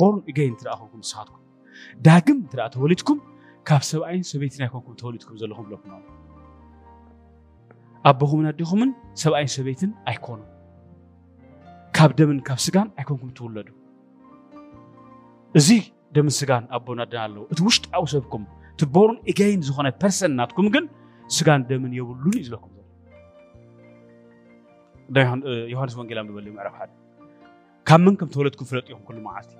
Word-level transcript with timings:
ቦርን 0.00 0.20
እገይን 0.30 0.52
እንተደኣ 0.54 0.74
ኮንኩም 0.80 1.00
ንስኻትኩም 1.04 1.40
ዳግም 2.06 2.38
እንተደኣ 2.44 2.66
ተወሊድኩም 2.74 3.18
ካብ 3.68 3.82
ሰብኣይን 3.90 4.24
ሰበይትን 4.30 4.62
ኣይኮንኩም 4.66 4.94
ተወሊድኩም 5.02 5.36
ዘለኹም 5.42 5.64
ብለኩም 5.68 5.90
ኣቦኹምን 8.10 8.46
ኣዲኹምን 8.52 8.90
ሰብኣይን 9.22 9.50
ሰበይትን 9.56 9.90
ኣይኮኑ 10.10 10.40
ካብ 11.96 12.10
ደምን 12.18 12.38
ካብ 12.48 12.58
ስጋን 12.66 12.88
ኣይኮንኩም 13.00 13.30
ትውለዱ 13.38 13.68
እዚ 15.58 15.68
ደምን 16.16 16.32
ስጋን 16.38 16.64
ኣቦን 16.76 16.98
ኣደን 17.04 17.20
ኣለዎ 17.24 17.44
እቲ 17.52 17.58
ውሽጣዊ 17.68 18.04
ሰብኩም 18.14 18.44
እቲ 18.74 18.82
ቦርን 18.94 19.18
እገይን 19.30 19.62
ዝኾነ 19.68 19.86
ፐርሰን 20.02 20.32
ናትኩም 20.40 20.68
ግን 20.76 20.84
ስጋን 21.36 21.62
ደምን 21.70 21.92
የብሉን 21.98 22.34
እዩ 22.38 22.44
ዝለኩም 22.48 22.70
ዮሃንስ 25.74 25.94
ወንጌላ 26.00 26.18
ንበል 26.26 26.46
ምዕራፍ 26.56 26.76
ሓደ 26.80 26.90
ካብ 27.88 28.00
መን 28.06 28.14
ከም 28.20 28.28
ተወለድኩም 28.34 28.68
ፍለጥ 28.70 28.86
ኢኹም 28.92 29.02
ኩሉ 29.08 29.16
መዓልቲ 29.26 29.50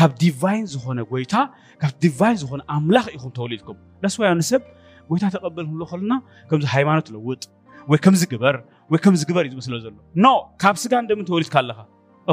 ካብ 0.00 0.12
ዲቫይን 0.24 0.64
ዝኾነ 0.72 0.98
ጎይታ 1.10 1.32
ካብ 1.80 1.94
ዲቫይን 2.02 2.36
ዝኾነ 2.42 2.60
ኣምላኽ 2.76 3.06
ኢኹም 3.16 3.30
ተወሊድኩም 3.38 3.78
ዳስዋ 4.02 4.20
ንሰብ 4.38 4.62
ጎይታ 5.10 5.24
ተቐበል 5.34 5.64
ክንብሎ 5.68 5.82
ከለና 5.90 6.12
ከምዚ 6.48 6.64
ሃይማኖት 6.74 7.08
ለውጥ 7.14 7.42
ወይ 7.90 7.98
ከምዚ 8.04 8.22
ግበር 8.30 8.56
ወይ 8.92 8.98
ከምዚ 9.04 9.20
ግበር 9.30 9.42
እዩ 9.48 9.52
ዝመስለ 9.56 9.74
ዘሎ 9.84 9.92
ኖ 10.24 10.26
ካብ 10.62 10.76
ስጋ 10.82 10.92
እንደምን 11.04 11.24
ተወሊድካ 11.30 11.54
ኣለካ 11.62 11.80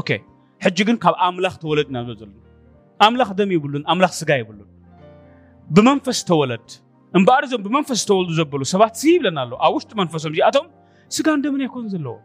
ኦኬ 0.01 0.09
ሕጂ 0.65 0.77
ግን 0.89 0.97
ካብ 1.03 1.15
ኣምላኽ 1.27 1.53
ተወለድና 1.65 1.97
ብሎ 2.05 2.13
ዘሎ 2.21 2.31
ኣምላኽ 3.09 3.29
ደም 3.41 3.51
ይብሉን 3.57 3.83
ኣምላኽ 3.91 4.13
ስጋ 4.21 4.29
ይብሉን 4.41 4.69
ብመንፈስ 5.75 6.19
ተወለድ 6.31 6.67
እምበኣር 7.17 7.43
እዞም 7.49 7.61
ብመንፈስ 7.67 8.01
ተወልዱ 8.11 8.31
ዘበሉ 8.41 8.61
ሰባት 8.73 8.93
ስ 9.01 9.05
ይብለና 9.13 9.37
ኣሎ 9.45 9.51
ኣብ 9.65 9.73
ውሽጢ 9.79 9.93
መንፈሶም 10.01 10.31
እዚኣቶም 10.37 10.65
ስጋ 11.17 11.27
እንደምን 11.39 11.61
ኣይኮኑ 11.67 11.83
ዘለዎ 11.95 12.15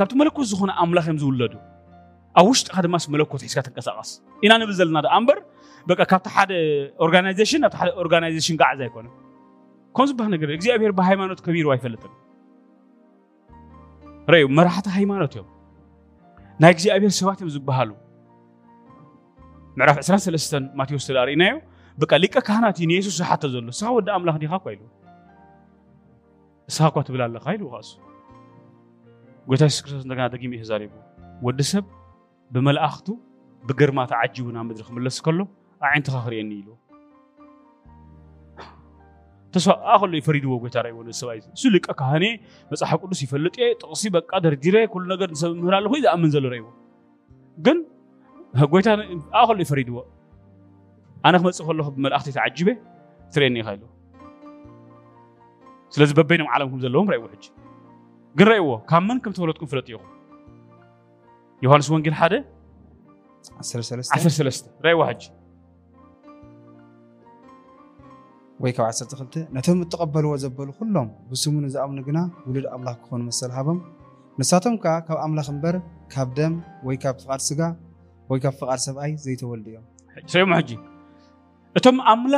ካብቲ 0.00 0.12
መለኮት 0.22 0.46
ዝኾነ 0.52 0.70
ኣምላኽ 0.84 1.06
እዮም 1.10 1.20
ዝውለዱ 1.24 1.54
ኣብ 2.40 2.46
ውሽጢካ 2.50 2.76
ድማ 2.84 2.96
መለኮት 3.14 3.40
ሒዝካ 3.44 3.58
ትንቀሳቀስ 3.66 4.10
ኢና 4.44 4.52
ንብል 4.60 4.74
ዘለና 4.78 4.98
ኣ 5.14 5.16
እምበር 5.20 5.38
ካብቲ 6.10 6.26
ሓደ 6.36 6.50
ኦርጋናይዜሽን 7.04 7.60
ናብቲ 7.64 7.74
ሓደ 7.80 7.88
ኦርጋናይዜሽን 8.02 8.56
ጋዓዝ 8.60 8.80
ኣይኮነ 8.86 9.06
ከም 9.96 10.06
ዝበሃል 10.10 10.30
ነገር 10.34 10.48
እግዚኣብሔር 10.56 10.92
ብሃይማኖት 10.98 11.40
ከቢሩ 11.46 11.66
ኣይፈለጥን 11.74 12.12
ርዩ 14.34 14.44
መራሕቲ 14.58 14.86
ሃይማኖት 14.98 15.32
እዮም 15.36 15.48
ናይ 16.62 16.72
እግዚኣብሔር 16.76 17.12
ሰባት 17.20 17.38
እዮም 17.42 17.50
ዝበሃሉ 17.56 17.90
ምዕራፍ 19.78 19.96
23 20.06 20.60
ማቴዎስ 20.78 21.04
ተዳርእናዮ 21.08 21.54
በ 22.00 22.04
ሊቀ 22.22 22.34
ካህናት 22.48 22.76
እዩ 22.80 22.86
ንየሱስ 22.92 23.14
ዝሓተ 23.20 23.42
ዘሎ 23.54 23.68
ስኻ 23.78 23.88
ወዲ 23.96 24.08
ኣምላኽ 24.16 24.36
ዲኻ 24.42 24.52
ኳ 24.64 24.70
ኢሉ 24.74 24.82
እስኻ 26.70 26.82
እኳ 26.90 26.96
ትብል 27.06 27.20
ኣለካ 27.26 27.46
ኢሉ 27.56 27.64
ሱ 27.88 27.90
ጎታ 29.50 29.62
የሱስ 29.68 29.78
ክርስቶስ 29.84 30.04
እንደገና 30.06 30.26
ደጊሙ 30.34 30.52
እዩ 30.64 30.72
ወዲ 31.48 31.60
ሰብ 31.72 31.84
ብመላእኽቱ 32.54 33.08
ብግርማ 33.68 33.98
ተዓጂቡ 34.12 34.46
ናብ 34.54 34.64
ምድሪ 34.68 34.82
ክምለስ 34.88 35.16
ከሎ 35.26 35.38
ኣዓይንትኻ 35.86 36.14
ክርእየኒ 36.24 36.50
ኢሉ 36.60 36.68
ተስፋ 39.54 39.70
ከሎ 40.00 40.10
ይፈሪድዎ 40.20 40.50
ጎይታ 40.62 40.76
ራይ 40.84 40.92
ወለ 40.98 41.08
ሰብኣይ 41.20 41.40
እሱ 41.56 41.62
ልቀ 41.74 41.86
ካህኔ 42.00 42.24
መፅሓፍ 42.70 43.00
ቅዱስ 43.02 43.20
ይፈልጥ 43.26 43.54
እየ 43.62 43.68
ጥቕሲ 43.80 44.02
በቃ 44.16 44.30
ደርዲረ 44.44 44.76
ኩሉ 44.92 45.02
ነገር 45.14 45.28
ንሰብ 45.34 45.50
ምህር 45.62 45.74
ኣለኹ 45.78 45.92
ዝኣምን 46.04 46.30
ዘሎ 46.36 46.44
ረይዎ 46.54 46.66
ግን 47.66 47.78
ጎይታ 48.74 48.88
ኣብ 49.40 49.48
ከሎ 49.50 49.58
ይፈሪድዎ 49.66 49.96
ኣነ 51.28 51.34
ክመፅእ 51.42 51.66
ከለኹ 51.68 51.86
ብመላእኽቲ 51.96 52.28
ተዓጅበ 52.36 52.68
ትርእየኒ 53.34 53.56
ኢኻ 53.62 53.68
ኢሉ 53.76 53.84
ስለዚ 55.94 56.10
በበይኖም 56.18 56.48
ዓለምኩም 56.54 56.80
ዘለዎም 56.86 57.08
ረእይዎ 57.12 57.26
ሕጂ 57.34 57.44
ግን 58.40 58.46
ረእይዎ 58.52 58.70
ካብ 58.90 59.02
መን 59.08 59.18
ከም 59.24 59.32
ተወለድኩም 59.38 59.68
ፍለጥ 59.74 59.88
ኢኹም 59.94 60.11
ዮሃንስ 61.64 61.86
ወን 61.94 62.02
ደዋ 64.84 65.04
ወ12ነቶም 68.64 69.78
እተቀበልዎ 69.84 70.32
ዘበሉ 70.42 70.68
ሎም 70.94 71.08
ብስሙንዝኣምኑ 71.30 71.98
ግና 72.08 72.18
ውሉድ 72.46 72.66
ኣምላ 72.74 72.88
ክኾኑ 73.02 73.20
መሰል 73.30 73.50
ሃቦም 73.56 73.78
ንሳቶም 74.40 74.74
ዓ 74.92 74.92
ካብ 75.08 75.18
ኣምላ 75.24 75.40
እበር 75.54 75.76
ካብ 76.12 76.28
ደም 76.38 76.54
ወይ 76.86 76.96
ካብ 77.02 77.16
ፍድ 77.24 77.40
ስጋ 77.48 77.60
ወይ 78.30 78.38
ካብ 78.44 78.54
ፍቃድ 78.60 78.80
ሰብኣይ 78.86 79.12
ዘይተወልድ 79.24 79.66
እዮምሰ 79.72 80.32
ሕጂ 80.58 80.70
እቶም 81.78 81.98
ኣምላ 82.12 82.34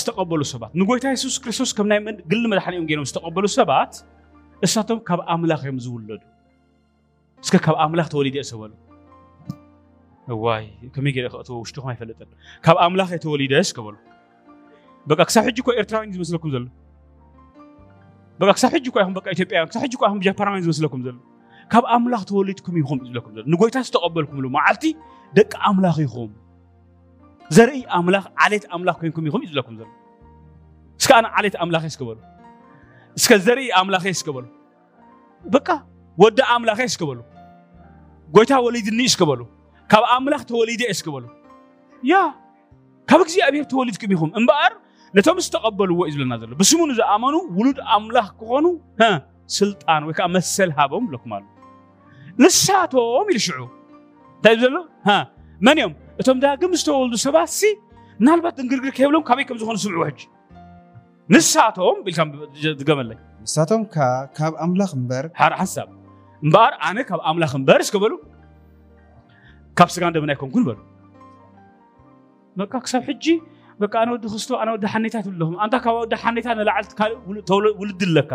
ዝተበሉ 0.00 0.40
ሰባት 0.52 0.70
ንጎይታ 0.80 1.04
ሱስክስቶስ 1.24 1.72
ምይል 1.90 2.02
መድኒኦም 2.52 2.86
ኖ 3.02 3.08
ዝበሉ 3.14 3.44
ሰባት 3.58 3.92
እሳቶም 4.68 5.00
ካብ 5.08 5.20
ኣምላኽ 5.34 5.60
እዮም 5.66 5.78
ዝውለዱ 5.86 6.22
እስከ 7.44 7.54
ካብ 7.64 7.76
ኣምላኽ 7.84 8.06
ተወሊደ 8.12 8.36
ሰበሉ 8.50 8.72
እዋይ 10.34 10.64
ከመይ 10.94 11.12
ገይረ 11.16 11.26
ክእትዎ 11.32 11.54
ውሽጢኹም 11.62 11.88
ኣይፈልጥን 11.92 12.30
ካብ 12.64 12.76
ኣምላኽ 12.84 13.08
የተወሊደስ 13.16 13.68
ክበሉ 13.76 13.94
በቃ 15.10 15.20
ክሳብ 15.28 15.42
ሕጂ 15.48 15.56
እኮ 15.62 15.68
ኤርትራውያን 15.80 16.12
ዝመስለኩም 16.16 16.50
ዘሎ 16.54 16.64
በቃ 18.40 18.50
ክሳብ 18.56 18.70
ሕጂ 18.76 18.86
እኳ 18.90 18.96
ኢኹም 19.04 19.14
በቃ 19.18 19.26
ኢትዮጵያውያን 19.36 19.68
ክሳብ 19.70 19.82
ሕጂ 19.86 19.92
እኳ 19.98 20.02
ኢኹም 20.08 20.20
ጃፓናውያን 20.26 20.62
ዝመስለኩም 20.66 21.00
ዘሎ 21.06 21.16
ካብ 21.72 21.84
ኣምላኽ 21.96 22.22
ተወሊድኩም 22.30 22.74
ኢኹም 22.82 22.98
ዝብለኩም 23.06 23.32
ዘሎ 23.36 23.44
ንጎይታ 23.52 23.76
ዝተቐበልኩምሉ 23.88 24.46
መዓልቲ 24.56 24.84
ደቂ 25.38 25.52
ኣምላኽ 25.70 25.96
ኢኹም 26.06 26.32
ዘርኢ 27.56 27.80
ኣምላኽ 27.98 28.24
ዓሌት 28.44 28.64
ኣምላኽ 28.76 28.96
ኮይንኩም 29.02 29.26
ኢኹም 29.28 29.40
እዩ 29.44 29.48
ዝብለኩም 29.52 29.74
ዘሎ 29.80 29.88
እስከ 31.00 31.10
ኣነ 31.20 31.26
ዓሌት 31.38 31.54
ኣምላኽ 31.62 31.82
የስክበሉ 31.88 32.18
እስከ 33.18 33.30
ዘርኢ 33.46 33.66
ኣምላኽ 33.80 34.04
የስክበሉ 34.12 34.44
በቃ 35.54 35.66
ወደ 36.22 36.38
አምላኸ 36.54 36.80
እስክበሉ 36.90 37.18
ጎይታ 38.36 38.52
ወሊድኒ 38.66 39.00
እስክበሉ 39.08 39.40
ካብ 39.92 40.04
ኣምላኽ 40.14 40.42
ተወሊደ 40.50 40.82
እስክበሉ 40.92 41.24
ያ 42.10 42.20
ካብ 43.10 43.20
እግዚኣብሔር 43.24 43.64
ተወሊድኩም 43.72 44.12
ኢኹም 44.16 44.30
እምበኣር 44.40 44.72
ነቶም 45.16 45.38
ዝተቐበልዎ 45.46 45.98
እዩ 46.08 46.14
ዝብለና 46.14 46.32
ዘሎ 46.42 46.52
ብስሙ 46.60 46.80
ንዝኣመኑ 46.90 47.34
ውሉድ 47.58 47.78
ኣምላኽ 47.96 48.28
ክኾኑ 48.40 48.66
ስልጣን 49.58 50.02
ወይ 50.08 50.14
ከዓ 50.18 50.26
መሰል 50.36 50.70
ሃቦም 50.78 51.04
ኣለኩም 51.08 51.32
ኣሉ 51.38 51.44
ንሳቶም 52.44 53.26
ኢሉ 53.34 53.40
ሽዑ 53.48 53.60
እንታይ 54.36 54.54
እዩ 54.56 54.62
ዘሎ 54.64 54.76
መን 55.68 55.78
እዮም 55.82 55.92
እቶም 56.22 56.40
ዳግም 56.44 56.72
ዝተወልዱ 56.80 57.16
ሰባት 57.26 57.52
ሲ 57.58 57.62
ምናልባት 58.22 58.56
እንግርግር 58.64 58.92
ከየብሎም 58.96 59.24
ካበይ 59.28 59.46
ከም 59.50 59.58
ዝኾኑ 59.62 59.76
ስምዑ 59.84 60.02
ሕጂ 60.08 60.18
ንሳቶም 61.36 61.98
ኢልካ 62.08 62.20
ትገመለይ 62.80 63.18
ንሳቶም 63.44 63.84
ካብ 64.38 64.52
ኣምላኽ 64.66 64.90
እምበር 64.98 65.24
ሓር 65.42 65.54
ሓሳብ 65.62 65.88
እምበር 66.44 66.72
ኣነ 66.88 66.96
ካብ 67.08 67.20
ኣምላኽ 67.28 67.52
እምበር 67.58 67.78
እስከበሉ 67.84 68.12
ካብ 69.78 69.88
ስጋ 69.94 70.02
እንደምን 70.10 70.30
ኣይኮንኩን 70.34 70.64
በሉ 70.68 70.78
በቃ 72.60 72.72
ክሳብ 72.84 73.02
ሕጂ 73.10 73.24
በቃ 73.82 73.92
ኣነ 74.02 74.08
ወዲ 74.14 74.24
ክስቶ 74.34 74.50
ኣነ 74.62 74.68
ወዲ 74.76 74.84
ሓነታ 74.94 75.14
ትብለኹም 75.26 75.54
ኣንታ 75.64 75.74
ካብ 75.84 75.94
ወዲ 76.02 76.12
ሓነታ 76.24 76.46
ንላዓልቲ 76.58 76.98
ውልድ 77.80 78.00
ኣለካ 78.10 78.32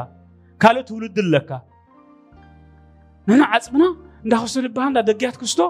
ካልኦት 0.63 0.89
ውልድ 0.97 1.17
ኣለካ 1.25 1.51
ንና 3.29 3.41
ዓፅምና 3.55 3.83
እንዳ 4.23 4.33
ክስቶ 4.43 4.57
ንበሃል 4.65 4.89
እንዳ 4.91 4.99
ደጊያት 5.09 5.37
ክስቶ 5.41 5.61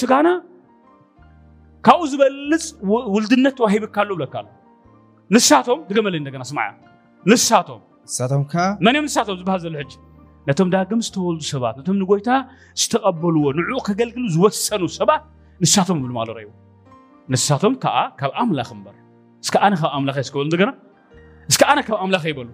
ስጋና 0.00 0.28
ካብኡ 1.86 2.04
ዝበልፅ 2.12 2.62
ውልድነት 3.14 3.54
ተዋሂብካ 3.58 3.96
ኣሎ 4.04 4.10
ብለካ 4.18 4.34
ኣሎ 4.42 4.46
ንሳቶም 5.34 5.80
ድገመለ 5.88 6.14
እንደገና 6.22 6.42
ስማያ 6.50 6.68
ንሳቶም 7.30 7.80
ንሳቶም 8.08 8.42
ከ 8.52 8.64
መን 8.84 8.94
እዮም 8.98 9.06
ንሳቶም 9.08 9.36
ዝበሃል 9.40 9.60
ዘሎ 9.64 9.74
ሕጂ 9.82 9.92
ነቶም 10.48 10.68
ዳግም 10.74 11.00
ዝተወልዱ 11.06 11.42
ሰባት 11.52 11.74
ነቶም 11.78 11.96
ንጎይታ 12.02 12.30
ዝተቀበልዎ 12.80 13.44
ንዑ 13.58 13.70
ከገልግሉ 13.86 14.24
ዝወሰኑ 14.34 14.82
ሰባት 14.98 15.22
ንሳቶም 15.62 15.98
ብልማ 16.02 16.18
ኣለረዩ 16.24 16.46
ንሳቶም 17.32 17.74
ከዓ 17.82 17.96
ካብ 18.20 18.32
ኣምላኽ 18.42 18.68
እምበር 18.76 18.94
እስከ 19.44 19.54
ኣነ 19.66 19.72
ካብ 19.80 19.90
ኣምላኽ 19.98 20.16
ስክበሉ 20.28 20.44
እንደገና 20.48 20.70
እስከ 21.50 21.62
ኣነ 21.72 21.78
ካብ 21.88 21.96
ኣምላኽ 22.04 22.24
ይበሉ 22.30 22.48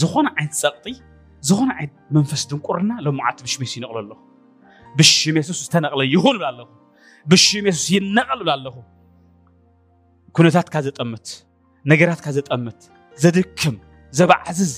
ዝኾነ 0.00 0.26
ዓይነት 0.38 0.54
ፀቕጢ 0.62 0.94
ዝኾነ 1.48 1.70
ዓይነት 1.78 1.94
መንፈስ 2.16 2.42
ድንቁርና 2.50 2.90
መዓልቲ 3.20 3.40
ብሽሜስ 3.48 3.72
ይነቕሎ 3.78 3.98
ኣለኹ 4.10 4.18
ብሽሜሱስ 5.00 5.58
ዝተነቕለ 5.66 6.02
ይኹን 6.14 6.36
ብላ 6.40 6.46
ኣለኹ 6.52 6.68
ብሽሜሱስ 7.32 7.84
ይነቐል 7.96 8.40
ብላ 8.46 8.50
ኣለኹ 8.58 8.76
ኩነታትካ 10.36 10.74
ዘጠምት 10.88 11.28
ነገራትካ 11.92 12.26
ዘጠምት 12.38 12.80
ዘድክም 13.22 13.76
ዘባዕዝዝ 14.18 14.72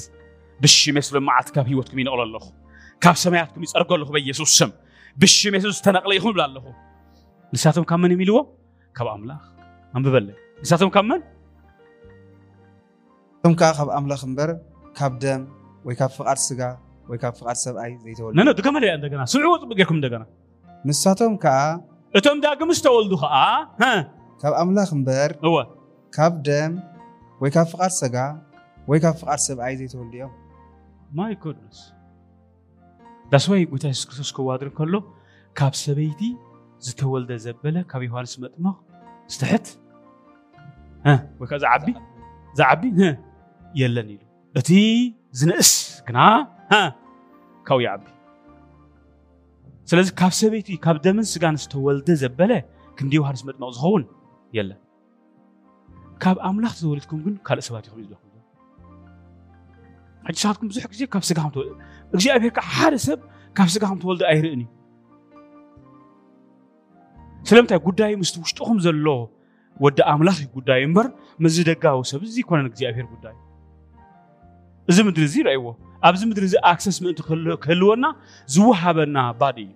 ብሽ 0.65 0.79
መስሎ 0.97 1.15
መዓት 1.27 1.49
ካብ 1.55 1.67
ሂወትኩም 1.71 1.99
ይነቕሎ 2.03 2.21
ኣለኹ 2.27 2.45
ካብ 3.05 3.17
ሰማያትኩም 3.25 3.62
ይፀርጎ 3.67 3.91
ኣለኹ 3.97 4.09
በኢየሱስ 4.17 4.51
ስም 4.61 4.71
ብሽ 5.23 5.37
መስሎ 5.55 5.71
ዝተነቕለ 5.77 6.12
ይኹም 6.19 6.33
ብላ 6.37 6.43
ኣለኹ 6.49 6.65
ንሳቶም 7.55 7.85
ካብ 7.91 7.99
መን 8.03 8.12
እዮም 8.15 8.23
ኢልዎ 8.27 8.39
ካብ 8.97 9.09
ኣምላኽ 9.15 9.41
ኣንብበለ 9.99 10.27
ንሳቶም 10.62 10.91
ካብ 10.97 11.05
መን 11.11 11.23
እቶም 13.41 13.55
ከዓ 13.61 13.69
ካብ 13.79 13.89
ኣምላኽ 13.99 14.21
እምበር 14.29 14.51
ካብ 14.99 15.12
ደም 15.25 15.43
ወይ 15.89 15.95
ካብ 16.01 16.11
ፍቓድ 16.19 16.39
ስጋ 16.49 16.62
ወይ 17.12 17.19
ካብ 17.23 17.35
ፍቓድ 17.41 17.57
ሰብኣይ 17.65 17.93
ዘይተወልዱ 18.05 18.37
ነነ 18.41 18.51
ድገመለያ 18.59 18.91
እንደገና 18.99 19.23
ስምዕዎ 19.33 19.55
ፅቡቅ 19.62 19.77
ጌርኩም 19.81 19.97
እንደገና 20.01 20.23
ንሳቶም 20.91 21.35
ከዓ 21.45 21.59
እቶም 22.21 22.39
ዳግም 22.45 22.71
ዝተወልዱ 22.79 23.12
ከዓ 23.25 23.35
ካብ 24.45 24.53
ኣምላኽ 24.62 24.91
እምበር 24.99 25.31
እወ 25.49 25.55
ካብ 26.19 26.35
ደም 26.51 26.75
ወይ 27.43 27.51
ካብ 27.59 27.67
ፍቓድ 27.75 27.93
ስጋ 28.03 28.17
ወይ 28.91 29.01
ካብ 29.07 29.17
ፍቓድ 29.23 29.41
ሰብኣይ 29.49 29.75
ዘይተወልዱ 29.81 30.15
እዮም 30.21 30.31
ማይ 31.19 31.33
ጎድነስ 31.43 31.79
ዳስ 33.31 33.45
ወይ 33.53 33.61
ጎይታ 33.71 33.85
ኢየሱስ 33.93 34.05
ክርስቶስ 34.09 34.31
ክዋድር 34.37 34.69
ከሎ 34.77 34.95
ካብ 35.59 35.73
ሰበይቲ 35.83 36.21
ዝተወልደ 36.87 37.31
ዘበለ 37.45 37.77
ካብ 37.91 38.01
ዮሃንስ 38.09 38.33
መጥምቕ 38.43 38.77
ዝተሕት 39.33 39.67
ወይ 41.41 41.47
ከዓ 41.51 41.59
ዝዓቢ 41.65 41.87
ዝዓቢ 42.61 42.83
የለን 43.81 44.09
ኢሉ 44.15 44.23
እቲ 44.61 44.69
ዝንእስ 45.41 45.71
ግና 46.07 46.19
ካብኡ 47.67 47.79
ይዓቢ 47.87 48.05
ስለዚ 49.91 50.09
ካብ 50.23 50.33
ሰበይቲ 50.41 50.69
ካብ 50.87 50.97
ደምን 51.07 51.27
ስጋን 51.35 51.57
ዝተወልደ 51.65 52.09
ዘበለ 52.23 52.53
ክንዲ 52.97 53.12
ዮሃንስ 53.21 53.43
መጥምቕ 53.51 53.71
ዝኸውን 53.77 54.03
የለን 54.59 54.81
ካብ 56.23 56.37
ኣምላኽ 56.49 56.73
ተወለድኩም 56.81 57.21
ግን 57.27 57.35
ካልእ 57.47 57.67
ሰባት 57.69 57.85
ይኽእሉ 57.89 58.03
ዘለኹም 58.09 58.30
ሕጂ 60.28 60.37
ንሳትኩም 60.38 60.67
ብዙሕ 60.70 60.84
ግዜ 60.93 61.00
ካብ 61.12 61.22
ስጋኹም 61.28 61.50
ትወልድ 61.52 61.81
እግዚኣብሔር 62.14 62.52
ከዓ 62.58 62.69
ሓደ 62.82 62.94
ሰብ 63.08 63.19
ካብ 63.56 63.69
ስጋኹም 63.75 63.99
ትወልዱ 64.02 64.22
ኣይርእን 64.31 64.61
እዩ 64.64 64.69
ስለምንታይ 67.49 67.78
ጉዳይ 67.88 68.11
ምስቲ 68.20 68.34
ውሽጡኹም 68.44 68.78
ዘሎ 68.87 69.06
ወዲ 69.84 69.99
ኣምላኽ 70.12 70.37
እዩ 70.43 70.49
ጉዳይ 70.58 70.81
እምበር 70.87 71.06
መዚ 71.44 71.56
ደጋዊ 71.70 71.99
ሰብ 72.11 72.20
እዚ 72.28 72.37
ኮነን 72.49 72.67
እግዚኣብሔር 72.70 73.06
ጉዳይ 73.14 73.37
እዚ 74.90 74.96
ምድሪ 75.08 75.22
እዚ 75.31 75.34
ይርእይዎ 75.43 75.64
ኣብዚ 76.08 76.20
ምድሪ 76.31 76.44
እዚ 76.50 76.55
ኣክሰስ 76.73 76.96
ምእንቲ 77.05 77.19
ክህልወና 77.62 78.05
ዝወሃበና 78.56 79.16
ባድ 79.40 79.56
እዩ 79.64 79.69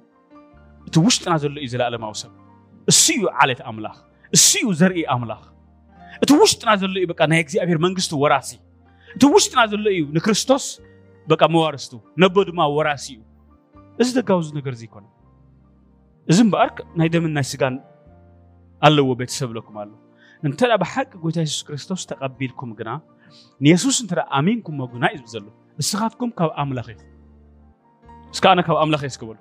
እቲ 0.88 0.94
ውሽጥና 1.06 1.32
ዘሎ 1.44 1.52
እዩ 1.64 1.69
ዘለኣለማዊ 1.75 2.12
ሰብ 2.23 2.32
እሱ 2.93 3.05
እዩ 3.17 3.23
ዓለት 3.40 3.61
ኣምላኽ 3.73 3.97
እሱ 4.38 4.49
እዩ 4.62 4.70
ዘርኢ 4.82 5.02
ኣምላኽ 5.14 5.43
እቲ 6.25 6.31
ውሽጥና 6.43 6.69
ዘሎ 6.85 6.93
እዩ 7.00 7.06
በቃ 7.14 7.20
ናይ 7.32 7.40
እግዚኣብሔር 7.47 7.79
መንግስቲ 7.87 8.12
ወራሲ 8.25 8.50
እቲ 9.14 9.22
ውሽጥና 9.34 9.61
ዘሎ 9.72 9.84
እዩ 9.96 10.02
ንክርስቶስ 10.16 10.64
በቃ 11.31 11.43
መዋርስቱ 11.55 11.93
ነቦ 12.22 12.34
ድማ 12.49 12.61
ወራሲ 12.76 13.06
እዩ 13.16 13.20
እዚ 14.02 14.08
ደጋውዚ 14.19 14.49
ነገር 14.58 14.75
ይኮነ 14.87 15.05
እዚ 16.31 16.38
እምበኣር 16.44 16.70
ናይ 17.00 17.08
ደምን 17.14 17.32
ናይ 17.37 17.46
ስጋን 17.50 17.75
ኣለዎ 18.87 19.08
ቤተሰብ 19.20 19.50
ለኩም 19.56 19.75
ኣሎ 19.82 19.90
እንተ 20.49 20.61
ብሓቂ 20.82 21.11
ጎይታ 21.25 21.37
የሱስ 21.46 21.61
ክርስቶስ 21.69 22.02
ተቐቢልኩም 22.11 22.70
ግና 22.78 22.90
ንየሱስ 23.64 23.96
እንተ 24.05 24.12
ኣሚንኩም 24.38 24.76
መጉና 24.82 25.05
እዩ 25.16 25.22
ዘሎ 25.34 25.44
እስኻትኩም 25.82 26.31
ካብ 26.40 26.50
ኣምላኽ 26.62 26.88
ኢኹም 26.94 27.08
እስከ 28.34 28.44
ኣነ 28.52 28.61
ካብ 28.69 28.76
ኣምላኽ 28.84 29.02
እየ 29.06 29.12
ዝክበሉ 29.16 29.38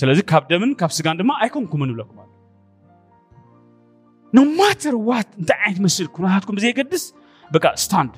ስለዚ 0.00 0.18
ካብ 0.32 0.44
ደምን 0.52 0.70
ካብ 0.82 0.92
ስጋን 0.98 1.16
ድማ 1.20 1.32
ኣይኮንኩምን 1.44 1.90
ይብለኩም 1.92 2.18
ኣሎ 2.24 2.30
ኖማተር 4.38 4.94
ዋት 5.08 5.30
እንታይ 5.40 5.58
ዓይነት 5.64 5.80
መስል 5.86 6.06
ኩነታትኩም 6.16 6.56
ብዘየገድስ 6.60 7.04
በቃ 7.56 7.64
ስታንድ 7.84 8.14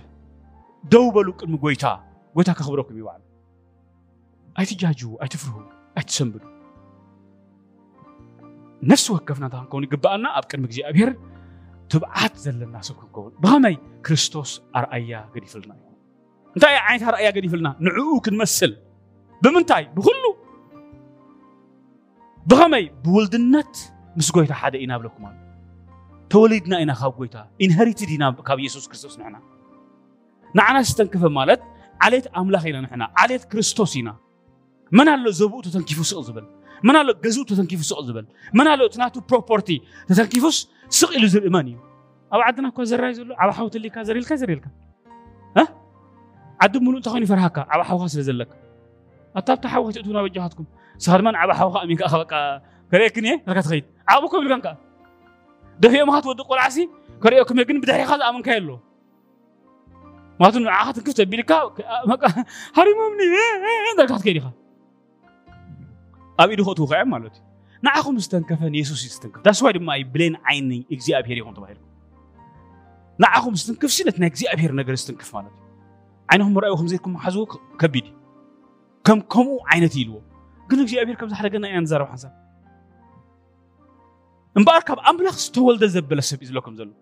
دو 0.85 0.91
دوبلو 1.11 1.33
كم 1.33 1.57
قويتا 1.57 2.05
اي 2.39 2.45
تجاجو 2.45 3.09
اي 3.09 4.57
أتجاجو 4.57 5.17
اي 5.61 5.67
أتسنبلو 5.99 6.49
نفس 8.83 9.11
وقفنا 9.11 9.49
تان 9.49 9.65
كوني 9.65 9.87
قبأنا 9.87 10.39
أبكر 10.39 10.61
مجزي 10.61 10.89
أبير 10.89 11.19
تبعات 11.89 12.37
ذل 12.39 12.63
الناس 12.63 12.93
كون 12.93 13.09
كون 13.11 13.33
بهمي 13.39 13.79
كريستوس 14.07 14.63
أرأيا 14.77 15.21
قريف 15.37 15.57
لنا 15.57 15.77
انت 16.57 16.65
يا 16.65 16.69
عينت 16.79 17.03
أرأيا 17.03 17.31
قريف 17.31 17.55
لنا 17.55 17.77
نعوك 17.81 18.29
نمثل 18.29 18.77
بمنتاي 19.43 19.85
بخلو 19.85 20.37
بهمي 22.47 22.91
بولدنت 23.05 23.77
مس 24.17 24.31
قويتا 24.31 24.55
حدا 24.55 24.81
إنا 24.85 24.99
بلكم 24.99 25.31
توليدنا 26.31 26.77
اينا 26.77 26.95
خاب 26.95 27.13
قويتا 27.17 27.51
إنهريتد 27.63 28.09
إنا 28.21 28.31
كاب 28.31 28.59
يسوع 28.59 28.83
كريستوس 28.87 29.19
نحنا 29.19 29.41
ንዓና 30.59 30.77
ዝተንከፈ 30.89 31.25
ማለት 31.39 31.61
ዓልየት 32.05 32.27
ኣምላኽ 32.41 32.63
ኢና 32.71 32.77
ንሕና 32.85 33.03
ዓልየት 33.23 33.45
ክርስቶስ 33.51 33.93
ኢና 34.01 34.09
መን 34.99 35.09
ኣሎ 35.15 35.27
ዘብኡ 35.41 35.59
ተተንኪፉ 35.67 35.99
ስቕ 36.11 36.21
ዝብል 36.29 36.47
መን 36.89 36.97
ኣሎ 37.01 37.09
ገዝኡ 37.25 37.45
ተተንኪፉ 37.51 37.81
ስቕ 37.91 37.99
ዝብል 38.09 38.27
መን 38.59 38.69
ኣሎ 38.73 38.81
እቲ 38.89 38.97
ናቱ 39.03 39.15
ፕሮፐርቲ 39.31 39.69
ተተንኪፉስ 40.11 40.57
ስቕ 40.99 41.09
ኢሉ 41.19 41.25
ዝርኢ 41.35 41.51
መን 41.57 41.67
እዩ 41.73 41.77
ኣብ 42.35 42.41
ዓድና 42.47 42.67
እኳ 42.73 42.79
ዘራይ 42.91 43.13
ዘሎ 43.19 43.29
ኣብ 43.43 43.51
ሓውተሊካ 43.59 43.97
ዘሪልካ 44.11 44.31
ዘሪልካ 44.43 44.67
ዓዲ 46.65 46.75
ሙሉእ 46.85 46.99
እንተኾይኑ 47.01 47.23
ይፈርሃካ 47.27 47.57
ኣብ 47.75 47.81
ሓውካ 47.89 48.03
ስለ 48.13 48.21
ዘለካ 48.29 48.51
ኣታብታ 49.39 49.65
ሓዊ 49.73 49.83
ክትእትው 49.89 50.13
ናብ 50.17 50.27
ጃኻትኩም 50.37 50.67
ስኻ 51.05 51.13
ድማ 51.21 51.29
ንዓብ 51.35 51.51
ሓውካ 51.59 51.77
ኣሚንካ 51.85 52.03
በቃ 52.23 52.33
ከርእየክን 52.93 53.25
እየ 53.29 53.35
ልካ 53.51 53.59
ትኸይድ 53.67 53.85
ኣብኡ 54.15 54.27
ከም 54.33 54.43
ኢልካን 54.47 54.61
ከዓ 54.65 54.73
ደፊኦምካ 55.83 56.17
ትወድቕ 56.25 56.47
ቆልዓሲ 56.53 56.77
ከርእየኩም 57.23 57.59
እየ 57.61 57.67
ግን 57.69 57.77
ብድሕሪኻ 57.83 58.11
ዝኣመንካየ 58.21 58.57
ኣለዎ 58.61 58.77
ما 60.41 60.47
ماتن 60.47 60.69
عاطن 60.69 61.01
كفتا 61.03 61.25
بيلكا 61.25 61.55
هاري 62.75 62.91
مامني 62.95 63.97
ده 63.99 64.07
كات 64.07 64.43
خا 64.43 64.51
أبي 66.41 66.57
ده 66.57 66.65
هو 66.65 66.87
خير 66.87 67.05
مالوت 67.05 67.43
نعم 67.83 68.15
مستنكفن 68.15 68.75
يسوع 68.75 68.97
يستنكف 68.97 69.41
that's 69.49 69.63
why 69.69 69.77
ما 69.81 69.97
يبلين 69.97 70.37
عيني 70.45 70.87
إجزاء 70.93 71.19
أبهر 71.19 71.33
يكون 71.37 71.55
تبهر 71.55 71.77
نعم 73.19 73.49
مستنكف 73.49 73.93
سنة 73.93 74.15
نجزاء 74.19 74.55
أبهر 74.55 74.73
نجر 74.73 74.93
استنكف 74.93 75.37
مالوت 75.37 75.53
عينهم 76.31 76.61
خم 76.77 76.87
زيكم 76.87 77.17
حزو 77.19 77.47
كبيدي 77.79 78.15
كم 79.05 79.21
كمو 79.21 79.59
عينتي 79.67 80.05
لو 80.05 80.23
قلنا 80.71 80.83
إجزاء 80.83 81.03
أبهر 81.03 81.15
كم 81.15 81.29
زحلة 81.29 81.49
قلنا 81.49 81.69
ينزار 81.69 82.03
وحسن 82.03 82.31
أب 84.57 84.99
أملاخ 84.99 85.35
استولد 85.35 85.87
زبل 85.87 86.19
السب 86.19 86.43
إذ 86.43 86.53
لكم 86.53 86.75
زلو 86.77 86.93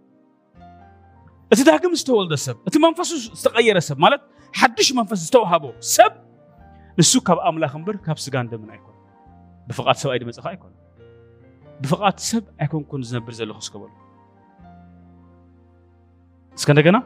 እቲ 1.53 1.61
ዳግም 1.67 1.93
ዝተወልደ 2.01 2.35
ሰብ 2.45 2.57
እቲ 2.69 2.75
መንፈሱ 2.85 3.11
ዝተቐየረ 3.25 3.79
ሰብ 3.89 3.99
ማለት 4.05 4.23
ሓድሽ 4.61 4.89
መንፈስ 4.99 5.19
ዝተዋሃቦ 5.27 5.65
ሰብ 5.97 6.13
ንሱ 7.01 7.13
ካብ 7.27 7.39
ኣምላኽ 7.49 7.73
እምበር 7.79 7.97
ካብ 8.07 8.19
ስጋ 8.25 8.35
እንደምን 8.45 8.69
ኣይኮን 8.75 8.93
ብፍቓድ 9.69 9.97
ሰብኣይ 10.01 10.19
ድመፅኻ 10.23 10.45
ኣይኮን 10.53 10.73
ብፍቓድ 11.83 12.17
ሰብ 12.31 12.45
ኣይኮንኩን 12.65 13.03
ዝነብር 13.11 13.35
ዘለኹ 13.39 13.57
ዝገበሉ 13.67 13.93
እስከ 16.59 16.69
እንደገና 16.75 16.99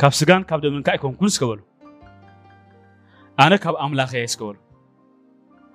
ካብ 0.00 0.12
ስጋን 0.20 0.42
ካብ 0.50 0.60
ደምንካ 0.66 0.88
ኣይኮንኩን 0.94 1.30
ዝገበሉ 1.36 1.60
ኣነ 3.46 3.52
ካብ 3.66 3.74
ኣምላኸ 3.86 4.12
እየ 4.22 4.26
ዝገበሉ 4.36 4.58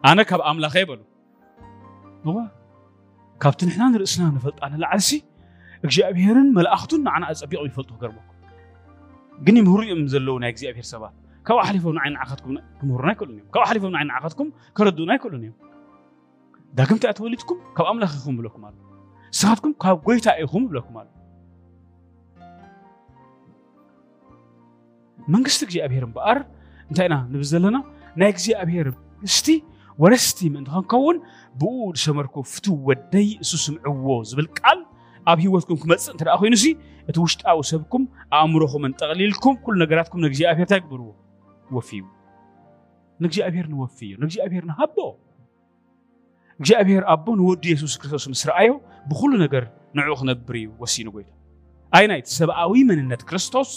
ኣነ 0.09 0.19
ካብ 0.31 0.41
ኣምላኸ 0.49 0.75
ይበሉ 0.85 1.01
እዋ 2.31 2.37
ካብቲ 3.43 3.59
ንሕና 3.69 3.83
ንርእስና 3.93 4.23
ንፈልጣ 4.35 4.59
ንላዓልሲ 4.73 5.09
እግዚኣብሔርን 5.85 6.47
መላእኽቱን 6.57 7.01
ንዓና 7.07 7.23
ኣፀቢቑ 7.33 7.61
ይፈልጡ 7.69 7.89
ክገርመኩም 7.97 8.31
ግን 9.45 9.55
ይምህሩ 9.59 9.79
እዮም 9.87 10.01
ዘለዉ 10.13 10.35
ናይ 10.43 10.49
እግዚኣብሔር 10.53 10.85
ሰባት 10.93 11.13
ካብኡ 11.47 11.59
ሓሊፎም 11.67 11.95
ንዓይ 11.97 12.09
ንዓኻትኩም 12.15 12.53
ክምህሩና 12.79 13.09
ኣይክእሉን 13.13 13.35
እዮም 13.37 13.47
ካብኡ 13.55 13.63
ሓሊፎም 13.69 13.91
ንዓይ 13.95 14.05
ንዓኻትኩም 14.09 14.47
ክረድኡና 14.77 15.11
ኣይክእሉን 15.15 15.41
እዮም 15.47 15.57
ዳግም 16.77 16.95
እንታይ 16.99 17.13
ተወሊድኩም 17.17 17.57
ካብ 17.77 17.87
ኣምላኽ 17.91 18.13
ኢኹም 18.19 18.35
ብለኩም 18.39 18.63
ኣሎ 18.69 18.73
ንስኻትኩም 19.33 19.73
ካብ 19.83 19.97
ጎይታ 20.07 20.27
ኢኹም 20.45 20.63
ብለኩም 20.71 20.95
ኣሎ 21.01 21.07
መንግስቲ 25.35 25.61
እግዚኣብሔር 25.67 26.03
እምበኣር 26.07 26.39
እንታይ 26.89 27.07
ኢና 27.09 27.15
ንብል 27.31 27.45
ዘለና 27.51 27.77
ናይ 28.21 28.29
እግዚኣብሔር 28.35 28.87
መንግስቲ 28.97 29.49
ወረስቲ 30.03 30.39
ምእንቲ 30.53 30.69
ክንከውን 30.75 31.17
ብኡ 31.61 31.73
ዝሰመርኩ 31.99 32.35
ፍቱ 32.53 32.65
ወደይ 32.87 33.27
እሱ 33.43 33.51
ስምዕዎ 33.65 34.07
ዝብል 34.31 34.47
ቃል 34.59 34.79
ኣብ 35.31 35.39
ሂወትኩም 35.43 35.77
ክመፅእ 35.81 36.13
ኮይኑ 36.19 36.33
ኮይኑሲ 36.41 36.63
እቲ 37.09 37.15
ውሽጣዊ 37.25 37.57
ሰብኩም 37.71 38.03
ኣእምሮኹምን 38.37 38.91
ጠቕሊልኩም 38.99 39.55
ኩሉ 39.63 39.73
ነገራትኩም 39.83 40.19
ንእግዚኣብሔር 40.25 40.65
እንታይ 40.65 40.79
ግብርዎ 40.85 41.07
ወፍዩ 41.75 42.01
ንእግዚኣብሔር 43.23 43.65
እዩ 43.71 44.11
ንእግዚኣብሔር 44.21 44.63
ንሃቦ 44.71 44.97
እግዚኣብሔር 46.59 47.03
ኣቦ 47.13 47.25
ንወዲ 47.39 47.63
የሱስ 47.73 47.93
ክርስቶስ 48.01 48.25
ምስ 48.31 48.41
ረኣዮ 48.49 48.71
ብኩሉ 49.11 49.31
ነገር 49.45 49.63
ንዕኡ 49.97 50.11
ክነብር 50.21 50.55
እዩ 50.59 50.67
ወሲኑ 50.81 51.07
ጎይታ 51.15 51.29
ኣይ 51.97 52.05
ናይቲ 52.11 52.25
ሰብኣዊ 52.39 52.73
መንነት 52.89 53.21
ክርስቶስ 53.29 53.69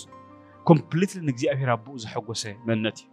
ኮምፕሊትሊ 0.68 1.18
ንእግዚኣብሔር 1.28 1.70
ኣቦኡ 1.76 1.94
ዘሐጎሰ 2.04 2.42
መንነት 2.68 2.98
እዩ 3.04 3.08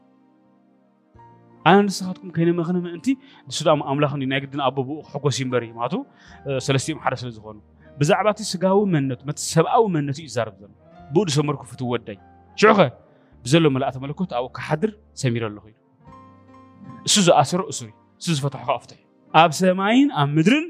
ኣነ 1.70 1.78
ንስኻትኩም 1.88 2.30
ከይነመኽነ 2.36 2.78
ምእንቲ 2.88 3.08
ንሱ 3.48 3.58
ኣምላኽ 3.92 4.12
ናይ 4.32 4.40
ግድን 4.44 4.62
ኣቦ 4.68 4.78
ብኡ 4.88 4.98
ክሕጎስ 5.06 5.36
እዩ 5.38 5.42
እምበር 5.46 5.62
እዩ 5.68 5.72
ምክንያቱ 5.78 5.94
ሰለስትኦም 6.66 7.00
ሓደ 7.06 7.14
ስለ 7.22 7.30
ዝኾኑ 7.38 7.58
ብዛዕባ 8.00 8.28
እቲ 8.36 8.40
ስጋዊ 8.52 8.78
መንነቱ 8.94 9.20
መቲ 9.30 9.40
ሰብኣዊ 9.56 9.84
መንነቱ 9.96 10.18
እዩ 10.22 10.28
ዛረብ 10.36 10.56
ዘሎ 10.62 10.70
ብኡ 11.14 11.22
ድሰመርኩ 11.30 11.62
ፍትወዳይ 11.72 12.18
ሽዑ 12.60 12.70
ኸ 12.78 12.80
ብዘሎ 13.44 13.64
መላእተ 13.76 13.96
መለኮት 14.04 14.32
ኣብኡ 14.38 14.48
ክሓድር 14.58 14.92
ሰሚረ 15.22 15.44
ኣለኹ 15.50 15.66
ኢሉ 15.72 15.78
እሱ 17.08 17.16
ዝኣሰሮ 17.28 17.62
እሱር 17.72 17.90
እዩ 17.90 17.96
እሱ 18.20 18.28
ዝፈትሖ 18.38 18.62
ከዓ 18.68 18.78
ፍትሕ 18.84 18.98
እዩ 19.02 19.06
ኣብ 19.42 19.52
ሰማይን 19.62 20.10
ኣብ 20.22 20.30
ምድርን 20.38 20.66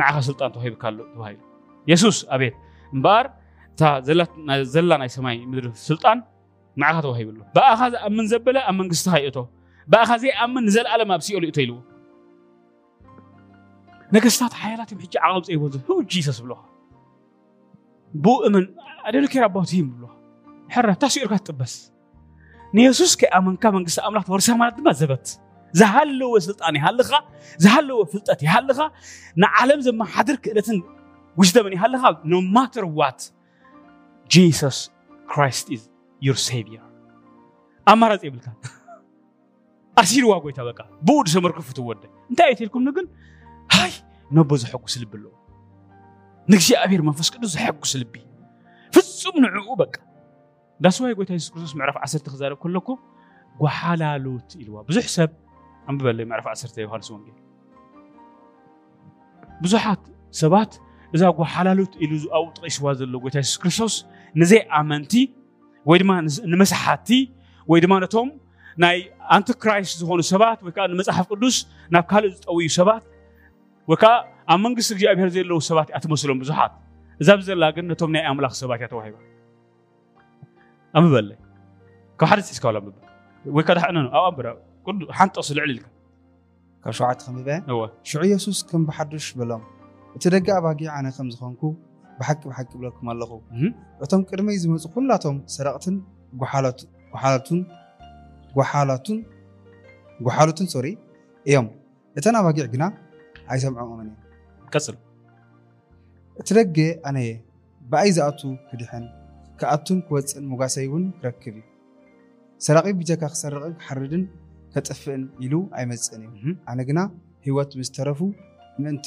ንዓኻ 0.00 0.16
ስልጣን 0.28 0.48
ተዋሂብካ 0.56 0.82
ኣሎ 0.90 0.98
ተባሂሉ 1.14 1.40
የሱስ 1.90 2.18
ኣቤት 2.36 2.54
እምበኣር 2.94 3.26
እታ 3.72 3.82
ዘላ 4.74 4.90
ናይ 5.02 5.10
ሰማይ 5.16 5.36
ምድሪ 5.50 5.66
ስልጣን 5.90 6.18
ንዓኻ 6.82 6.96
ተዋሂብሉ 7.06 7.36
ብኣኻ 7.56 7.80
ዝኣምን 7.94 8.26
ዘበለ 8.32 8.56
ኣብ 8.70 8.76
መንግስትኻ 8.80 9.14
ይእቶ 9.22 9.36
ብኣኻ 9.92 10.10
ዘይኣምን 10.22 10.62
ንዘለኣለም 10.68 11.10
ኣብ 11.16 11.20
ሲኦል 11.28 11.44
ይእቶ 11.46 11.58
ኢልዎ 11.64 11.78
ነገስታት 14.14 14.54
ሓያላትም 14.62 14.98
ሕጂ 15.04 15.14
ዓቐብ 15.26 15.42
ዘይብሉ 15.48 15.72
ሁ 15.88 15.94
ጂሰስ 16.12 16.38
ብለካ 16.44 16.60
ብኡ 18.24 18.34
እምን 18.48 18.64
ኣደልኬር 19.08 19.44
ኣባውት 19.48 19.70
ሂም 19.76 19.86
ብለካ 19.96 20.12
ሕረ 20.74 20.86
እንታሲኡ 20.94 21.20
ኢልካ 21.26 21.34
ትጥበስ 21.40 21.74
ንየሱስ 22.78 23.12
ከይኣመንካ 23.20 23.62
መንግስቲ 23.76 23.98
ኣምላክ 24.08 24.24
ትወርሳ 24.28 24.48
ማለት 24.62 24.74
ድማ 24.78 24.88
ዘበት 25.00 25.26
ዝሃለወ 25.80 26.32
ስልጣን 26.48 26.74
ይሃልኻ 26.80 27.12
ዝሃለወ 27.64 27.98
ፍልጠት 28.12 28.40
ይሃልኻ 28.46 28.80
ንዓለም 29.42 29.80
ዘመሓድር 29.88 30.36
ክእለትን 30.44 30.78
ውስደምን 31.40 31.72
ይሃልኻ 31.76 32.02
ኖ 32.32 32.40
ማተር 32.58 32.86
ዋት 33.00 33.20
ጂሰስ 34.34 34.78
ክራይስት 35.32 35.66
ኢዝ 35.76 35.82
ዩር 36.26 36.38
ሴቪየር 36.48 36.84
ኣማራፂ 37.92 38.22
የብልካ 38.28 38.46
ኣሲርዋ 40.00 40.32
ጎይታ 40.44 40.60
በቃ 40.70 40.80
ብኡ 41.06 41.16
ድሰመርኩ 41.26 41.58
ፍትወደ 41.68 42.02
እንታይ 42.30 42.48
እየ 42.50 42.56
ትልኩም 42.60 42.82
ንግን 42.88 43.06
هاي 43.72 43.90
نبو 44.32 44.56
زحق 44.56 44.88
سلب 44.88 45.16
له 45.16 45.30
نجزي 46.48 46.74
أبير 46.76 47.02
من 47.02 47.12
فسك 47.12 47.36
دوز 47.36 47.56
حق 47.56 47.84
سلبي 47.84 48.22
فسوم 48.92 49.32
نعوبك 49.42 50.00
داس 50.80 51.00
واي 51.00 51.12
قوي 51.12 51.24
تيسوس 51.24 51.50
كروسوس 51.50 51.76
معرف 51.76 51.96
عسر 51.96 52.18
تخزارو 52.18 52.56
كلكو 52.56 52.98
وحالا 53.60 54.18
لوت 54.18 54.56
إلوا 54.56 54.82
بزح 54.82 55.00
سب 55.08 55.30
عم 55.88 55.98
ببلي 55.98 56.24
معرف 56.24 56.46
عسر 56.46 56.68
تيو 56.68 56.88
هارس 56.88 57.10
وانجي 57.10 57.32
بزحات 59.62 60.00
سبات 60.30 60.76
إذا 61.14 61.30
قو 61.30 61.44
حالا 61.44 61.74
لوت 61.74 61.96
إلوا 61.96 62.34
أو 62.34 62.50
طقيش 62.50 62.80
وازل 62.82 63.08
لو 63.08 63.18
قوي 63.18 63.30
تيسوس 63.30 63.58
كروسوس 63.58 64.06
نزي 64.36 64.58
آمنتي 64.58 65.34
ويدما 65.86 66.20
نمسحاتي 66.44 67.32
ويدما 67.66 68.00
نتوم 68.00 68.40
ناي 68.76 69.12
أنت 69.32 69.52
كرايس 69.52 69.96
زهون 69.98 70.22
سبات 70.22 70.62
ويكأن 70.64 70.96
مسحف 70.96 71.26
قدوس 71.26 71.68
ناب 71.90 72.02
كالو 72.04 72.28
زوت 72.66 73.02
وكا 73.88 74.24
أمانجس 74.50 74.92
جي 74.92 75.12
أبهر 75.12 75.28
زي 75.28 75.42
لو 75.42 75.60
سبات 75.60 75.90
أتمسلم 75.90 76.38
بزحات 76.38 76.72
زاب 77.20 77.40
زي 77.40 77.54
لاجن 77.54 77.88
نتوم 77.88 78.12
نعي 78.12 78.30
أملاخ 78.30 78.52
سبات 78.52 78.80
يتوهيبا 78.80 79.18
أم 80.96 81.10
بالله 81.10 81.36
كحرس 82.18 82.52
إسكالا 82.52 82.78
ببا 82.78 82.92
وكا 83.46 83.74
ده 83.74 83.88
أنا 83.88 84.14
أو 84.16 84.28
أبرا 84.28 84.58
كل 84.84 85.08
حنت 85.12 85.38
أصل 85.38 85.60
عليك 85.60 85.80
كشو 85.82 85.86
كشعات 86.84 87.22
خمبة 87.22 87.58
هو 87.58 87.90
شو 88.02 88.20
يسوس 88.20 88.62
كم 88.72 88.86
بحدش 88.86 89.32
بلام 89.32 89.62
ترجع 90.20 90.58
باقي 90.58 90.88
عنا 90.88 91.10
خمس 91.10 91.40
خانكو 91.40 91.74
بحكي 92.20 92.48
بحكي 92.48 92.78
بلكم 92.78 93.10
الله 93.10 93.42
أتم 94.02 94.22
كرمي 94.22 94.52
لا 95.08 95.16
تم 95.16 95.42
سرقتن 95.46 96.02
جحالات 96.34 96.82
جحالاتن 97.12 97.66
جحالاتن 98.56 99.24
جحالاتن 100.22 100.66
سوري 100.66 100.98
يوم 101.46 101.70
أتنا 102.18 102.42
باقي 102.42 102.62
عنا 102.74 103.09
ኣይ 103.52 103.58
ሰምዖም 103.62 103.88
መ 104.00 104.10
ቀፅል 104.72 104.96
እቲ 106.40 106.48
ደገ 106.58 106.76
ኣነየ 107.08 107.30
ብኣይ 107.90 108.10
ዝኣቱ 108.16 108.40
ክድሐን 108.68 109.04
ክኣቱን 109.60 109.98
ክወፅእን 110.06 110.44
ሙጋሰይ 110.50 110.86
እውን 110.88 111.04
ክረክብ 111.20 111.54
እዩ 111.60 111.62
ሰራቂ 112.66 112.86
ብጀካ 112.98 113.22
ክሰርቕን 113.32 113.72
ክሓርድን 113.80 114.22
ከጥፍእን 114.74 115.22
ኢሉ 115.46 115.54
ኣይመፅእን 115.78 116.22
እዩ 116.36 116.46
ኣነ 116.72 116.78
ግና 116.90 117.00
ሂወት 117.46 117.70
ምዝተረፉ 117.80 118.20
ምእንቲ 118.82 119.06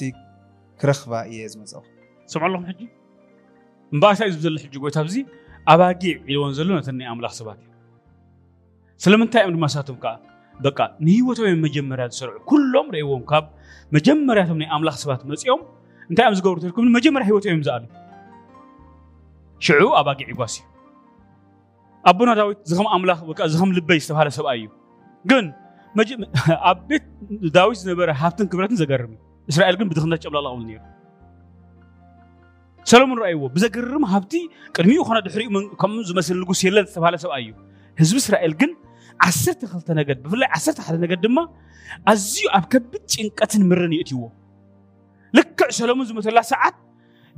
ክረኽባ 0.81 1.13
እየ 1.31 1.39
ዝመፅኹ 1.53 1.83
ሰምዑ 2.33 2.43
ኣለኹም 2.49 2.65
ሕጂ 2.71 2.81
እበኣታ 3.95 4.19
እዩ 4.25 4.31
ዝብዘሎ 4.35 4.55
ሕጂ 4.65 4.73
ጎይታ 4.83 4.97
ኣዚ 5.07 5.15
ኣባጊ 5.71 6.01
ዒልዎን 6.27 6.53
ዘሎ 6.59 6.69
ነተይኣምላኽ 6.85 7.33
ሰባት 7.39 7.59
እዩ 7.63 7.69
ስለምንታይ 9.05 9.41
እዮም 9.45 9.53
ድማ 9.59 9.65
ሰትኩም 9.77 10.23
በቃ 10.67 10.79
ንህወታዊ 11.05 11.47
መጀመርያ 11.65 12.05
ዝሰርዑ 12.13 12.35
ኩሎም 12.51 12.87
ርእዎም 12.95 13.23
ካብ 13.31 13.45
መጀመርያቶም 13.95 14.57
ናይ 14.61 14.67
ኣምላኽ 14.75 14.95
ሰባት 15.03 15.21
መፅኦም 15.31 15.61
እንታይ 16.09 16.23
እዮም 16.27 16.35
ዝገብሩ 16.39 16.57
ተልኩም 16.63 16.85
መጀመርያ 16.97 17.25
ሂወቶ 17.31 17.43
እዮም 17.51 17.63
ዝኣሉ 17.67 17.83
ሽዑ 19.65 19.83
ኣባጊዕ 19.99 20.27
ይጓስ 20.33 20.55
እዩ 20.59 20.65
ኣቦና 22.09 22.29
ዳዊት 22.39 22.59
ዝኸም 22.69 22.87
ኣምላኽ 22.95 23.19
ዝኸም 23.53 23.69
ልበይ 23.77 23.99
ዝተባሃለ 24.05 24.31
ሰብኣይ 24.39 24.57
እዩ 24.63 24.69
ግን 25.31 25.45
ኣብ 26.69 26.77
ቤት 26.89 27.03
ዳዊት 27.55 27.77
ዝነበረ 27.81 28.09
ሃብትን 28.21 28.47
ክብረትን 28.51 28.77
ዘገርም 28.81 29.11
እዩ 29.15 29.21
እስራኤል 29.51 29.75
ግን 29.79 29.87
ብድኽነት 29.89 30.21
ጨብላላቕብል 30.25 30.65
ነሩ 30.69 30.79
ሰሎሞን 32.91 33.17
ረኣይዎ 33.21 33.41
ብዘገርም 33.55 34.03
ሃብቲ 34.13 34.33
ቅድሚኡ 34.77 35.01
ኮነ 35.09 35.17
ድሕሪኡ 35.27 35.49
ከምኡ 35.81 35.99
ዝመስል 36.09 36.35
ንጉስ 36.41 36.61
የለን 36.67 36.85
ዝተባሃለ 36.89 37.15
ሰብኣይ 37.25 37.43
እዩ 37.45 37.51
ህዝቢ 38.01 38.17
እስራኤል 38.23 38.53
ግን 38.61 38.71
ዓሰርተ 39.27 39.61
ክልተ 39.71 39.87
ነገድ 39.99 40.17
ብፍላይ 40.25 40.49
ዓሰርተ 40.55 40.79
ሓደ 40.87 40.95
ነገድ 41.05 41.19
ድማ 41.25 41.37
ኣዝዩ 42.11 42.43
ኣብ 42.57 42.63
ከቢድ 42.73 43.03
ጭንቀትን 43.13 43.63
ምርን 43.69 43.93
ይእትይዎ 43.97 44.21
ልክዕ 45.37 45.69
ሰሎሞን 45.79 46.05
ዝመተላ 46.09 46.39
ሰዓት 46.53 46.75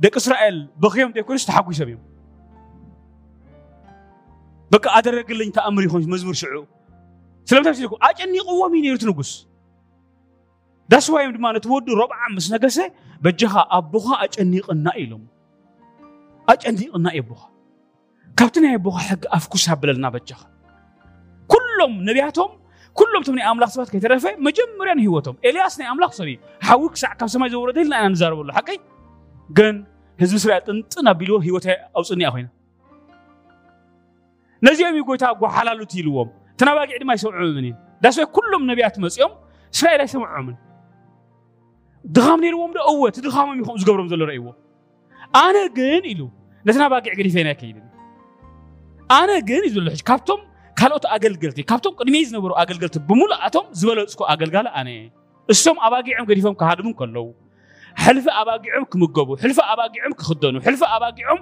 ደቂ 0.04 0.14
እስራኤል 0.22 0.56
በክዮም 0.82 1.08
እንተይኮይኑስ 1.10 1.44
ተሓጒሶም 1.48 1.88
እዮም 1.90 2.02
በቃ 4.74 4.84
ኣደረግልኝ 4.98 5.50
ተኣምር 5.56 5.82
ይኹን 5.86 6.08
መዝሙር 6.14 6.36
ሽዑ 6.42 6.60
ስለምታይ 7.50 7.74
ሲልኩ 7.78 7.94
ኣጨኒቕዎም 8.08 8.72
እዩ 8.78 8.82
ነይሩ 8.86 8.96
ንጉስ 9.10 9.30
ዳስዋዮም 10.92 11.32
ድማ 11.36 11.46
ነቲ 11.56 11.66
ወዱ 11.74 11.86
ረብዓ 12.02 12.18
ምስ 12.36 12.46
ነገሰ 12.54 12.78
በጀኻ 13.24 13.54
ኣቦኻ 13.78 14.06
ኣጨኒቕና 14.24 14.86
ኢሎም 15.02 15.24
ኣጨኒቕና 16.52 17.06
እዩ 17.18 17.22
ኣቦኻ 17.26 17.42
ካብቲ 18.40 18.56
ናይ 18.64 18.74
ኣቦኻ 18.80 18.96
ሕጊ 19.10 19.22
ኣፍኩስ 19.36 19.64
ኣብለልና 19.74 20.06
በጀኻ 20.14 20.40
كلهم 21.76 22.02
نبياتهم 22.10 22.48
كلهم 22.94 23.22
تمني 23.22 23.50
أملاك 23.50 23.68
صفات 23.68 23.90
كي 23.90 24.00
ترفع 24.00 24.30
مجمع 24.38 24.66
مريان 24.80 24.98
هيوتهم 24.98 25.36
إلياس 25.44 25.80
نه 25.80 25.92
أملاك 25.92 26.12
صني 26.12 26.40
حاوك 26.60 26.96
ساعة 26.96 27.14
كم 27.14 27.26
سماي 27.26 27.48
زورة 27.50 27.72
دلنا 27.72 28.00
أنا 28.00 28.08
نزار 28.08 28.34
بقول 28.34 28.52
حقي 28.52 28.76
جن 29.50 29.84
هزوس 30.20 30.46
رأيت 30.46 30.68
أنت 30.68 30.98
نبيلو 31.04 31.38
هيوته 31.38 31.70
أو 31.96 32.02
صني 32.02 32.28
أخوينا 32.28 32.48
نزيه 34.62 34.90
مي 34.90 35.00
قوي 35.00 35.16
تابو 35.16 35.46
حلال 35.48 35.86
تيلوهم 35.86 36.30
تنابق 36.58 36.80
عدي 36.80 37.04
ما 37.04 37.14
يسوع 37.14 37.38
مني 37.40 37.74
داسوا 38.02 38.24
كلهم 38.24 38.70
نبيات 38.70 38.98
مسيوم 38.98 39.30
سرائيل 39.70 40.00
يسمع 40.00 40.38
عمن 40.38 40.54
دخام 42.04 42.40
نيروهم 42.40 42.72
ده 42.72 42.82
أول 42.88 43.10
تدخام 43.12 43.58
ميخوم 43.58 43.76
زقبرم 43.76 44.08
زلر 44.08 44.30
أيوه 44.30 44.56
أنا 45.36 45.66
جن 45.68 46.10
إلو 46.12 46.30
نتنابق 46.66 46.96
عدي 47.08 47.28
فينا 47.30 47.52
كيدن 47.52 47.82
أنا 49.10 49.38
جن 49.40 49.58
إلو 49.66 49.90
حش 49.90 50.02
كابتم 50.02 50.36
ካልኦት 50.80 51.04
ኣገልገልቲ 51.14 51.58
ካብቶም 51.70 51.94
ቅድሚ 52.00 52.16
ዝነበሩ 52.28 52.50
ኣገልገልቲ 52.62 52.96
ብሙሉእ 53.10 53.38
ኣቶም 53.46 53.64
ዝበለፅኩ 53.80 54.20
ኣገልጋሊ 54.32 54.66
ኣነ 54.78 54.88
እሶም 55.52 55.76
ኣባጊዖም 55.86 56.24
ገዲፎም 56.30 56.54
ክሃድሙ 56.60 56.88
ከለዉ 57.00 57.24
ሕልፊ 58.04 58.26
ኣባጊዖም 58.40 58.84
ክምገቡ 58.92 59.28
ሕልፊ 59.42 59.58
ኣባጊዖም 59.72 60.12
ክክደኑ 60.20 60.54
ሕልፊ 60.66 60.82
ኣባጊዖም 60.96 61.38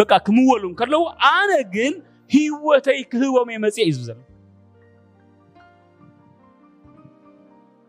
በቃ 0.00 0.10
ክምወሉ 0.26 0.64
ከለዉ 0.80 1.00
ኣነ 1.34 1.50
ግን 1.74 1.92
ሂወተይ 2.36 3.00
ክህቦም 3.12 3.48
እየ 3.54 3.58
መፅአ 3.64 3.84
እዩ 3.88 3.94
ዝብዘለ 3.98 4.18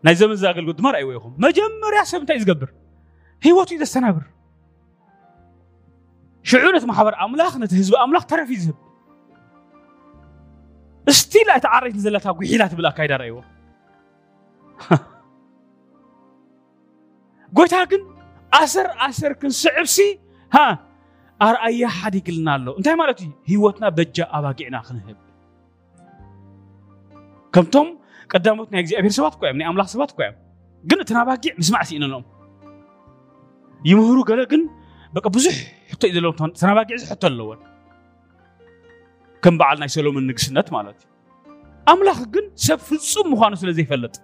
ናይ 0.06 0.14
ዘመን 0.22 0.36
ዝኣገልግሉ 0.44 0.72
ድማ 0.78 0.88
ርእይዎ 0.96 1.10
ይኹም 1.18 1.32
መጀመርያ 1.46 2.00
ሰብ 2.12 2.20
እንታይ 2.22 2.36
እዩ 2.38 2.44
ዝገብር 2.46 2.70
ሂወቱ 3.46 3.68
እዩ 3.76 3.78
ዘስተናብር 3.84 4.24
ሽዑ 6.50 6.66
ነቲ 6.74 6.84
ማሕበር 6.90 7.14
ኣምላኽ 7.24 7.52
ነቲ 7.62 7.72
ህዝቢ 7.82 7.94
ኣምላኽ 8.02 8.24
ተረፊ 8.32 8.50
ዝህብ 8.64 8.76
እስቲ 11.12 11.32
ላ 11.48 11.54
እቲ 11.58 11.66
ዓረይት 11.76 11.94
ንዘለታ 11.98 12.26
ጉሒላ 12.38 12.62
ትብላካ 12.72 12.96
ይዳረእይዎ 13.06 13.36
ጎይታ 17.56 17.74
ግን 17.92 18.02
ኣሰር 18.60 18.86
ኣሰር 19.06 19.32
ክንስዕብሲ 19.40 19.96
ሃ 20.56 20.58
ኣርኣያ 21.46 21.84
ሓደ 21.98 22.14
ይግልና 22.20 22.48
ኣሎ 22.58 22.66
እንታይ 22.78 22.94
ማለት 23.02 23.18
እዩ 23.24 23.30
ህይወትና 23.50 23.84
በጃ 23.98 24.16
ኣባጊዕና 24.38 24.76
ክንህብ 24.86 25.18
ከምቶም 27.56 27.88
ቀዳሞት 28.32 28.68
ናይ 28.74 28.80
እግዚኣብሔር 28.84 29.14
ሰባት 29.18 29.32
እኳ 29.36 29.42
እዮም 29.48 29.58
ናይ 29.60 29.66
ኣምላኽ 29.70 29.88
ሰባት 29.94 30.10
እኳ 30.14 30.20
እዮም 30.28 30.34
ግን 30.90 30.98
እቲ 31.04 31.10
ናባጊዕ 31.18 31.52
ምስማዕ 31.60 31.82
ስኢነኖም 31.90 32.24
ይምህሩ 33.90 34.18
ገለ 34.30 34.40
ግን 34.52 34.62
በቂ 35.14 35.24
ብዙሕ 35.36 35.56
ሕቶ 35.92 36.02
እዩ 36.08 36.14
ዘለዎም 36.18 36.36
ተናባጊዕ 36.60 36.96
ዝሕቶ 37.04 37.22
ኣለዎን 37.30 37.60
ከም 39.46 39.56
በዓል 39.60 39.76
ናይ 39.80 39.88
ሰሎሞን 39.94 40.24
ንግስነት 40.28 40.68
ማለት 40.76 40.98
እዩ 41.02 41.08
ኣምላኽ 41.92 42.18
ግን 42.34 42.44
ሰብ 42.66 42.78
ፍፁም 42.86 43.26
ምኳኑ 43.32 43.52
ስለ 43.60 43.70
ዘይፈለጥ 43.78 44.14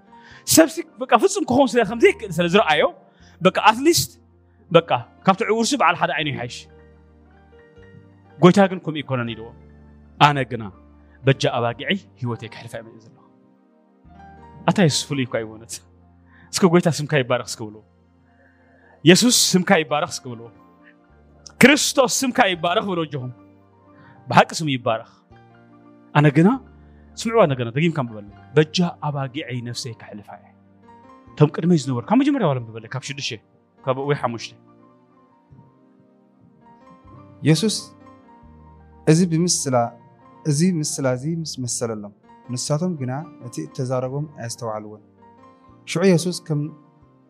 ሰብ 0.55 0.69
ፍፁም 1.33 1.45
ክኸውን 1.51 1.69
ከምዘይክእል 1.91 2.31
ስለ 2.39 2.47
ዝረኣዮ 2.55 2.87
በቃ 3.47 3.57
ኣትሊስት 3.71 4.11
በቃ 4.77 4.91
ካብቲ 5.27 5.41
ዕውርሲ 5.55 5.73
በዓል 5.83 5.97
ሓደ 6.01 6.11
ዓይኑ 6.17 6.29
ይሓይሽ 6.33 6.57
ጎይታ 8.45 8.59
ግን 8.71 8.79
ከምኡ 8.87 8.97
ይኮነን 9.03 9.29
ኢልዎ 9.35 9.47
ኣነ 10.29 10.39
ግና 10.53 10.63
በጃ 11.29 11.43
ኣባጊዒ 11.59 11.87
ሂወተይ 12.23 12.51
ክሕልፋ 12.55 12.75
እየ 12.89 12.99
ዘለ 13.05 13.15
ኣታ 14.73 14.77
የሱስ 14.89 15.01
ፍሉይ 15.11 15.25
እኳ 15.29 15.35
ይወነት 15.45 15.73
እስከ 16.53 16.63
ጎይታ 16.73 16.89
ስምካ 17.01 17.13
ይባረኽ 17.23 17.47
እስክብልዎ 17.53 17.83
የሱስ 19.11 19.39
ስምካ 19.53 19.71
ይባረኽ 19.83 20.11
እስክብልዎ 20.17 20.49
ክርስቶስ 21.63 22.13
ስምካ 22.23 22.39
ይባረኽ 22.55 22.85
ብሎ 22.93 23.01
ጀኹም 23.15 23.33
ብሓቂ 24.31 24.49
ስሙ 24.59 24.69
ይባረኽ 24.75 25.11
ኣነ 26.19 26.27
ግና 26.37 26.49
ስምዕዋ 27.21 27.43
ነገና 27.53 27.69
ደጊምካ 27.77 27.99
ንብበለ 28.05 28.27
በጃ 28.57 28.77
ኣባጊዐይ 29.07 29.59
ነፍሰይ 29.69 29.95
ክሕልፋ 30.01 30.29
እየ 30.41 30.49
እቶም 31.33 31.51
ቅድመይ 31.55 31.79
ዝነበሩ 31.83 32.03
ካብ 32.11 32.17
መጀመርያ 32.21 32.47
ዋለ 32.51 32.59
ንብበለ 32.65 32.85
ካብ 32.93 33.03
ሽዱሽተ 33.09 33.41
ካብ 33.87 33.97
ወይ 34.11 34.17
ሓሙሽተ 34.23 34.53
የሱስ 37.49 37.77
እዚ 39.13 39.21
ብምስላ 39.33 39.77
እዚ 40.51 40.61
ምስላ 40.81 41.05
እዚ 41.19 41.25
ምስ 41.43 41.53
መሰለሎም 41.65 42.15
ንሳቶም 42.53 42.93
ግና 43.01 43.13
እቲ 43.47 43.57
እተዛረቦም 43.69 44.27
ኣያስተውዓልዎን 44.39 45.03
ሽዑ 45.93 46.03
የሱስ 46.13 46.39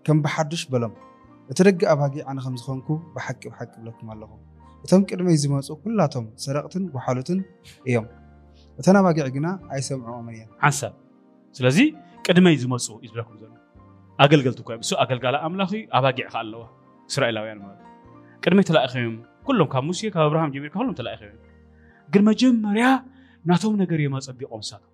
ከም 0.07 0.19
ብሓዱሽ 0.27 0.65
በሎም 0.75 0.95
እቲ 1.53 1.59
ደጊ 1.69 1.81
ኣባጊዕ 1.95 2.23
ኣነ 2.31 2.39
ከም 2.47 2.57
ዝኮንኩ 2.63 2.89
ብሓቂ 3.17 3.43
ብሓቂ 3.53 3.71
ብለኩም 3.83 4.09
ኣለኹም 4.15 4.41
እቶም 4.85 5.03
ቅድመይ 5.11 5.37
ዝመፁ 5.43 5.67
ኩላቶም 5.83 6.25
ሰረቕትን 6.45 6.85
ጓሓሉትን 6.95 7.39
እዮም 7.89 8.07
እተን 8.81 8.97
ኣባጊዕ 9.01 9.27
ግና 9.37 9.47
ኣይሰምዖምን 9.75 10.33
እየን 10.37 10.49
ሓንሳብ 10.63 10.95
ስለዚ 11.57 11.79
ቅድመይ 12.27 12.57
ዝመፁ 12.63 12.87
እዩ 13.03 13.09
ዝብለኩም 13.11 13.37
ዘሎ 13.43 13.53
ኣገልገልቲ 14.25 14.61
ኮይ 14.67 14.77
እሱ 14.85 14.91
ኣገልጋላ 15.03 15.37
ኣምላኽ 15.49 15.71
እዩ 15.79 15.83
ኣባጊዕ 15.99 16.27
ከ 16.33 16.35
ኣለዋ 16.41 16.63
እስራኤላውያን 17.11 17.61
ማለት 17.67 17.81
ቅድመይ 18.45 18.65
ተላእኸዮም 18.71 19.17
ኩሎም 19.49 19.69
ካብ 19.75 19.85
ሙሴ 19.91 20.01
ካብ 20.15 20.23
ኣብርሃም 20.29 20.51
ጀሚርካ 20.55 20.75
ኩሎም 20.81 20.95
ተላእኸዮም 21.01 21.39
ግን 22.15 22.25
መጀመርያ 22.31 22.87
ናቶም 23.51 23.77
ነገር 23.83 23.99
እዮም 24.03 24.17
ኣፀቢቆም 24.21 24.63
ሳቶም 24.71 24.89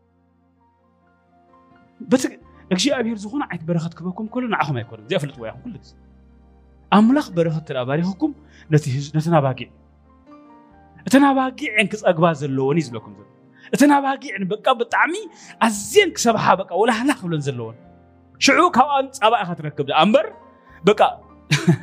በቲ 2.10 2.24
እግዚኣብሔር 2.74 3.18
ዝኾነ 3.24 3.42
ዓይነት 3.50 3.64
በረኸት 3.70 3.92
ክበኩም 3.98 4.26
ከሎ 4.34 4.44
ንዓኹም 4.56 4.76
ኣይኮነ 4.82 5.00
እዚ 5.08 5.12
ኣፍልጥዎ 5.20 5.42
ኢኹም 5.50 5.60
ኩሉ 5.66 5.74
ግዜ 5.82 5.92
ኣምላኽ 6.96 7.26
በረኸት 7.36 7.66
እተ 7.72 7.78
ባሪኽኩም 7.88 8.32
ነቲ 8.72 8.84
ናባጊዕ 9.34 9.68
እቲ 11.08 11.14
ናባጊዕን 11.24 11.86
ክፀግባ 11.92 12.24
ዘለዎን 12.40 12.76
እዩ 12.80 12.84
ዝብለኩም 12.86 13.12
ዘሎ 13.18 13.24
እቲ 13.74 13.80
ናባጊዕን 13.92 14.44
በቃ 14.52 14.64
ብጣዕሚ 14.80 15.14
ኣዝየን 15.66 16.10
ክሰብሓ 16.16 16.46
በ 16.58 16.62
ወላህላ 16.80 17.10
ክብለን 17.20 17.42
ዘለዎን 17.48 17.76
ሽዑ 18.46 18.60
ካብኣን 18.76 19.06
ፀባ 19.20 19.32
ኢካ 19.44 19.50
ትረክብ 19.60 19.88
ኣ 20.00 20.02
እምበር 20.06 20.26
በቃ 20.90 21.00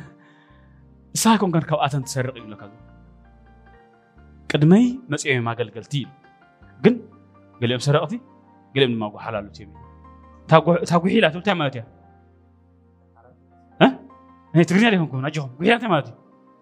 ንስኻ 1.16 1.30
ኮንከን 1.42 1.64
ካብኣተን 1.70 2.02
ትሰርቕ 2.08 2.34
ይብለካ 2.40 2.62
ዘሎ 2.72 2.82
ቅድመይ 4.52 4.84
መፅኦም 5.12 5.46
ኣገልገልቲ 5.52 5.92
ኢሉ 6.02 6.08
ግን 6.84 6.94
ገሊኦም 7.62 7.82
ሰረቕቲ 7.86 8.12
ገሊኦም 8.74 8.92
ድማ 8.96 9.04
ጉሓላሉት 9.14 9.56
እዮም 9.62 9.70
ታጉሒ 10.90 11.12
ኢላ 11.20 11.26
ትብልታይ 11.34 11.56
ማለት 11.60 11.76
እያ 11.78 11.84
هي 14.56 14.86
عليهم 14.86 15.06
كون 15.06 15.24
أجهم 15.26 15.50
أنت 15.64 15.84
ما 15.84 16.04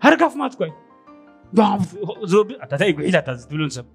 هرقة 0.00 0.28
في 0.28 0.38
مات 0.38 0.54
تقول 0.54 0.72
دام 1.52 1.78
زوب 2.22 2.50
أتاتي 2.52 2.92
قيادة 2.92 3.37
تقولون 3.37 3.68
سب 3.68 3.87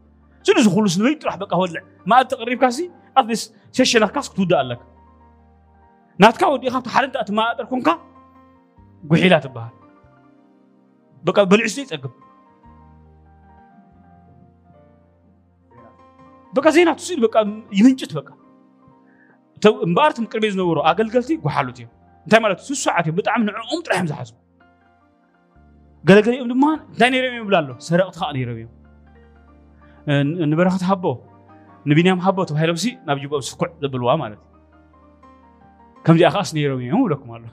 سنو 0.44 0.62
زخول 0.62 0.90
سنوي 0.90 1.16
تروح 1.16 1.36
بقى 1.38 1.56
هولع 1.58 1.82
ما 2.06 2.24
تقريب 2.24 2.60
كاسي 2.60 2.92
شش 3.72 3.98
لك 3.98 4.12
كاس 4.12 4.30
كتودا 4.30 4.64
لك 4.64 4.80
ناتكا 6.20 6.48
ودي 6.48 6.70
خاطر 6.70 6.90
حالنت 6.92 7.16
أتما 7.16 7.52
أتركونكا 7.52 8.00
قيادة 9.12 9.40
تبها 9.40 9.72
بقى 11.24 11.46
بالعسي 11.46 11.86
تقب 11.86 12.12
بقى 16.56 16.72
ዜና 16.76 16.90
ትስል 17.00 17.20
بقى 17.28 17.42
ይምንጭት 17.80 18.12
በቃ 18.18 18.28
እምበኣር 19.86 20.12
ትምቅርቤ 20.18 20.46
ዝነበሩ 20.54 20.78
ኣገልገልቲ 20.90 21.30
ጓሓሉት 21.44 21.78
እዮም 21.82 21.90
እንታይ 22.30 22.42
ማለት 22.46 22.60
ስሱ 22.66 22.74
ዓት 22.98 23.06
እዩ 23.10 23.12
ብጣዕሚ 23.20 23.42
ንዕኦም 23.50 23.80
ጥራሕ 23.86 23.98
እዮም 24.00 24.08
ዝሓዝቡ 24.10 24.36
ገለገሊኦም 26.08 26.48
ድማ 26.52 26.64
እንታይ 26.92 27.10
ነይሮም 27.14 27.30
እዮም 27.34 27.40
ይብላ 27.44 27.56
ኣሎ 27.62 27.70
ሰረቕቲ 27.88 28.16
ከዓ 28.22 28.30
ነይሮም 28.36 28.54
እዮም 28.60 28.70
ንበረኸት 30.52 30.84
ሃቦ 30.90 31.04
ንቢንያም 31.90 32.20
ሃቦ 32.26 32.38
ተባሂሎምሲ 32.50 32.86
ናብ 33.08 33.18
ጅቦኦም 33.24 33.44
ስኩዕ 33.50 33.70
ዘብልዋ 33.84 34.10
ማለት 34.24 34.40
እዩ 34.46 36.06
ከምዚኣ 36.06 36.30
ከዓስ 36.36 36.50
ነይሮም 36.58 36.80
እዮም 36.86 37.02
ይብለኩም 37.04 37.30
ኣሎ 37.38 37.44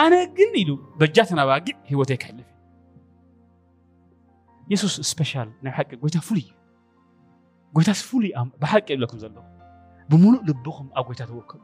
ኣነ 0.00 0.14
ግን 0.38 0.50
ኢሉ 0.62 0.70
በጃ 1.02 1.16
ተናባጊዕ 1.32 1.76
ሂወተይ 1.92 2.18
ክሕልፍ 2.24 2.48
የሱስ 4.72 4.94
ስፔሻል 5.12 5.48
ናይ 5.64 5.72
ሓቂ 5.78 5.90
ጎይታ 6.02 6.16
ፍሉይ 6.28 6.46
እዩ 6.48 6.54
ጎይታስ 7.76 8.02
ፍሉይ 8.10 8.30
ብሓቂ 8.64 8.86
ይብለኩም 8.96 9.20
ዘለኹ 9.24 9.44
ብሙሉእ 10.12 10.42
ልብኹም 10.48 10.88
ኣብ 11.00 11.06
ጎይታ 11.10 11.22
ተወከሉ 11.30 11.60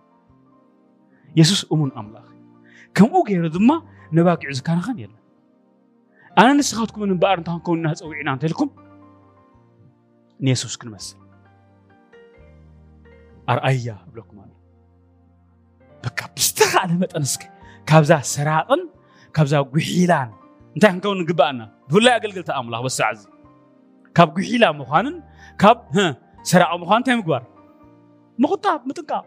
የሱስ 1.38 1.62
እሙን 1.74 1.90
ኣምላኽ 2.00 2.26
ከምኡ 2.96 3.14
ገይሩ 3.28 3.44
ድማ 3.56 3.70
ነባጊዑ 4.16 4.50
ዝካናኸን 4.58 4.96
የለ 5.02 5.14
ኣነ 6.40 6.48
ንስኻትኩም 6.58 7.02
ንበኣር 7.10 7.36
እንታን 7.40 7.54
እንታንከውን 7.54 7.78
እናፀዊዕና 7.86 8.28
እንተልኩም 8.36 8.70
ንየሱስ 10.46 10.74
ክንመስል 10.80 11.20
ኣርኣያ 13.52 13.90
ብለኩም 14.12 14.36
ኣሎ 14.44 14.50
በካ 16.04 16.20
ብዝተኻእለ 16.36 16.92
መጠን 17.02 17.24
እስከ 17.30 17.42
ካብዛ 17.90 18.12
ሰራጥን 18.34 18.82
ካብዛ 19.36 19.54
ጉሒላን 19.74 20.30
እንታይ 20.74 20.90
ክንከውን 20.94 21.18
ንግባአና 21.22 21.60
ብፍላይ 21.90 22.14
ኣገልግልቲ 22.18 22.50
ኣምላኽ 22.60 22.82
በሳዕ 22.86 23.10
እዚ 23.16 23.22
ካብ 24.16 24.28
ጉሒላ 24.38 24.64
ምኳንን 24.80 25.16
ካብ 25.62 25.78
ሰራቕ 26.50 26.74
ምኳን 26.84 26.98
እንታይ 27.02 27.16
ምግባር 27.20 27.42
ምቁጣብ 28.42 28.80
ምጥንቃቕ 28.90 29.24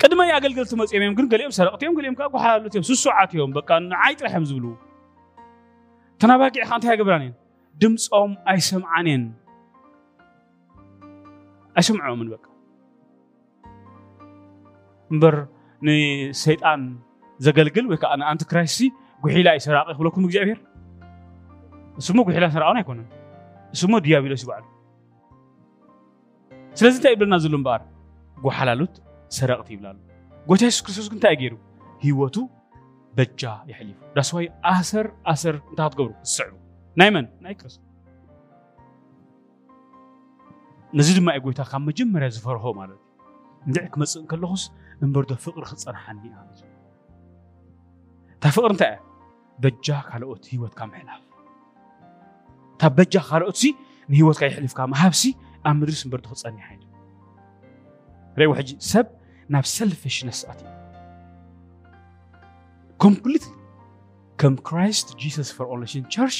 ቅድመ 0.00 0.20
የአገልገልቲ 0.30 0.72
መፅኦም 0.80 0.98
እዮም 1.04 1.14
ግን 1.18 1.26
ገሊኦም 1.32 1.52
ሰረቕቲ 1.58 1.80
እዮም 1.86 1.94
ገሊኦም 1.98 2.14
ከዓ 2.18 2.26
ጓሓላሎት 2.34 2.72
እዮም 2.74 2.84
ስሱዓት 2.90 3.30
እዮም 3.36 3.50
በቃ 3.58 3.70
ንዓይ 3.90 4.14
ጥራሕ 4.20 4.32
እዮም 4.34 4.46
ዝብሉ 4.50 4.66
ተናባቂዕ 6.22 6.62
ከዓ 6.68 6.74
እንታይ 6.78 6.90
ኣይገብራን 6.94 7.22
እየን 7.26 7.34
ድምፆም 7.82 8.32
ኣይሰምዓን 8.52 9.06
እየን 9.10 9.24
ኣይሰምዖምን 11.78 12.28
በ 12.32 12.42
እምበር 15.12 15.36
ንሰይጣን 15.86 16.82
ዘገልግል 17.46 17.86
ወይ 17.92 17.98
ከዓ 18.02 18.12
ንኣንቲ 18.20 18.42
ክራይስቲ 18.50 18.80
ጉሒላ 19.24 19.48
ይሰራቕ 19.58 19.86
ይክብለኩም 19.94 20.24
እግዚኣብሔር 20.26 20.60
እስሞ 22.00 22.18
ጉሒላ 22.28 22.44
ሰራቅን 22.56 22.78
ኣይኮነን 22.82 23.08
እስሞ 23.76 23.92
ድያብሎስ 24.06 24.42
ይበዓሉ 24.44 24.64
ስለዚ 26.78 26.94
እንታይ 26.98 27.12
ይብለና 27.14 27.34
ዘሎ 27.44 27.54
እምበኣር 27.60 27.82
ጓሓላሉት 28.44 28.94
سرقت 29.34 29.70
يبلال 29.70 29.98
قوت 30.48 30.62
يسوس 30.62 30.82
كريستوس 30.82 31.08
كنت 31.08 31.24
أجيرو 31.24 31.58
هيوتو 32.00 32.48
بجا 33.16 33.62
يحليف 33.66 33.96
داس 34.16 34.34
واي 34.34 34.52
أسر 34.64 35.12
أسر 35.26 35.62
انت 35.70 35.80
هتقبرو 35.80 36.14
السعو 36.20 36.56
نايمن 36.96 37.28
ناي 37.40 37.54
كريس 37.54 37.80
نزيد 40.94 41.22
ما 41.22 41.36
أقول 41.36 41.54
تاخم 41.54 41.84
مجمع 41.86 42.20
رزفر 42.20 42.58
هو 42.58 42.72
مالك 42.72 42.98
نجعك 43.66 43.98
مسؤول 43.98 44.26
كلهوس 44.26 44.72
من 45.02 45.12
برضه 45.12 45.34
فقر 45.34 45.64
خص 45.64 45.88
أنا 45.88 45.98
حني 45.98 46.28
أنا 46.28 46.50
تفقر 48.40 48.70
انت 48.70 48.98
بجا 49.58 49.96
خلقت 49.96 50.54
هيوت 50.54 50.74
كام 50.74 50.92
حلاف 50.92 51.20
تبجا 52.78 53.20
خلقت 53.20 53.56
سي 53.56 53.74
نهيوت 54.08 54.38
كاي 54.40 54.50
حلف 54.50 54.72
كام 54.74 54.94
هابسي 54.94 55.36
أمرس 55.66 56.06
من 56.06 56.12
برضه 56.12 56.28
خص 56.28 56.46
أنا 56.46 56.58
حني 56.60 56.88
ريو 58.38 58.54
حجي 58.54 58.76
سب 58.78 59.06
ናብ 59.52 59.66
ሰልፊሽነስ 59.78 60.40
ኣትዩ 60.50 60.66
ኮምፕሊት 63.04 63.44
ከም 64.40 64.54
ክራይስት 64.68 65.08
ጂሰስ 65.22 65.48
ፎር 65.56 65.66
ኦሌሽን 65.74 66.04
ቸርች 66.14 66.38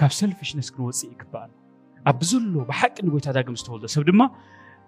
ካብ 0.00 0.12
ሰልፊሽነስ 0.20 0.68
ክንወፅእ 0.74 1.10
ይግበኣል 1.12 1.52
ኣብ 2.12 2.18
ዘሎ 2.30 2.54
ብሓቂ 2.70 2.96
ንጎይታ 3.06 3.26
ዳግም 3.36 3.56
ዝተወልደ 3.60 3.84
ሰብ 3.94 4.02
ድማ 4.08 4.22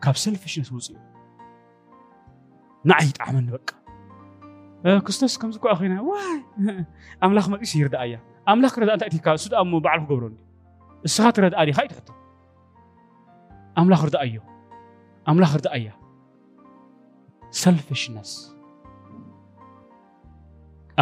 ካብ 0.05 0.17
ሰልፊሽነስ 0.27 0.69
ውፅኡ 0.77 0.97
ንዓይ 2.88 3.09
ጣዕመኒ 3.21 3.47
በቃ 3.57 3.69
ክርስቶስ 5.07 5.35
ከም 5.41 5.51
ዝኳ 5.55 5.65
ኮይና 5.81 5.95
ዋይ 6.11 6.38
ኣምላኽ 7.25 7.45
መፂስ 7.53 7.73
ይርዳኣ 7.81 8.03
እያ 8.09 8.17
ኣምላኽ 8.53 8.73
ክረዳእ 8.77 8.95
እንታይ 8.97 9.09
እትካ 9.12 9.27
እሱ 9.38 9.45
እሞ 9.65 9.73
በዓል 9.85 10.01
ክገብረኒ 10.05 10.35
እስኻ 11.09 11.25
ትረዳኣ 11.37 11.61
ዲኻ 11.69 11.79
እዩ 11.85 11.88
ትሕቶ 11.93 12.09
ኣምላኽ 13.81 14.01
ርዳኣ 14.09 14.23
እዮ 14.31 14.38
ኣምላኽ 15.33 15.53
ርዳኣ 15.59 15.75
እያ 15.83 15.88
ሰልፊሽነስ 17.61 18.31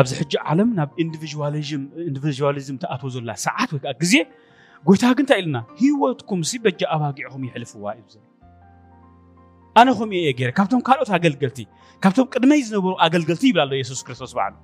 ኣብዚ 0.01 0.13
ሕጂ 0.21 0.33
ዓለም 0.53 0.69
ናብ 0.79 0.91
ኢንዲቪዋሊዝም 1.05 2.77
ተኣትዎ 2.83 3.09
ዘላ 3.15 3.31
ሰዓት 3.47 3.71
ወይከዓ 3.75 3.93
ግዜ 4.03 4.15
ጎይታ 4.89 5.05
ግ 5.17 5.19
እንታይ 5.23 5.39
ኢልና 5.43 5.57
ሂወትኩም 5.81 6.41
ሲ 6.51 6.61
በጃ 6.65 6.81
ኣባጊዕኹም 6.97 7.43
ይሕልፍዋ 7.49 7.85
እዩ 7.99 8.05
ዘሎ 8.15 8.23
ኣነ 9.81 9.89
ከምኡ 9.99 10.15
እየ 10.25 10.31
ገይረ 10.39 10.51
ካብቶም 10.59 10.81
ካልኦት 10.87 11.11
ኣገልገልቲ 11.19 11.59
ካብቶም 12.05 12.27
ቅድመይ 12.35 12.61
ዝነበሩ 12.69 12.93
ኣገልገልቲ 13.07 13.43
ይብላ 13.51 13.61
ኣሎ 13.67 13.73
የሱስ 13.83 14.01
ክርስቶስ 14.07 14.33
በዓሉ 14.39 14.55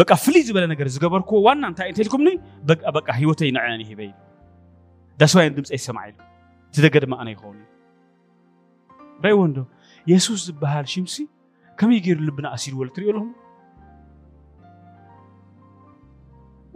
በቃ 0.00 0.10
ፍልይ 0.24 0.42
ዝበለ 0.48 0.64
ነገር 0.72 0.86
ዝገበርክዎ 0.94 1.36
ዋና 1.46 1.62
እንታይ 1.72 1.88
እንተልኩምኒ 1.92 2.30
በቃ 2.98 3.08
ሂወተይ 3.22 3.50
ንዕነን 3.56 3.80
ይሂበ 3.84 4.00
ኢሉ 4.08 4.14
ዳስዋይን 5.20 5.54
ድምፀ 5.58 5.70
ይሰማዕ 5.80 6.06
ኢሉ 6.10 6.18
እቲ 6.78 6.92
ድማ 7.04 7.14
ኣነ 7.22 7.28
ይኸውን 7.34 7.58
እዩ 7.62 7.66
ርእይዎንዶ 9.24 9.56
يسوس 10.06 10.50
بحال 10.50 10.88
شمسي 10.88 11.28
كم 11.78 11.92
يجير 11.92 12.20
لبنا 12.20 12.54
أسير 12.54 12.74
ولا 12.74 12.84
والتريو 12.88 13.12
لهم 13.12 13.32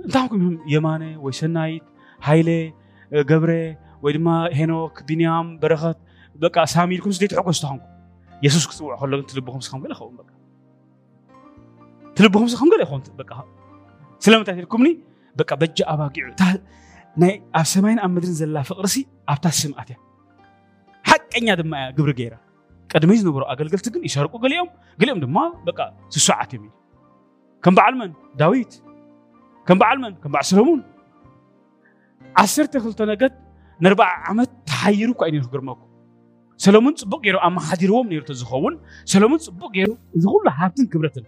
انتعمكم 0.05 0.59
يمانة 0.66 1.21
ويسنايت 1.21 1.83
هايلة 2.23 2.75
جبرة 3.12 3.79
ويدما 4.03 4.49
هنوك 4.53 5.03
بنيام 5.03 5.59
برخت 5.59 5.99
بقى 6.35 6.66
سامي 6.66 6.97
لكم 6.97 7.11
سديت 7.11 7.35
حقوس 7.38 7.61
تهمكم 7.61 7.85
يسوس 8.43 8.66
كسوع 8.69 8.97
حلو 9.01 9.21
تلبهم 9.21 9.61
سخام 9.61 9.83
ولا 9.83 9.95
خون 9.95 10.16
بقى 10.16 10.27
تلبهم 12.16 12.47
سخام 12.47 12.69
ولا 12.71 12.85
خون 12.85 13.03
بقى 13.19 13.45
سلام 14.19 14.43
تاكلكمني 14.45 15.01
بقى 15.37 15.57
بجا 15.57 15.93
أباقيعو 15.93 16.33
ناي 17.16 17.43
أب 17.55 17.64
سماين 17.64 17.99
أم 17.99 18.14
مدرن 18.14 18.33
زلا 18.33 18.62
فقرسي 18.62 19.07
أبتسم 19.29 19.73
سمعتها 19.73 19.97
حق 21.05 21.37
أنيا 21.37 21.55
دم 21.55 21.77
جبر 21.90 22.11
جيره 22.12 22.40
كدميز 22.90 23.26
نبرو 23.26 23.44
أقل-قلت 23.44 23.88
جن 23.88 24.05
يشاركوا 24.05 24.40
قل 24.40 24.53
يوم 24.53 24.68
قل 25.00 25.09
يوم 25.09 25.20
دماء 25.20 25.62
بقى 25.66 25.94
سسعة 26.09 26.44
تمي 26.44 26.70
كم 27.62 27.74
بعلمن 27.74 28.12
داويت 28.37 28.83
كم 29.66 29.79
بعلمن 29.79 30.14
كم 30.14 30.31
بعسرمون 30.33 30.83
عسرت 32.37 32.76
خلت 32.79 33.03
نجت 33.03 33.35
نربع 33.81 34.05
عمت 34.07 34.50
تحيرو 34.66 35.12
تحيرك 35.12 35.48
أين 35.57 35.64
ماكو 35.64 35.87
سلامون 36.57 36.96
صبق 36.96 37.20
يرو 37.24 37.38
أما 37.38 37.61
حديروم 37.61 38.07
نيرو 38.09 38.24
تزخون 38.24 38.81
سلامون 39.05 39.38
صبق 39.38 39.70
يرو 39.74 39.98
زغول 40.14 40.48
هابتن 40.48 40.87
كبرتن 40.87 41.22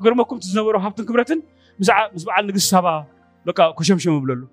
ماكم 0.00 0.38
تزنبرو 0.38 0.78
هابتن 0.78 1.04
كبرتن 1.04 1.42
مسع 1.80 2.12
مسبع 2.12 2.40
نجس 2.40 2.62
سبا 2.70 3.06
بقى 3.46 3.74
كشمشم 3.78 4.20
بلولو 4.20 4.48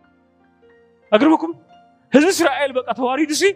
أقرمكم 1.13 1.53
هذا 2.11 2.29
إسرائيل 2.29 2.73
بقى 2.73 2.93
تواريد 2.93 3.31
سي 3.31 3.55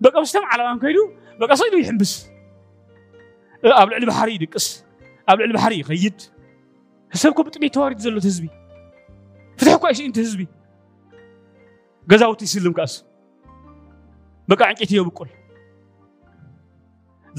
بقى 0.00 0.20
مستمع 0.20 0.46
على 0.46 0.62
ما 0.74 0.80
كيدو 0.80 1.10
بقى 1.40 1.56
صيد 1.56 1.74
ويحبس 1.74 2.28
قبل 3.64 3.94
علم 3.94 4.10
حري 4.10 4.38
دكس 4.38 4.84
قبل 5.28 5.42
علم 5.42 5.58
حري 5.58 5.82
خيد 5.82 6.22
هسبكم 7.12 7.42
بتبي 7.42 7.68
توارد 7.68 7.98
زلو 7.98 8.18
تزبي 8.20 8.50
فتحكوا 9.56 9.88
ايش 9.88 10.00
انت 10.00 10.16
تزبي 10.16 10.46
قزاوتي 12.10 12.46
سلم 12.46 12.72
كاس 12.72 13.04
بقى 14.48 14.68
عنك 14.68 14.82
اتيو 14.82 15.04
بكل 15.04 15.28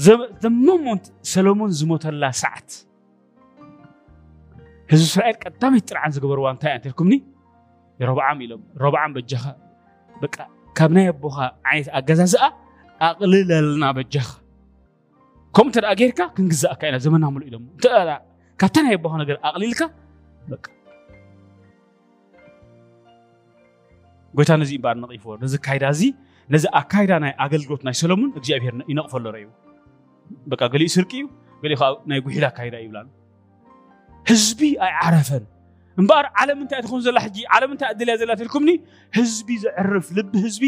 ذا 0.00 0.48
مومنت 0.48 1.06
سلومون 1.22 1.70
زموت 1.70 2.06
الله 2.06 2.30
ساعت 2.30 2.74
هزو 4.92 5.04
سرائل 5.04 5.34
قدامي 5.34 5.80
ترعان 5.80 6.10
زقبر 6.10 6.38
وانتا 6.38 6.74
انتلكمني 6.74 7.24
يا 8.00 8.06
ربعام 8.06 8.40
يلوم 8.40 8.64
ربعام 8.76 9.12
بجخا 9.12 9.56
بقى 10.22 10.48
ካብ 10.78 10.90
ናይ 10.96 11.06
ኣቦኻ 11.12 11.36
ዓይነት 11.70 11.88
ኣገዛዝኣ 11.98 12.44
ኣቕልለልና 13.08 13.84
በጃኻ 13.96 14.28
ከምኡ 15.56 15.68
እተ 15.80 15.86
ጌርካ 16.00 16.20
ክንግዛእካ 16.36 16.80
ኢና 16.90 16.96
ዘመና 17.04 17.24
ምሉ 17.34 17.42
ኢሎሞ 17.50 17.64
ካብታ 18.60 18.76
ናይ 18.86 18.94
ኣቦኻ 18.98 19.12
ነገር 19.22 19.36
ኣቕሊልካ 19.48 19.80
ጎይታ 24.38 24.50
ነዚ 24.62 24.70
እምበር 24.78 24.94
ነቒፍዎ 25.02 25.30
ነዚ 25.44 25.54
ካይዳ 25.66 25.84
እዚ 25.94 26.02
ነዚ 26.54 26.64
ኣካይዳ 26.80 27.12
ናይ 27.24 27.32
ኣገልግሎት 27.44 27.82
ናይ 27.86 27.94
ሰሎሙን 28.02 28.30
እግዚኣብሔር 28.40 28.74
ይነቕፈሎ 28.92 29.24
ረእዩ 29.36 29.46
በቃ 30.50 30.60
ገሊኡ 30.74 30.90
ስርቂ 30.96 31.10
እዩ 31.20 31.24
ገሊኡ 31.62 31.76
ከዓ 31.82 31.88
ናይ 32.10 32.20
ጉሒላ 32.26 32.44
ኣካይዳ 32.52 32.74
ይብላ 32.84 32.98
ህዝቢ 34.30 34.60
ኣይዓረፈን 34.86 35.44
እምበር 35.98 36.24
ዓለም 36.40 36.58
እንታይ 36.62 36.78
እትኾን 36.82 37.00
ዘላ 37.06 37.18
ሕጂ 37.24 37.36
ዓለም 37.54 37.70
እንታይ 37.74 37.88
እድልያ 37.94 38.14
ዘላ 38.22 38.32
ትልኩምኒ 38.40 38.70
ህዝቢ 39.18 39.48
ዘዕርፍ 39.64 40.06
ልቢ 40.18 40.32
ህዝቢ 40.46 40.64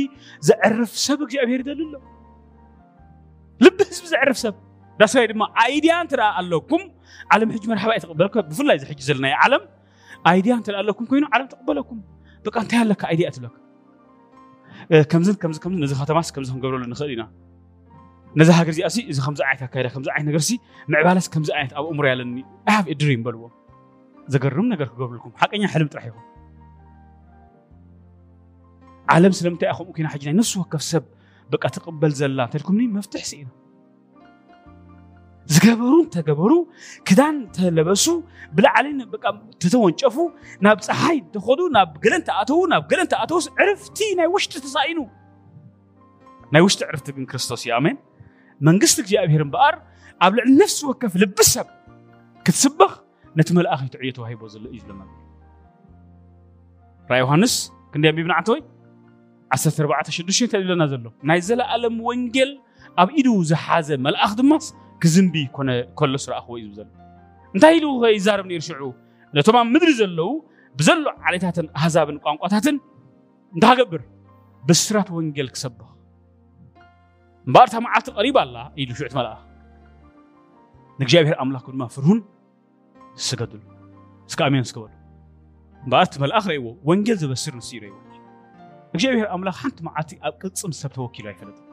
ዘዕርፍ 0.49 0.93
ሰብ 1.07 1.21
እግዚኣብሔር 1.27 1.61
ይደሊ 1.65 1.81
ኣሎ 1.89 1.95
ልቢ 3.65 3.79
ህዝቢ 3.91 4.05
ዘዕርፍ 4.15 4.37
ሰብ 4.45 4.55
ዳስራይ 5.01 5.27
ድማ 5.33 5.43
ኣይድያ 5.65 5.93
እንትደኣ 6.05 6.29
ኣለኩም 6.41 6.83
ዓለም 7.35 7.51
ሕጂ 7.57 7.65
መርሓባ 7.73 7.91
ይትቕበልከ 7.99 8.37
ብፍላይ 8.51 8.77
እዚ 8.81 8.85
ሕጂ 8.91 9.01
ዘለናይ 9.11 9.35
ዓለም 9.47 9.63
ኣይድያ 10.33 10.53
እንተ 10.61 10.69
ኣለኩም 10.83 11.07
ኮይኑ 11.13 11.25
ዓለም 11.37 11.47
ተቕበለኩም 11.53 12.01
በቃ 12.49 12.57
እንታይ 12.65 12.81
ኣለካ 12.85 13.03
ኣይድያ 13.13 13.29
ትብለካ 13.37 13.55
ከምዝን 15.11 15.37
ከምዚ 15.43 15.57
ከምዚ 15.65 15.79
ነዚ 15.85 15.93
ከተማስ 16.03 16.29
ከምዚ 16.35 16.49
ክንገብረሉ 16.55 16.85
ንኽእል 16.93 17.11
ኢና 17.15 17.23
ነዚ 18.41 18.49
ሃገር 18.59 18.73
እዚኣ 18.75 18.91
እዚ 19.13 19.19
ከምዚ 19.27 19.41
ዓይነት 19.49 19.63
ኣካይዳ 19.67 19.87
ከምዚ 19.95 20.09
ዓይነት 20.15 20.27
ነገርሲ 20.31 20.51
ምዕባለስ 20.93 21.27
ከምዚ 21.35 21.51
ዓይነት 21.59 21.73
ኣብ 21.81 21.87
እሙር 21.93 22.07
ኣለኒ 22.13 22.37
ሃቭ 22.75 22.87
ድሪም 23.01 23.23
በልዎም 23.27 23.53
زجرم 24.29 24.73
نجر 24.73 24.85
قبل 24.85 25.17
لكم 25.17 25.33
حق 25.37 25.55
إني 25.55 25.69
حلم 25.69 25.87
تراحيه 25.87 26.15
عالم 29.09 29.31
سلم 29.31 29.57
تأخو 29.57 29.85
ممكن 29.85 30.09
حجنا 30.09 30.33
نفس 30.39 30.57
وقف 30.57 30.83
سب 30.83 31.05
بقى 31.53 31.69
تقبل 31.69 32.11
زلا 32.11 32.47
تلكم 32.47 32.75
نيم 32.81 32.93
مفتح 32.97 33.25
سين 33.25 33.49
زجبرون 35.47 36.11
تجبرو 36.11 36.69
كدان 37.05 37.53
تلبسو 37.53 38.23
بلا 38.53 38.69
علينا 38.71 39.05
بقى 39.05 39.43
تتوان 39.61 39.99
شافو 39.99 40.31
ناب 40.61 40.81
صحي 40.81 41.21
تخدو 41.33 41.69
ناب 41.73 42.01
جلنت 42.01 42.29
أتو 42.29 42.67
ناب 42.67 42.89
جلنت 42.89 43.13
أتو 43.15 43.39
عرفتي 43.59 44.15
ناي 44.17 44.27
وش 44.27 44.47
تتصاينو 44.47 45.09
ناي 46.53 46.63
وش 46.63 46.77
تعرفت 46.77 47.11
بين 47.11 47.27
كريستوس 47.27 47.67
يا 47.67 47.77
أمين 47.79 47.99
من 48.61 48.79
قصدك 48.79 49.07
جاء 49.07 49.27
بهرم 49.27 49.51
بقر 49.51 49.83
قبل 50.23 50.41
النفس 50.43 50.85
وقف 50.85 51.17
لبسب 51.17 51.67
كتسبخ 52.45 53.03
ነቲ 53.39 53.49
መላእኺቱ 53.57 53.93
ዕዮ 54.03 54.11
ተዋሂቦ 54.17 54.43
ዘሎ 54.55 54.65
እዩ 54.73 54.79
ዘሎ 54.89 55.01
ራይ 57.11 57.21
ዮሃንስ 57.25 57.55
ክንደይ 57.93 58.11
ኣንቢብና 58.13 58.33
ዓተወይ 58.41 58.61
14 59.57 60.51
ተልለና 60.53 60.83
ዘሎ 60.93 61.05
ናይ 61.31 61.39
ዘለኣለም 61.49 61.97
ወንጌል 62.09 62.51
ኣብ 63.03 63.09
ኢዱ 63.21 63.29
ዝሓዘ 63.51 63.89
መልኣኽ 64.07 64.33
ድማስ 64.41 64.67
ክዝንቢ 65.05 65.35
ከሎ 66.01 66.13
ስረኣኽዎ 66.25 66.55
እዩ 66.63 66.69
ዘሎ 66.79 66.89
እንታይ 67.55 67.75
ኢሉ 67.79 67.87
ኸ 68.03 68.11
ይዛረብ 68.17 68.47
ነይሩ 68.51 68.61
ሽዑ 68.69 68.83
ነቶም 69.39 69.57
ኣብ 69.61 69.67
ምድሪ 69.75 69.93
ዘለዉ 70.01 70.29
ብዘሎ 70.81 71.05
ዓሌታትን 71.29 71.67
ኣህዛብን 71.79 72.19
ቋንቋታትን 72.25 72.77
እንታገብር 73.55 74.03
ብስራት 74.69 75.09
ወንጌል 75.17 75.49
ክሰብኽ 75.55 75.81
እምበኣርታ 77.47 77.75
መዓልቲ 77.87 78.09
ቀሪባ 78.19 78.37
ኣላ 78.47 78.57
ኢሉ 78.83 78.91
ሽዑት 79.01 79.15
መልኣኽ 79.21 79.41
ንእግዚኣብሔር 81.01 81.37
ኣምላክ 81.45 81.65
ድማ 81.75 81.83
ፍርሁን 81.97 82.19
ಸಗದುಲು 83.27 83.67
ስካሜን 84.33 84.65
ስከበሉ 84.71 84.93
እምበኣር 85.85 86.17
መልኣኽ 86.23 86.43
ርእይዎ 86.51 86.65
ወንጌል 86.89 87.17
ዘበስር 87.23 87.53
ንስ 87.59 87.69
እዩ 87.73 87.79
ርእይዎ 87.83 87.97
እግዚኣብሔር 88.95 89.29
ኣምላኽ 89.35 89.57
ሓንቲ 89.63 89.79
መዓልቲ 89.87 90.11
ኣብ 90.27 90.35
ቅፅም 90.43 90.73
ሰብ 90.81 90.91
ተወኪሉ 90.97 91.25
ኣይፈለጥን 91.31 91.67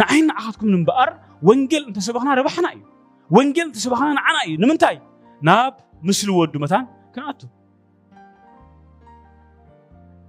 ንዓይን 0.00 0.26
ንዓኻትኩም 0.30 0.68
እምበኣር 0.80 1.10
ወንጌል 1.48 1.82
እንተሰበኽና 1.88 2.30
ረባሕና 2.40 2.66
እዩ 2.76 2.82
ወንጌል 3.36 3.66
እንተሰበኽና 3.70 4.08
ንዓና 4.18 4.36
እዩ 4.48 4.54
ንምንታይ 4.62 4.96
ናብ 5.48 5.74
ምስሊ 6.08 6.28
ወዱ 6.40 6.54
መታን 6.64 6.84
ክንኣቱ 7.14 7.40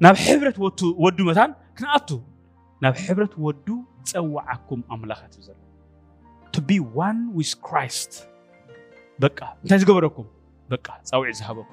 ናብ 0.05 0.15
ሕብረት 0.25 0.57
ወዱ 1.05 1.17
መታን 1.29 1.51
ክንኣቱ 1.77 2.09
ናብ 2.85 2.95
ሕብረት 3.05 3.33
ወዱ 3.45 3.67
ፀዋዓኩም 4.09 4.81
ኣምላኽ 4.95 5.21
እቲ 5.27 5.35
ዘሎ 5.47 5.57
ቱ 6.55 6.61
ቢ 6.69 6.75
ዋን 6.97 7.17
ዊዝ 7.37 7.51
ክራይስት 7.67 8.13
بقى 9.19 9.57
انت 9.63 9.73
زغبركم 9.73 10.25
بقى 10.69 10.99
صاوع 11.03 11.29
ما 11.49 11.65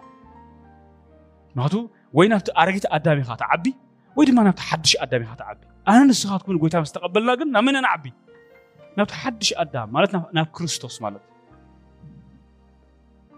ماتو 1.57 1.89
وين 2.13 2.33
افت 2.33 2.51
ارغيت 2.59 2.85
ادامي 2.87 3.23
خات 3.25 3.43
عبي 3.43 3.75
ودي 4.17 4.33
ما 4.33 4.43
نفت 4.43 4.61
حدش 4.61 4.97
ادامي 4.97 5.27
خات 5.27 5.43
عبي 5.43 5.67
انا 5.89 6.05
نسخات 6.05 6.43
كل 6.43 6.59
قلت 6.61 6.75
استقبلنا 6.75 7.33
قلنا 7.35 7.61
من 7.61 7.77
انا 7.77 7.89
عبي 7.89 8.13
نفت 8.99 9.11
حدش 9.11 9.55
أدم 9.57 9.89
مالت 9.93 10.15
ناف 10.35 10.49
كريستوس 10.49 11.03
مالت 11.03 11.23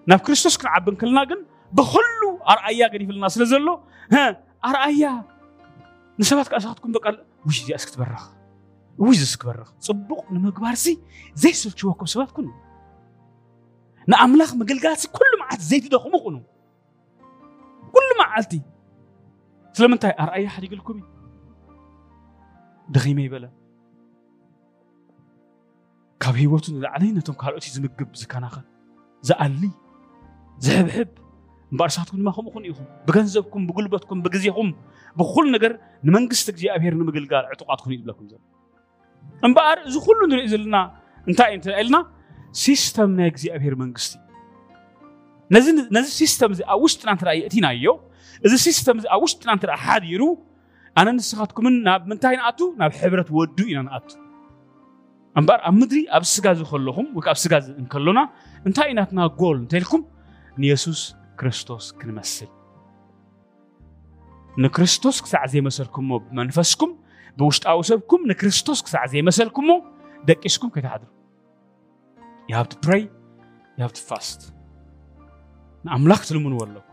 ناف 0.07 0.23
كريستوس 0.23 0.57
كن 0.59 0.67
عبن 0.69 0.95
كلنا 0.95 1.21
قلنا 1.21 1.47
بخلو 1.73 2.43
ارايا 2.49 2.89
قد 2.89 3.03
يفلنا 3.03 3.29
سلازلو 3.29 3.81
ها 4.13 4.43
ارايا 4.65 5.25
نسبات 6.21 6.49
كاسخات 6.49 6.79
كن 6.79 6.93
بقال 6.93 7.25
وش 7.47 7.67
دي 7.67 7.75
اسكت 7.75 7.99
برخ 7.99 8.31
وش 8.99 9.17
دي 9.17 9.23
اسكت 9.23 9.47
برخ 9.47 9.73
صبوق 9.81 10.33
نمغبارسي 10.33 11.01
زي 11.35 11.53
سلتشوكم 11.53 12.07
سبات 12.07 12.31
كن 12.31 12.51
ንኣምላኽ 14.13 14.51
ምግልጋልሲ 14.61 15.05
ኩሉ 15.17 15.31
መዓልቲ 15.41 15.63
ዘይትደኽሙ 15.71 16.13
ኹኑ 16.25 16.37
ኩሉ 17.95 18.09
መዓልቲ 18.23 18.53
ስለምንታይ 19.79 20.13
ኣርኣያ 20.25 20.45
ሓዲግልኩም 20.55 20.97
እዩ 21.01 21.07
ደኺመ 22.95 23.19
ይበለ 23.27 23.45
ካብ 26.23 26.35
ሂወቱ 26.43 26.65
ንላዕለይ 26.75 27.11
ነቶም 27.19 27.37
ካልኦት 27.41 27.65
እዩ 27.67 27.73
ዝምግብ 27.77 28.09
ዝከናኸል 28.21 28.65
ዝኣሊ 29.29 29.63
ዝሕብሕብ 30.67 31.11
እምበር 31.73 31.89
ድማ 32.19 32.29
ከምኡ 32.37 32.51
ኹን 32.55 32.65
ኢኹም 32.71 32.87
ብገንዘብኩም 33.07 33.63
ብጉልበትኩም 33.69 34.19
ብግዜኹም 34.25 34.69
ብኩሉ 35.21 35.45
ነገር 35.57 35.73
ንመንግስቲ 36.09 36.47
እግዚኣብሔር 36.55 36.95
ንምግልጋል 37.01 37.45
ዕጡቃት 37.55 37.81
ኹን 37.85 37.91
እዩ 37.95 37.99
ዝብለኩም 38.03 38.27
ዘሎ 38.33 38.41
እምበኣር 39.47 39.79
እዚ 39.89 39.95
ኩሉ 40.07 40.19
ንሪኦ 40.33 40.47
ዘለና 40.55 40.77
እንታይ 41.29 41.51
እዩ 41.59 41.71
ኢልና 41.83 41.97
ሲስተም 42.65 43.11
ናይ 43.19 43.29
እግዚኣብሔር 43.33 43.75
መንግስቲ 43.83 44.13
ነዚ 45.97 46.07
ሲስተም 46.21 46.51
እዚ 46.55 46.61
ኣብ 46.75 46.79
ውሽጥና 46.85 47.09
እንተ 47.17 47.23
የእቲና 47.41 47.67
ዮ 47.85 47.93
እዚ 48.47 48.53
ሲስተም 48.67 48.97
እዚ 49.01 49.07
ኣብ 49.15 49.21
ውሽጥና 49.25 49.51
እንተ 49.57 49.65
ሓዲሩ 49.85 50.23
ኣነ 51.01 51.09
ንስኻትኩምን 51.19 51.75
ናብ 51.87 52.03
ምንታይ 52.11 52.35
ንኣቱ 52.41 52.61
ናብ 52.81 52.93
ሕብረት 53.01 53.29
ወዱ 53.39 53.59
ኢና 53.71 53.79
ንኣቱ 53.87 54.09
እምበር 55.39 55.61
ኣብ 55.69 55.75
ምድሪ 55.81 56.01
ኣብ 56.17 56.23
ስጋ 56.33 56.47
ዝከለኹም 56.59 57.07
ወይ 57.17 57.27
ኣብ 57.33 57.39
ስጋ 57.45 57.53
እንከሎና 57.81 58.21
እንታይ 58.69 58.89
ኢናትና 58.93 59.21
ጎል 59.41 59.57
እንተይልኩም 59.63 60.03
ንየሱስ 60.65 61.01
ክርስቶስ 61.41 61.87
ክንመስል 61.99 62.51
ንክርስቶስ 64.65 65.17
ክሳዕ 65.25 65.45
ዘይመሰልኩሞ 65.55 66.11
ብመንፈስኩም 66.27 66.93
ብውሽጣዊ 67.41 67.79
ሰብኩም 67.93 68.23
ንክርስቶስ 68.31 68.79
ክሳዕ 68.87 69.05
ዘይመሰልኩሞ 69.15 69.71
ደቂስኩም 70.31 70.71
ከይተሓድሩ 70.75 71.07
you 72.49 72.55
have 72.55 72.69
to 72.69 72.77
pray 72.79 73.03
you 73.77 73.83
have 73.87 73.95
to 73.99 74.05
fast 74.11 74.41
ንኣምላኽ 75.89 76.21
ትልምኑ 76.29 76.55
ኣለኩ 76.63 76.85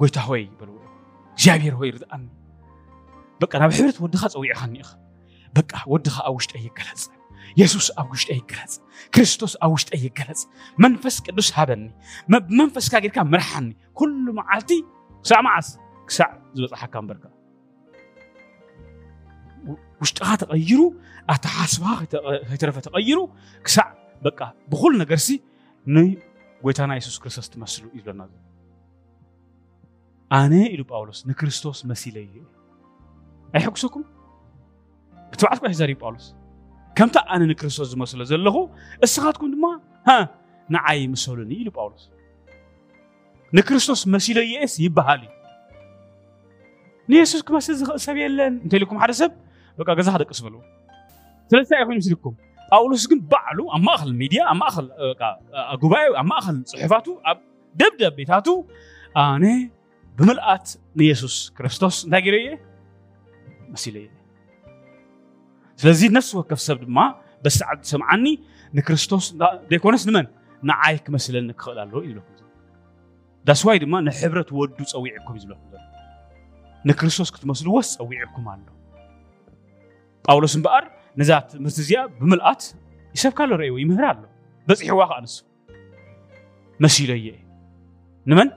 ጎይታ 0.00 0.16
ሆይ 0.26 0.40
ይበልዎ 0.50 0.76
እግዚኣብሔር 1.34 1.74
ሆይ 1.80 1.88
ርድኣኒ 1.94 2.24
በቃ 3.42 3.52
ናብ 3.62 3.70
ሕብረት 3.78 3.96
ወድኻ 4.04 4.22
ፀዊዕኻኒ 4.34 4.72
ኢኻ 4.82 4.90
በቃ 5.56 5.70
ወድኻ 5.92 6.14
ኣብ 6.28 6.34
ውሽጠ 6.38 6.52
ይገለፅ 6.66 7.02
የሱስ 7.60 7.88
ኣብ 8.00 8.06
ውሽጠ 8.14 8.28
ይገለፅ 8.38 8.74
ክርስቶስ 9.14 9.52
ኣብ 9.64 9.70
ውሽጠ 9.76 9.90
ይገለፅ 10.04 10.40
መንፈስ 10.84 11.16
ቅዱስ 11.26 11.48
ሃበኒ 11.56 11.82
መንፈስካ 12.60 12.94
ጌርካ 13.04 13.18
ምርሓኒ 13.32 13.66
ኩሉ 14.00 14.26
መዓልቲ 14.38 14.70
ክሳዕ 15.24 15.40
መዓስ 15.48 15.68
ክሳዕ 16.10 16.28
ዝበፅሓካ 16.58 16.94
እምበርካ 17.02 17.24
ውሽጥኻ 20.02 20.28
ተቐይሩ 20.42 20.78
ኣተሓስባ 21.34 21.84
ከይተረፈ 22.12 22.76
ተቐይሩ 22.88 23.18
ክሳዕ 23.66 23.86
በቃ 24.24 24.40
ብኩል 24.72 24.92
ነገር 25.02 25.18
ሲ 25.26 25.32
ንጎይታና 25.96 26.92
የሱስ 26.98 27.16
ክርስቶስ 27.22 27.46
ትመስሉ 27.54 27.82
ይብለና 27.98 28.22
ኣነ 30.38 30.52
ኢሉ 30.74 30.82
ጳውሎስ 30.92 31.18
ንክርስቶስ 31.30 31.78
መሲለ 31.90 32.16
እዩ 32.26 32.36
ኣይሐጉሰኩም 33.58 34.04
ብትባዓት 35.32 35.60
ኳ 35.64 35.72
ዘሪብ 35.80 35.98
ጳውሎስ 36.04 36.26
ከምታ 36.98 37.16
ኣነ 37.34 37.42
ንክርስቶስ 37.52 37.88
ዝመስሎ 37.92 38.20
ዘለኹ 38.30 38.56
እስኻትኩም 39.06 39.50
ድማ 39.54 39.64
ንዓይ 40.76 41.02
ምሰሉኒ 41.14 41.50
ኢሉ 41.62 41.68
ጳውሎስ 41.78 42.04
ንክርስቶስ 43.58 44.00
መሲለ 44.14 44.38
የስ 44.54 44.74
ይበሃል 44.84 45.22
እዩ 45.26 45.32
ንየሱስ 47.10 47.40
ክመስል 47.48 47.74
ዝኽእል 47.80 48.00
ሰብ 48.06 48.16
የለን 48.24 48.54
እንተኢልኩም 48.64 48.98
ሓደ 49.02 49.12
ሰብ 49.22 49.32
በቃ 49.80 49.88
ገዛ 49.98 50.08
ክደቅስ 50.16 50.40
በልዎ 50.46 50.60
ስለስታይ 51.50 51.78
ይኮይኑ 51.82 51.98
ምስልኩም 52.02 52.34
ጳውሎስ 52.72 53.02
ግን 53.10 53.18
ባዕሉ 53.32 53.58
ኣብ 53.76 53.82
ማእኸል 53.86 54.10
ሚድያ 54.20 54.40
ኣብ 54.52 54.56
ማእኸል 54.62 54.86
ጉባኤ 55.82 56.04
ኣብ 56.20 56.26
ማእኸል 56.32 56.56
ፅሑፋቱ 56.78 57.06
ኣብ 57.30 57.38
ደብዳቤታቱ 57.80 58.48
ኣነ 59.24 59.44
ብምልኣት 60.18 60.66
ንየሱስ 61.00 61.34
ክርስቶስ 61.56 61.96
እንታይ 62.06 62.20
ገይረ 62.26 62.36
እየ 62.44 62.48
መሲለ 63.74 63.94
እየ 64.04 64.08
ስለዚ 65.80 66.00
ነፍሲ 66.16 66.30
ወከፍ 66.38 66.60
ሰብ 66.66 66.78
ድማ 66.88 66.98
በሰዓት 67.44 67.80
ሰምዓኒ 67.92 68.26
ንክርስቶስ 68.76 69.24
ዘይኮነስ 69.70 70.04
ንመን 70.08 70.26
ንዓይ 70.70 70.94
ክመስለኒ 71.06 71.48
ክኽእል 71.60 71.78
ኣለዎ 71.82 71.98
እዩ 72.06 72.12
ዝብለኩም 72.20 72.42
ዳስዋይ 73.48 73.78
ድማ 73.82 73.94
ንሕብረት 74.06 74.48
ወዱ 74.58 74.78
ፀዊዕኩም 74.92 75.34
እዩ 75.38 75.42
ዝብለኩም 75.44 75.68
ዘሎ 75.74 75.80
ንክርስቶስ 76.88 77.28
ክትመስልዎስ 77.34 77.88
ፀዊዕኩም 78.00 78.46
ኣሎ 78.54 78.62
ጳውሎስ 80.28 80.54
እምበኣር 80.58 80.84
ነዛት 81.20 81.48
ምህርቲ 81.62 81.78
እዚኣ 81.84 81.98
ብምልኣት 82.20 82.62
ይሰብካሎ 83.16 83.50
ርእይዎ 83.60 83.74
ይምህር 83.82 84.04
ኣሎ 84.12 84.20
በፂሕዋ 84.68 85.00
ከዓ 85.10 85.18
ንሱ 85.24 85.34
መሲሎ 86.84 87.10
እየ 87.20 87.28
ንመን 88.30 88.48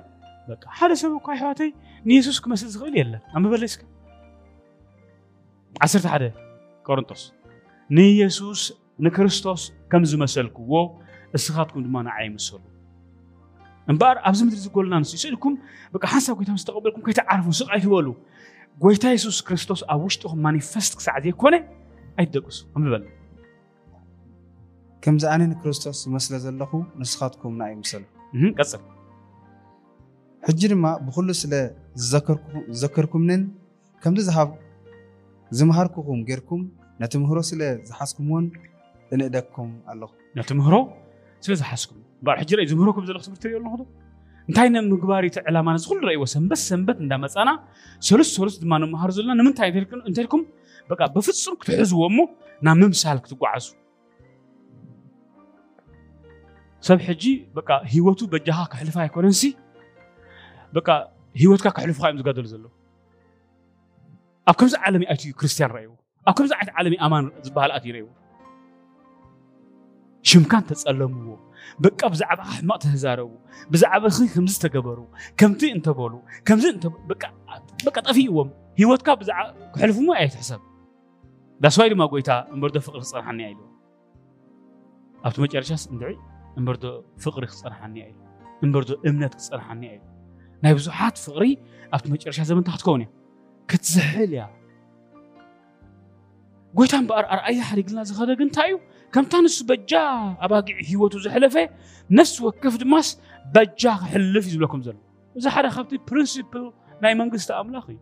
በቃ 0.49 0.63
ሓደ 0.79 0.91
ሰብ 1.01 1.11
እኳ 1.19 1.27
ኣሕዋተይ 1.35 1.69
ንየሱስ 2.09 2.37
ክመስል 2.43 2.69
ዝኽእል 2.73 2.95
የለን 2.99 3.21
ኣንብበለስካ 3.37 3.81
ዓሰርተ 5.85 6.05
ሓደ 6.13 6.23
ቆሮንጦስ 6.87 7.23
ንኢየሱስ 7.95 8.61
ንክርስቶስ 9.05 9.61
ከም 9.91 10.03
ዝመሰልክዎ 10.11 10.73
እስኻትኩም 11.37 11.81
ድማ 11.87 11.95
ንዓይ 12.07 12.27
ምሰሉ 12.35 12.61
እምበር 13.91 14.15
ኣብዚ 14.27 14.39
ምድሪ 14.47 14.59
ዝጎልና 14.67 14.95
ንሱ 15.03 15.11
ይስእልኩም 15.17 15.53
በቃ 15.93 16.03
ሓሳብ 16.15 16.33
ጎይታ 16.39 16.51
ምስ 16.57 16.65
ተቐበልኩም 16.67 17.01
ከይተዓርፉ 17.05 17.45
ስቃይ 17.59 17.79
ትበሉ 17.85 18.07
ጎይታ 18.83 19.03
የሱስ 19.15 19.37
ክርስቶስ 19.47 19.79
ኣብ 19.93 20.01
ውሽጡኹም 20.07 20.39
ማኒፌስት 20.47 20.91
ክሳዕ 20.97 21.15
ዘይኮነ 21.25 21.55
ኣይደቅሱ 22.21 22.57
ኣንብበል 22.77 23.03
ከምዚ 25.03 25.23
ኣነ 25.33 25.41
ንክርስቶስ 25.51 25.97
ዝመስለ 26.05 26.33
ዘለኹ 26.45 26.71
ንስኻትኩምና 27.01 27.61
ኣይምሰሉ 27.69 28.03
ቀፅል 28.59 28.81
ሕጂ 30.47 30.61
ድማ 30.71 30.85
ብኩሉ 31.05 31.29
ስለ 31.41 31.53
ዝዘከርኩምንን 32.01 33.41
ከምዚ 34.03 34.25
ዝምሃርኩኹም 35.59 36.19
ጌርኩም 36.29 36.61
ነቲ 37.01 37.13
ምህሮ 37.21 37.39
ስለ 37.51 37.61
ዝሓስኩምዎን 37.89 38.45
እንእደግኩም 39.13 39.69
ኣለኹ 39.91 40.11
ነቲ 40.39 40.49
ምህሮ 40.59 40.75
ስለ 41.45 41.53
ዝሓስኩም 41.61 41.99
እምበር 42.03 42.37
ሕጂ 42.41 42.49
ርኢ 42.57 42.67
ዝምህረኩም 42.71 43.03
ዘለኹ 43.09 43.21
ትምህርቲ 43.27 43.45
ሪኦ 43.51 43.57
ኣለኹ 43.59 43.73
ዶ 43.79 43.83
انتاين 44.49 44.89
مغبار 44.89 45.23
يت 45.23 45.47
علما 45.47 45.73
نس 45.73 45.87
كل 45.87 46.03
راي 46.07 46.17
وسنبت 46.17 46.57
سنبت 46.57 46.97
اندا 46.97 47.17
مصانا 47.17 47.63
سلس 47.99 48.35
سلس 48.35 48.57
دما 48.59 48.77
نو 48.77 48.87
مهار 48.87 49.09
زلنا 49.09 49.33
نمن 49.33 49.53
تاي 49.53 49.71
تلكن 49.71 50.01
انتلكم 50.07 50.45
بقى 50.89 51.13
بفصن 51.13 51.55
كتحز 51.55 51.93
ومو 51.93 52.29
نا 52.61 52.73
ممسالك 52.73 53.27
تقعزو 53.27 53.75
سب 56.81 56.99
حجي 57.01 57.49
بقى 57.55 57.81
هيوتو 57.85 58.27
بجها 58.27 58.67
كحلفا 58.71 59.03
يكونسي 59.03 59.55
بقى 60.73 61.13
هيوتك 61.35 61.67
كحلفا 61.73 62.09
يمز 62.09 62.21
غادل 62.21 62.45
زلو 62.45 62.71
اكو 64.47 64.65
زعلمي 64.65 65.11
اتي 65.11 65.31
كريستيان 65.31 65.69
رايو 65.69 65.95
اكو 66.27 66.43
زعلمي 66.45 66.99
امان 67.01 67.31
زبال 67.43 67.71
اتي 67.71 67.91
رايو 67.91 68.09
شمكان 70.23 70.65
تسألموه 70.65 71.39
بكاب 71.79 72.13
زعب 72.13 72.37
ما 72.63 72.75
هزارو 72.85 73.37
بزعب 73.71 74.07
خي 74.07 74.27
خمس 74.27 74.59
تجبرو 74.59 75.07
كم 75.37 75.53
تي 75.53 75.71
أنت 75.71 75.89
بولو 75.89 76.21
كم 76.45 76.57
زين 76.59 76.73
أنت 76.73 76.87
بك 76.87 77.25
بك 77.85 77.99
طفي 77.99 78.29
وهم 78.29 78.49
هي 78.75 78.85
وات 78.85 79.01
كاب 79.01 79.23
زع 79.23 79.53
حلف 79.77 79.99
مو 79.99 80.13
أي 80.13 80.27
حساب 80.27 80.59
بس 81.59 81.79
وايد 81.79 81.93
ما 81.93 82.05
قويتا 82.05 82.47
مبرد 82.51 82.77
فقر 82.77 82.99
صار 82.99 83.23
حني 83.23 83.43
عيلو 83.45 83.69
أبتو 85.25 85.41
ما 85.41 85.47
تعرفش 85.47 85.71
أس 85.71 85.91
ندعي 85.91 86.17
مبرد 86.57 87.03
فقر 87.17 87.45
صار 87.45 87.73
حني 87.73 88.03
عيلو 88.03 88.19
مبرد 88.63 89.05
إمنة 89.07 89.31
صار 89.37 89.59
حني 89.61 89.89
عيلو 90.63 90.77
فقري 91.15 91.57
أبتو 91.93 92.09
ما 92.09 92.17
تعرفش 92.17 92.39
أس 92.39 92.47
تحت 92.47 92.81
كوني 92.81 93.07
كتزحل 93.67 94.21
يا 94.33 94.37
يعني. 94.37 94.58
ጎይታን 96.77 97.03
ብኣርኣርኣያ 97.09 97.59
ሓሪግልና 97.69 97.99
ዝኸደ 98.09 98.29
ግን 98.39 98.47
እንታይ 98.47 98.67
እዩ 98.71 98.75
ከምታ 99.13 99.33
ንሱ 99.43 99.55
በጃ 99.69 99.91
ኣባጊዕ 100.45 100.77
ሂወቱ 100.89 101.13
ዘሕለፈ 101.25 101.55
ነፍሲ 102.17 102.35
ወከፍ 102.45 102.73
ድማስ 102.83 103.07
በጃ 103.55 103.81
ክሕልፍ 104.01 104.43
እዩ 104.49 104.53
ዝብለኩም 104.55 104.81
ዘሎ 104.87 104.95
እዚ 105.37 105.45
ሓደ 105.55 105.65
ካብቲ 105.75 105.91
ፕሪንስፕል 106.09 106.65
ናይ 107.03 107.13
መንግስቲ 107.21 107.49
ኣምላኽ 107.61 107.85
እዩ 107.93 107.97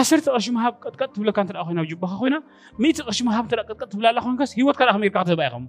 ዓሰርተ 0.00 0.26
ቅርሺ 0.34 0.46
ምሃብ 0.56 0.74
ቀጥቀጥ 0.84 1.10
ትብለካ 1.14 1.38
እንተ 1.44 1.52
ኮይና 1.68 1.80
ጅባካ 1.90 2.12
ኮይና 2.22 2.36
ምእቲ 2.82 2.98
ቅርሺ 3.06 3.18
ምሃብ 3.28 3.42
እንተ 3.46 3.54
ቀጥቀጥ 3.68 3.88
ትብላላ 3.94 4.16
ኮይንካስ 4.26 4.52
ሂወትካ 4.60 4.80
ከመርካ 4.92 5.16
ክትህባ 5.24 5.40
ኢኸም 5.48 5.64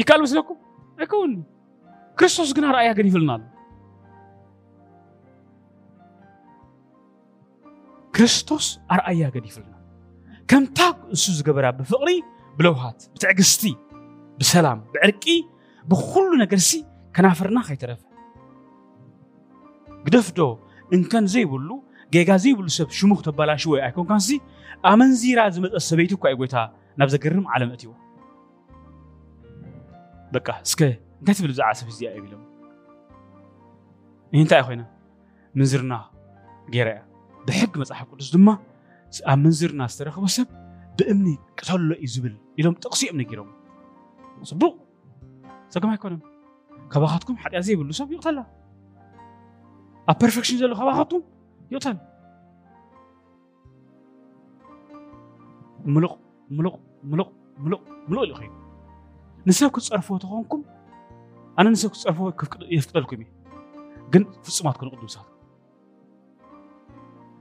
ይካል 0.00 0.20
መስለኩም 0.24 0.58
ኣይከውን 1.00 1.34
ክርስቶስ 2.20 2.50
ግን 2.58 2.64
ኣርኣያ 2.70 2.90
ግን 2.98 3.06
ይብልና 3.10 3.30
ኣሎ 3.36 3.42
ክርስቶስ 8.16 8.66
ኣርኣያ 8.94 9.24
ግን 9.36 9.46
ይብልና 9.50 9.73
كم 10.48 10.64
تا 10.66 10.94
نسو 11.12 11.32
زقبرا 11.32 11.70
بفقري 11.70 12.22
بلوهات 12.58 13.04
بتعقستي 13.14 13.76
بسلام 14.40 14.84
بعرقي 14.94 15.44
بخل 15.86 16.38
نقرسي 16.40 16.84
كنافرنا 17.16 17.62
خي 17.62 17.76
ترفع 17.76 18.08
قدفتو 20.06 20.58
إن 20.92 21.04
كان 21.04 21.26
زي 21.26 21.44
بلو 21.44 21.84
جيجا 22.12 22.36
زي 22.36 22.54
بلو 22.54 22.68
سب 22.68 22.90
شموخ 22.90 23.22
تبالا 23.22 23.56
شوي 23.56 23.88
أكون 23.88 24.18
زي 24.18 24.40
آمن 24.86 25.12
زي 25.14 25.34
رازمت 25.34 25.70
السبيتو 25.74 26.16
كاي 26.16 26.46
تا 26.46 26.72
نبزا 26.98 27.18
قرم 27.18 27.48
عالم 27.48 27.70
أتيو 27.72 27.94
بكا 30.32 30.60
سكي 30.62 30.98
نتاتي 31.22 31.42
بلو 31.42 31.52
زعاسة 31.52 31.86
في 31.86 31.92
زيائي 31.92 32.20
بلو 32.20 32.38
إنتا 34.34 34.56
يا 34.56 34.62
خوينا 34.62 34.86
منزرنا 35.54 36.04
غيرا 36.74 37.02
بحق 37.46 37.76
مزاحة 37.78 38.04
قدس 38.04 38.30
دمه 38.34 38.58
ኣብ 39.30 39.38
ምንዝርና 39.44 39.82
ዝተረኸቦ 39.92 40.24
ሰብ 40.36 40.48
ብእምኒ 40.98 41.28
ቅተሎ 41.58 41.80
እዩ 42.04 42.08
ዝብል 42.14 42.34
ኢሎም 42.60 42.74
ጥቕሲ 42.82 43.00
እዮም 43.06 43.16
ነጊሮም 43.20 43.50
ፅቡቕ 44.50 44.74
ፀገም 45.74 45.90
ኣይኮነን 45.94 46.20
ከባኻትኩም 46.92 47.36
ሓጢኣ 47.42 47.60
ዘይብሉ 47.66 47.88
ሰብ 48.00 48.08
ይቕተላ 48.14 48.38
ኣብ 50.10 50.16
ፐርፌክሽን 50.22 50.58
ዘሎ 50.62 50.70
ከባኻትኩም 50.80 51.22
ይቕተል 51.72 51.96
ምሉቕ 55.94 56.12
ምሉቕ 56.56 56.74
ምሉቕ 57.12 57.30
ምሉቕ 57.64 57.80
ምሉቕ 58.10 58.22
ኢሉ 58.28 58.32
ኸይዱ 58.40 58.54
ንሰብ 59.48 59.68
ክትፀርፍዎ 59.76 60.16
ተኾንኩም 60.24 60.62
ኣነ 61.58 61.66
ንሰብ 61.74 61.90
ክትፀርፍዎ 62.38 62.64
የፍቅደልኩም 62.76 63.20
እየ 63.24 63.30
ግን 64.12 64.22
ፍፁማት 64.46 64.76
ክንቕዱ 64.80 65.00
ምሳት 65.08 65.28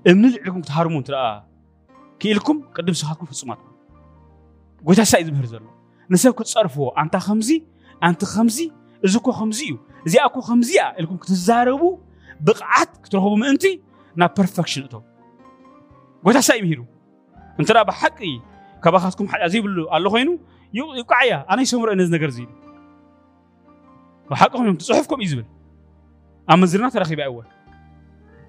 እምኒ 0.09 0.23
ልዕልኩም 0.35 0.61
ክትሃርሙ 0.63 0.93
እንት 1.01 1.09
كيلكم 2.19 2.61
قدم 2.75 2.93
سحاكم 2.93 3.25
فصماتكم 3.25 3.71
ጎይታ 4.87 5.01
ሳ 5.09 5.13
እዩ 5.21 5.25
ዝምህር 5.27 5.45
ዘሎ 5.51 5.63
ንሰብ 6.13 6.31
ክትፀርፍዎ 6.39 6.83
ኣንታ 7.01 7.15
ከምዚ 7.25 7.49
ኣንቲ 8.05 8.21
ከምዚ 8.33 8.57
እዚ 9.05 9.13
ኮ 9.25 9.27
ከምዚ 9.37 9.59
እዩ 9.69 9.73
እዚኣ 10.07 10.23
ኮ 10.35 10.37
ከምዚኣ 10.47 10.81
ኢልኩም 10.99 11.17
ክትዛረቡ 11.23 11.81
ብቕዓት 12.45 12.91
ክትረኽቡ 13.03 13.31
ምእንቲ 13.43 13.63
ናብ 14.19 14.31
ፐርፌክሽን 14.39 14.83
እቶ 14.87 14.93
ጎይታ 16.25 16.37
ሳ 16.47 16.49
እዩ 16.55 16.61
ምሂሩ 16.65 16.81
እንተ 17.59 17.69
ብሓቂ 17.89 18.17
ከባኻትኩም 18.83 19.27
ሓጢኣ 19.31 19.47
ዘይብሉ 19.53 19.77
ኣሎ 19.95 20.05
ኮይኑ 20.13 20.29
ይቋዕያ 20.99 21.33
ኣነ 21.51 21.59
ይሰምርኦ 21.65 21.93
ነዚ 21.99 22.07
ነገር 22.15 22.29
እዚ 22.33 22.37
ኢሉ 22.43 22.51
ብሓቂ 24.31 24.51
ኮይኖም 24.59 24.77
ትፅሑፍኩም 24.81 25.19
እዩ 25.23 25.27
ዝብል 25.31 25.47
ኣብ 26.51 26.55
መንዝርና 26.61 26.87
ተረኪበ 26.95 27.19
ኣይወን 27.29 27.47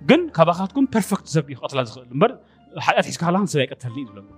ግን 0.08 0.20
ከባኻትኩም 0.36 0.84
ፐርፌክት 0.96 1.26
ሰብ 1.34 1.44
እዩ 1.50 1.54
ክቐትላ 1.60 1.80
ዝኽእል 1.88 2.06
እምበር 2.14 2.30
waxaad 2.76 2.96
adxiisku 3.00 3.24
hal 3.28 3.36
hansa 3.40 3.56
bay 3.60 3.68
qabtaa 3.72 3.94
liid 3.96 4.10
lagu 4.18 4.32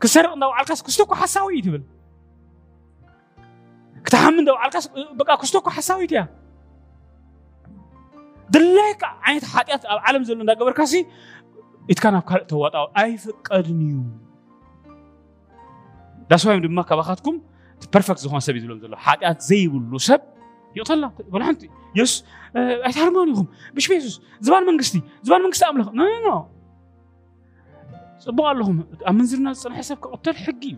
كسر 0.00 0.32
انه 0.32 0.46
على 0.52 0.62
الكاس 0.64 0.82
كستوكو 0.82 1.14
حساوي 1.14 1.60
تبل 1.60 1.82
كتحمل 4.04 4.44
ده 4.44 4.52
على 4.56 4.68
الكاس 4.68 4.90
بقى 5.14 5.36
كستوكو 5.36 5.70
حساوي 5.70 6.06
تيا 6.06 6.28
دلك 8.50 9.00
عين 9.04 9.40
حاجات 9.44 9.86
عالم 9.86 10.22
زلنا 10.24 10.52
قبر 10.52 10.72
كاسي 10.72 11.06
يتكان 11.88 12.14
افكار 12.14 12.38
توطاو 12.38 12.84
اي 12.98 13.16
فقدنيو 13.18 14.04
داس 16.30 16.46
وايم 16.46 16.60
دما 16.62 16.82
كباخاتكم 16.82 17.42
بيرفكت 17.92 18.18
زهون 18.18 18.40
سبي 18.40 18.60
زلم 18.60 18.78
زلو 18.80 18.96
حاجات 18.96 19.40
زي 19.40 19.68
بلو 19.68 19.98
سب 19.98 20.20
يطلع 20.76 21.12
ولا 21.32 21.48
انت 21.48 21.62
يس 21.96 22.24
أه، 22.56 22.58
اي 22.58 22.92
هارمونيهم 22.92 23.46
مش 23.74 23.88
بيسوس 23.88 24.22
زبان 24.40 24.62
منقستي 24.66 25.02
زبان 25.22 25.40
منقست 25.42 25.62
املخ 25.62 25.88
نو 25.88 26.04
نو 26.28 26.48
ፅቡቅ 28.22 28.44
ኣለኹም 28.50 28.76
ኣመንዝርና 29.10 29.48
ዝፀንሐ 29.60 29.80
ሰብ 29.90 29.98
ክቕተል 30.04 30.36
ሕጊ 30.44 30.62
እዩ 30.72 30.76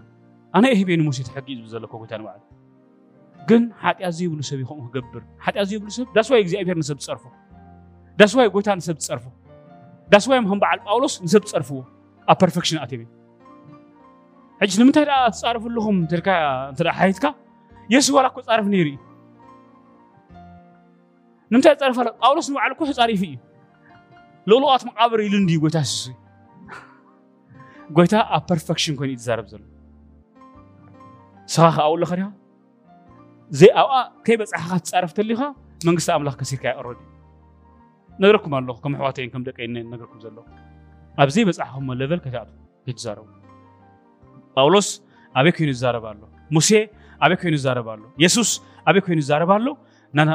ኣነ 0.57 0.65
የህቤኒ 0.73 1.01
ሙሴት 1.09 1.29
ሕጊ 1.37 1.47
እዩ 1.55 1.59
ዝብል 1.63 1.71
ዘለኮ 1.75 1.93
ጎይታ 2.01 2.13
ንባዕሉ 2.21 2.43
ግን 3.49 3.63
ሓጢኣ 3.83 4.09
ዘይብሉ 4.19 4.41
ሰብ 4.51 4.59
ይኸም 4.63 4.79
ክገብር 4.85 5.23
ሓጢኣ 5.45 5.63
ዘይብሉ 5.71 5.89
ሰብ 5.99 6.07
ዳስዋይ 6.17 6.41
እግዚኣብሔር 6.45 6.77
ንሰብ 6.83 6.99
ዝፀርፎ 7.05 7.25
ዳስዋይ 8.21 8.49
ጎይታ 8.55 8.69
ንሰብ 8.81 8.97
ዝፀርፎ 9.07 9.25
ዳስዋይ 10.13 10.39
ከም 10.51 10.59
በዓል 10.65 10.79
ጳውሎስ 10.87 11.15
ንሰብ 11.25 11.43
ዝፀርፍዎ 11.51 11.79
ኣብ 12.33 12.37
ፐርፌክሽን 12.43 12.79
ኣትቤ 12.85 13.01
ሕጂ 14.61 14.73
ንምንታይ 14.81 15.05
ደኣ 15.09 15.17
ትፃርፍ 15.37 15.63
ኣለኹም 15.69 15.97
ትልካ 16.11 16.29
እንተ 16.71 16.79
ሓይትካ 16.99 17.27
የሱ 17.95 18.07
ዋላ 18.17 18.27
ኮ 18.37 18.41
ፃርፍ 18.49 18.67
ነይሩ 18.75 18.87
እዩ 18.93 18.97
ንምንታይ 21.53 21.75
ፃርፍ 21.83 21.97
ጳውሎስ 22.23 22.47
ንባዕሉ 22.53 22.73
ኮ 22.81 22.89
ተፃሪፉ 22.91 23.23
እዩ 23.31 23.35
ልኡልዋት 24.51 24.83
መቃብር 24.89 25.19
ኢሉ 25.27 25.35
እንድዩ 25.43 25.57
ጎይታ 25.65 25.79
ስሱ 25.91 26.03
እዩ 26.13 26.17
ጎይታ 27.97 28.15
ኣብ 28.37 28.43
ፐርፌክሽን 28.51 28.95
ኮይኑ 28.99 29.11
እዩ 29.15 29.19
ትዛረብ 29.23 29.47
ዘሎ 29.53 29.63
ስኻ 31.53 31.65
ከ 31.77 31.79
ኣብኡ 31.87 31.93
ኣለኸ 31.97 32.11
ዲኻ 32.19 32.23
ዘይኣብኣ 33.59 33.95
ከይበፅሕኻ 34.27 34.69
ትፃረፍ 34.87 35.13
ተሊኻ 35.19 35.41
መንግስቲ 35.87 36.09
ኣምላኽ 36.17 36.35
ከሲርካ 36.41 36.65
ይቐረድ 36.73 36.99
እዩ 37.03 37.09
ነግረኩም 38.23 38.53
ኣለኹ 38.59 38.77
ከም 38.85 38.93
ኣሕዋተይን 38.99 39.31
ከም 39.35 39.43
ደቀ 39.49 39.57
ደቀይን 39.59 39.75
ነገርኩም 39.95 40.19
ዘለኹ 40.25 40.45
ኣብ 41.23 41.29
በፅሕኹም 41.49 41.85
ለቨል 42.01 42.21
ከይትኣቱ 42.25 42.51
ከይትዛረቡ 42.87 43.27
ጳውሎስ 44.57 44.89
ኣበይ 45.39 45.53
ኮይኑ 45.57 45.69
ይዛረብ 45.77 46.05
ኣሎ 46.11 46.21
ሙሴ 46.57 46.71
ኣበይ 47.25 47.39
ኮይኑ 47.43 47.55
ይዛረብ 47.61 47.87
ኣሎ 47.95 48.03
የሱስ 48.23 48.51
ኣበይ 48.89 49.03
ኮይኑ 49.07 49.19
ይዛረብ 49.25 49.51
ኣሎ 49.57 49.67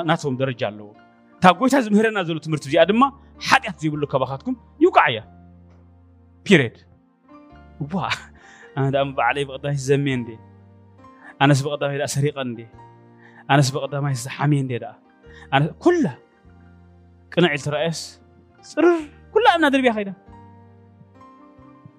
ናቶም 0.10 0.36
ደረጃ 0.42 0.62
ኣለዎ 0.72 0.88
እታ 1.36 1.44
ጎይታ 1.60 1.76
ዝምህረና 1.86 2.18
ዘሎ 2.28 2.38
ትምህርቲ 2.46 2.66
እዚኣ 2.70 2.82
ድማ 2.92 3.04
ሓጢኣት 3.50 3.78
ዘይብሉ 3.82 4.04
ከባካትኩም 4.14 4.56
ይውቃዕ 4.84 5.08
እያ 5.12 5.20
ፒሬድ 6.48 6.76
وا 7.82 8.10
انا 8.78 8.90
دام 8.90 9.16
علي 9.20 9.46
بغدا 9.46 9.72
زمين 9.74 10.24
دي 10.26 10.40
انا 11.42 11.54
بغدا 11.64 11.92
هي 11.92 12.08
سريق 12.08 12.40
عندي 12.40 12.68
انا 13.52 13.62
بغدا 13.74 14.00
ما 14.00 14.14
حامين 14.28 14.68
دي 14.68 14.78
دا 14.78 14.96
انا 15.54 15.66
كلها 15.80 16.18
قنع 17.38 17.54
الترئيس 17.54 18.22
صرر 18.62 18.98
كلها 19.34 19.56
انا 19.56 19.70
دربي 19.70 19.92
خايده 19.94 20.14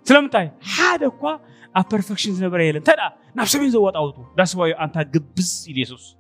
سلامتاي 0.03 0.51
هذا 0.79 1.09
كوا 1.09 1.37
ا 1.77 1.81
بيرفكشنز 1.91 2.45
نبر 2.45 2.61
يلم 2.61 2.83
تدا 2.83 3.13
نفس 3.37 3.57
مين 3.57 3.71
زو 3.71 3.87
وطاوتو 3.87 4.25
داس 4.37 4.57
واي 4.57 4.73
انت 4.73 4.99
غبز 4.99 5.67
يسوس 5.69 6.17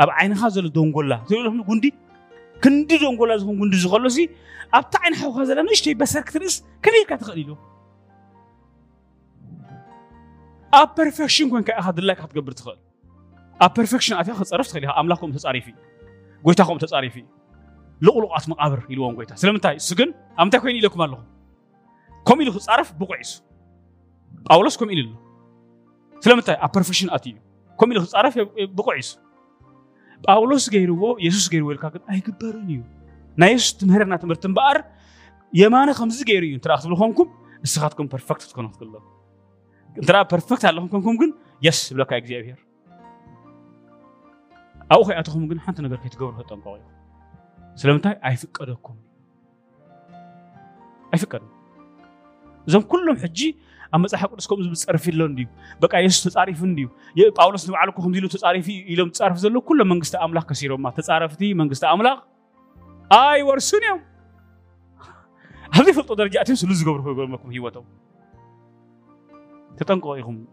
اب 0.00 0.10
عين 0.10 0.34
خازل 0.34 0.72
دونغولا 0.72 1.16
تقولهم 1.16 1.62
غندي 1.62 1.94
كندي 2.64 2.98
دونغولا 2.98 3.36
زون 3.36 3.60
غندي 3.62 3.76
زخلصي 3.76 4.30
اب 4.74 4.90
تاع 4.90 5.00
عين 5.00 5.14
خازل 5.32 5.64
نشتي 5.72 5.94
بسركترس 5.94 6.64
كيف 6.82 6.94
كتخليلو 7.08 7.56
ኣብ 10.76 10.88
ፐርፌክሽን 10.98 11.48
ኮንካ 11.52 11.68
ኢኻ 11.80 11.86
ድላይካ 11.98 12.20
ክትገብር 12.28 12.52
ትኽእል 12.60 12.78
ኣብ 13.64 13.70
ፐርፌክሽን 13.78 14.14
ኣትኻ 14.20 14.32
ክትፀርፍ 14.38 14.66
ትኽእል 14.70 14.84
ኢኻ 14.84 14.90
ኣምላኽኩም 15.00 15.30
ተፃሪፊ 15.36 15.66
ጎይታኹም 16.44 16.78
ተፃሪፊ 16.82 17.14
ልቑልቑዓት 18.06 18.44
መቃብር 18.52 18.80
ኢልዎም 18.92 19.14
ጎይታ 19.18 19.30
ስለምንታይ 19.42 19.74
እሱ 19.80 19.88
ግን 19.98 20.08
ኣብ 20.40 20.44
ምንታይ 20.46 20.60
ኮይኑ 20.64 20.74
ኢለኩም 20.80 21.00
ኣለኹ 21.06 21.20
ከምኡ 22.28 22.40
ኢሉ 22.46 22.50
ክፃረፍ 22.56 22.88
ብቑዕ 23.00 23.18
እሱ 23.24 23.32
ጳውሎስ 24.48 24.74
ከምኡ 24.80 24.92
ኢሉ 25.00 25.08
ኣሎ 25.28 26.22
ስለምንታይ 26.24 26.56
ኣብ 26.66 26.70
ፐርፌክሽን 26.76 27.10
ኣት 27.16 27.24
እዩ 27.30 27.36
ከምኡ 27.80 27.94
ኢሉ 28.00 28.04
ክፃረፍ 28.10 28.34
ብቑዕ 28.78 28.96
እሱ 29.04 29.12
ጳውሎስ 30.28 30.64
ገይርዎ 30.76 31.02
የሱስ 31.26 31.46
ገይርዎ 31.54 31.68
ኢልካ 31.74 31.84
ግን 31.94 32.02
ኣይግበርን 32.12 32.66
እዩ 32.74 32.80
ናይ 33.40 33.50
የሱስ 33.56 33.70
ትምህረና 33.80 34.14
ትምህርቲ 34.24 34.44
እምበኣር 34.50 34.78
የማነ 35.62 35.88
ከምዚ 36.00 36.18
ገይሩ 36.32 36.42
እዩ 36.48 36.54
እንትረኣ 36.58 36.76
ክትብል 36.80 36.96
ኮንኩም 37.04 37.28
ንስኻትኩም 37.64 38.08
ፐርፌክት 38.14 38.42
ትኮኑ 38.52 38.66
ክትክለኩም 38.72 39.14
ድራ 40.06 40.16
ፐርፌክት 40.32 40.62
ኣለኹም 40.68 40.88
ኮንኩም 40.92 41.16
ግን 41.20 41.30
የስ 41.66 41.78
ብለካ 41.94 42.12
እግዚኣብሔር 42.22 42.58
ኣብኡ 44.94 45.02
ከይኣተኹም 45.08 45.44
ግን 45.50 45.58
ሓንቲ 45.64 45.78
ነገር 45.86 45.98
ከይትገብሩ 46.02 46.30
ክጠንቀቑ 46.40 46.74
እዩ 46.78 46.84
ስለምንታይ 47.80 48.14
ኣይፍቀደኩም 48.28 48.98
ኣይፍቀድም 51.14 51.50
እዞም 52.68 52.84
ኩሎም 52.92 53.18
ሕጂ 53.24 53.40
ኣብ 53.96 54.00
መፅሓፍ 54.04 54.30
ቅዱስ 54.36 54.46
ከምኡ 54.50 54.64
ዝብል 54.70 54.78
ፀርፊ 54.88 55.04
ኣሎ 55.12 55.20
እንድዩ 55.32 55.46
በቃ 55.82 55.92
የሱስ 56.04 56.22
ተፃሪፉ 56.26 56.60
እንድዩ 56.70 56.86
ጳውሎስ 57.38 57.62
ንባዕሉ 57.68 57.90
ከምዚ 57.98 58.16
ኢሉ 58.22 58.28
ተፃሪፉ 58.34 58.66
ኢሎም 58.92 59.10
ዝፃርፉ 59.18 59.36
ዘሎ 59.44 59.54
ኩሎም 59.68 59.88
መንግስቲ 59.92 60.16
ኣምላኽ 60.26 60.44
ከሲሮማ 60.50 60.86
ተፃረፍቲ 60.98 61.42
መንግስቲ 61.62 61.84
ኣምላኽ 61.92 62.18
ኣይወርስን 63.20 63.84
እዮም 63.88 64.02
ኣብዚ 65.78 65.88
ፈልጦ 65.98 66.10
ደረጃ 66.22 66.36
እትዮም 66.44 66.60
ስሉ 66.64 66.70
ዝገብሩ 66.80 67.00
ክገርመኩም 67.08 67.52
ሂወቶም 67.56 67.86
تتنقوا 69.78 70.44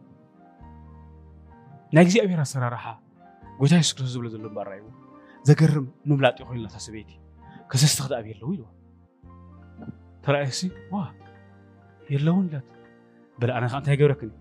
ناجزي 1.93 2.21
أبي 2.23 2.35
راس 2.35 2.57
راحة 2.57 3.01
قلت 3.59 3.73
هاي 3.73 3.81
سكر 3.81 4.03
زبلة 4.05 4.29
زلم 4.29 4.53
برا 4.53 4.73
يو 4.75 4.89
ذكر 5.47 5.85
مبلات 6.05 6.41
يخوي 6.41 6.55
الله 6.55 6.67
تسبيتي 6.67 7.19
كس 7.71 7.83
استخد 7.83 8.11
أبي 8.11 8.29
يلو 8.29 8.53
يلو 8.53 8.65
ترى 10.23 10.39
إيشي 10.39 10.71
وا 10.91 11.05
يلوون 12.09 12.47
لك 12.47 12.63
بل 13.39 13.51
أنا 13.51 13.67
خان 13.67 13.83
تيجي 13.83 14.03
وراكن 14.03 14.31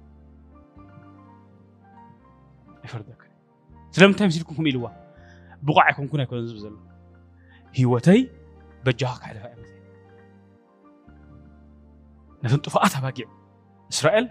أفردك 2.84 3.30
سلام 3.90 4.12
تام 4.12 4.30
سيركم 4.30 4.54
كم 4.56 4.66
يلوه 4.66 4.92
بقاعكم 5.62 6.08
كنا 6.08 6.24
كنا 6.24 6.46
زبزل 6.46 6.76
هيوتي 7.74 8.30
بجاك 8.86 9.22
على 9.24 9.40
فاهم 9.40 9.58
نفهم 12.44 12.58
تفاقات 12.58 12.96
باقي 13.02 13.24
إسرائيل 13.92 14.28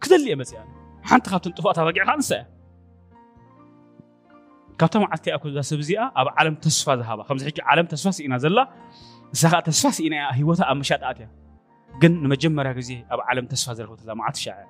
كذل 0.00 0.28
يا 0.28 0.34
مزيان 0.34 0.66
حنت 1.02 1.26
خاطر 1.28 1.50
تنطفات 1.50 1.78
رجع 1.78 2.04
خانسة 2.04 2.46
كابتن 4.78 5.00
ما 5.00 5.06
عتي 5.12 5.34
أكو 5.34 5.48
ذا 5.48 5.60
سبزية 5.60 6.12
أبى 6.16 6.30
عالم 6.36 6.54
تسفى 6.54 6.94
ذهابا 6.94 7.22
خمس 7.22 7.44
حكي 7.44 7.62
عالم 7.62 7.86
تسفى 7.86 8.12
سينا 8.12 8.38
زلا 8.38 8.70
سخاء 9.32 9.60
تسفى 9.60 9.90
سينا 9.92 10.36
هي 10.36 10.44
وثا 10.44 10.72
أم 10.72 10.82
شاد 10.82 11.02
آتيا 11.02 11.30
جن 12.02 12.22
نمجم 12.22 12.54
مرة 12.54 12.72
كذي 12.72 13.06
أبى 13.10 13.22
عالم 13.22 13.46
تسفى 13.46 13.72
ذهابا 13.72 13.92
وثا 13.92 14.14
ما 14.14 14.24
عتشاع 14.24 14.66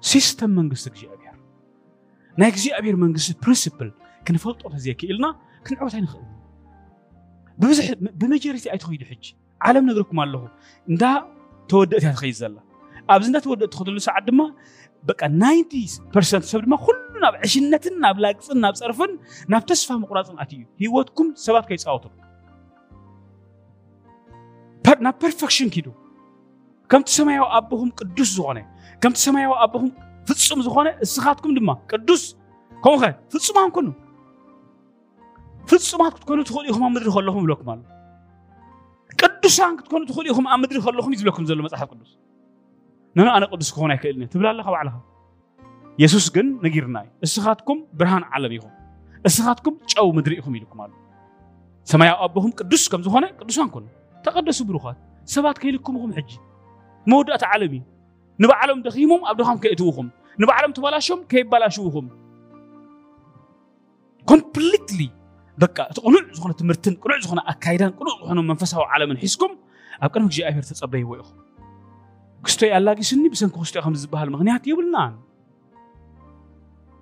سيستم 0.00 0.50
من 0.50 0.70
قصدك 0.70 0.94
جي 0.94 1.06
أبير 1.06 1.30
ناك 2.36 2.52
جي 2.52 2.78
أبير 2.78 2.96
من 2.96 3.14
قصد 3.14 3.36
برسيبل 3.46 3.92
كن 4.28 4.36
فلت 4.36 4.62
أوت 4.62 4.74
هزيك 4.74 5.04
إلنا 5.04 5.36
كن 5.66 5.76
عود 5.76 5.94
هين 5.94 6.06
خلنا 6.06 6.34
بمزح 7.58 7.92
بمجرتي 7.92 8.74
أتخيد 8.74 9.02
حج 9.04 9.32
عالم 9.60 9.90
نذكر 9.90 10.14
ما 10.14 10.22
له 10.22 10.48
إن 10.90 10.94
ده 10.96 11.33
تودت 11.68 12.04
هذا 12.04 12.12
خيز 12.12 12.42
الله 12.44 12.62
أبزنا 13.10 13.38
تودت 13.38 13.74
خدلو 13.74 13.98
سعد 13.98 14.30
ما 14.30 14.54
بقى 15.02 15.28
90% 16.16 16.20
سبب 16.20 16.68
ما 16.68 16.76
كلنا 16.76 17.30
بعشنة 17.30 17.80
نابلاكس 18.00 18.50
نابصرفن 18.50 19.18
نابتس 19.48 19.84
فهم 19.84 20.04
قرآن 20.04 20.38
أتيو 20.40 20.66
هي 20.78 20.88
واتكم 20.88 21.32
سبب 21.34 21.64
كيس 21.64 21.86
أوتو 21.86 22.08
بعد 24.86 25.00
ناب 25.00 25.14
perfection 25.24 25.68
كده 25.76 25.92
كم 26.88 27.00
تسمعوا 27.02 27.56
أبوهم 27.56 27.90
قدوس 27.90 28.26
زغنة 28.30 28.68
كم 29.00 29.10
تسمعوا 29.10 29.64
أبوهم 29.64 29.92
فتسم 30.26 30.62
زغنة 30.62 30.98
سخاتكم 31.02 31.54
دما 31.54 31.72
قدوس 31.72 32.36
كم 32.84 32.96
خير 32.96 33.14
فتسمان 33.30 33.70
كنو 33.70 33.92
فتسمان 35.66 36.10
كنو 36.10 36.42
تقولي 36.42 36.68
هما 36.70 36.88
مدري 36.88 37.10
خلهم 37.10 37.42
بلوك 37.44 37.66
مالو 37.66 37.93
ቅዱሳን 39.44 39.72
ክትኮኑ 39.78 40.02
ትኽእሉ 40.10 40.26
ኢኹም 40.32 40.46
ኣብ 40.52 40.58
ምድሪ 40.60 40.76
ከለኹም 40.84 41.10
እዩ 41.12 41.16
ዝብለኩም 41.20 41.44
ዘሎ 41.48 41.58
መፅሓፍ 41.64 41.88
ቅዱስ 41.92 42.10
ነነ 43.16 43.28
ኣነ 43.36 43.44
ቅዱስ 43.52 43.68
ክኾን 43.74 43.90
ኣይክእልኒ 43.94 44.22
ትብል 44.32 44.46
ኣለካ 44.50 44.68
ባዕልኻ 44.74 44.94
የሱስ 46.02 46.26
ግን 46.34 46.46
ነጊርና 46.64 46.96
እዩ 47.06 47.10
እስኻትኩም 47.28 47.78
ብርሃን 47.98 48.24
ዓለም 48.36 48.52
ኢኹም 48.56 48.72
እስኻትኩም 49.28 49.74
ጨው 49.92 50.06
ምድሪ 50.18 50.32
ኢኹም 50.40 50.54
ኢልኩም 50.58 50.78
ኣሎ 50.84 50.92
ሰማያዊ 51.90 52.14
ኣቦኹም 52.26 52.52
ቅዱስ 52.60 52.82
ከም 52.92 53.02
ዝኾነ 53.06 53.24
ቅዱሳን 53.40 53.68
ኮኑ 53.74 53.84
ተቐደሱ 54.28 54.58
ብሩኻት 54.70 54.98
ሰባት 55.34 55.56
ከይልኩምኹም 55.64 56.12
ሕጂ 56.18 56.30
መወዳእታ 57.12 57.44
ዓለም 57.56 57.72
እዩ 57.78 57.82
ንባዕሎም 58.44 58.80
ደኺሞም 58.86 59.22
ኣብ 59.32 59.36
ድኻም 59.42 59.58
ከእትውኹም 59.64 60.08
ንባዕሎም 60.44 60.72
ተባላሾም 60.78 61.20
ከይባላሽውኹም 61.32 62.06
ኮምፕሊትሊ 64.32 65.00
بقى 65.58 65.90
تقنع 65.94 66.32
زخنا 66.32 66.52
تمرتن 66.52 66.94
قنع 66.94 67.20
زخنا 67.20 67.40
أكايدا 67.50 67.88
قنع 67.88 68.24
زخنا 68.28 68.42
منفسه 68.42 68.84
على 68.86 69.06
من 69.06 69.18
حسكم 69.18 69.56
أبكرهم 70.02 70.28
جي 70.28 70.48
أهير 70.48 70.62
تصبي 70.62 71.04
ويخ 71.04 71.26
قستوي 72.44 72.76
الله 72.76 72.92
جسني 72.92 73.28
بس 73.28 73.42
إنك 73.42 73.52
قستوي 73.58 73.82
خمس 73.82 74.04
بحال 74.06 74.30
مغنيات 74.32 74.66
يبلنا 74.66 75.18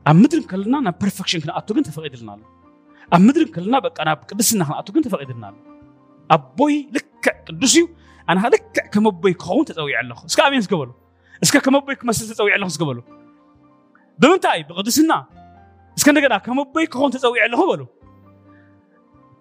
أم 0.09 0.23
مدرم 0.23 0.43
كلنا 0.43 0.79
أنا 0.79 0.95
perfection 1.05 1.43
كنا 1.43 1.59
أتوقن 1.59 1.83
تفقد 1.83 2.17
لنا 2.23 2.39
أم 3.15 3.27
مدرم 3.27 3.47
كلنا 3.47 3.79
بقى 3.79 4.03
أنا 4.03 4.15
قدسنا 4.15 4.65
خنا 4.65 4.79
أتوقن 4.79 5.03
تفقد 5.03 5.31
لنا 5.31 5.55
أبوي 6.31 6.89
لك 6.93 7.45
قدسيو 7.49 7.89
أنا 8.29 8.47
هلك 8.47 8.89
كم 8.93 9.07
أبوي 9.07 9.33
كون 9.35 9.65
تتوي 9.65 9.97
على 9.97 10.15
خو 10.15 10.29
سكابين 10.29 10.61
سكبلو 10.61 10.95
اسكا 11.43 11.59
كم 11.59 11.77
أبوي 11.77 11.95
كم 11.95 12.11
تتوي 12.11 12.53
على 12.53 12.63
خو 12.63 12.69
سكبلو 12.69 13.03
بمن 14.19 14.41
تاي 14.41 14.63
بقدسنا 14.63 15.27
اسكا 15.99 16.13
نقدر 16.13 16.39
كم 16.39 16.61
أبوي 16.61 16.87
كون 16.87 17.11
تتوي 17.11 17.41
على 17.41 17.57
خو 17.57 17.73
بلو 17.77 17.87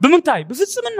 ብምንታይ 0.03 0.41
ብፍፅምና 0.49 0.99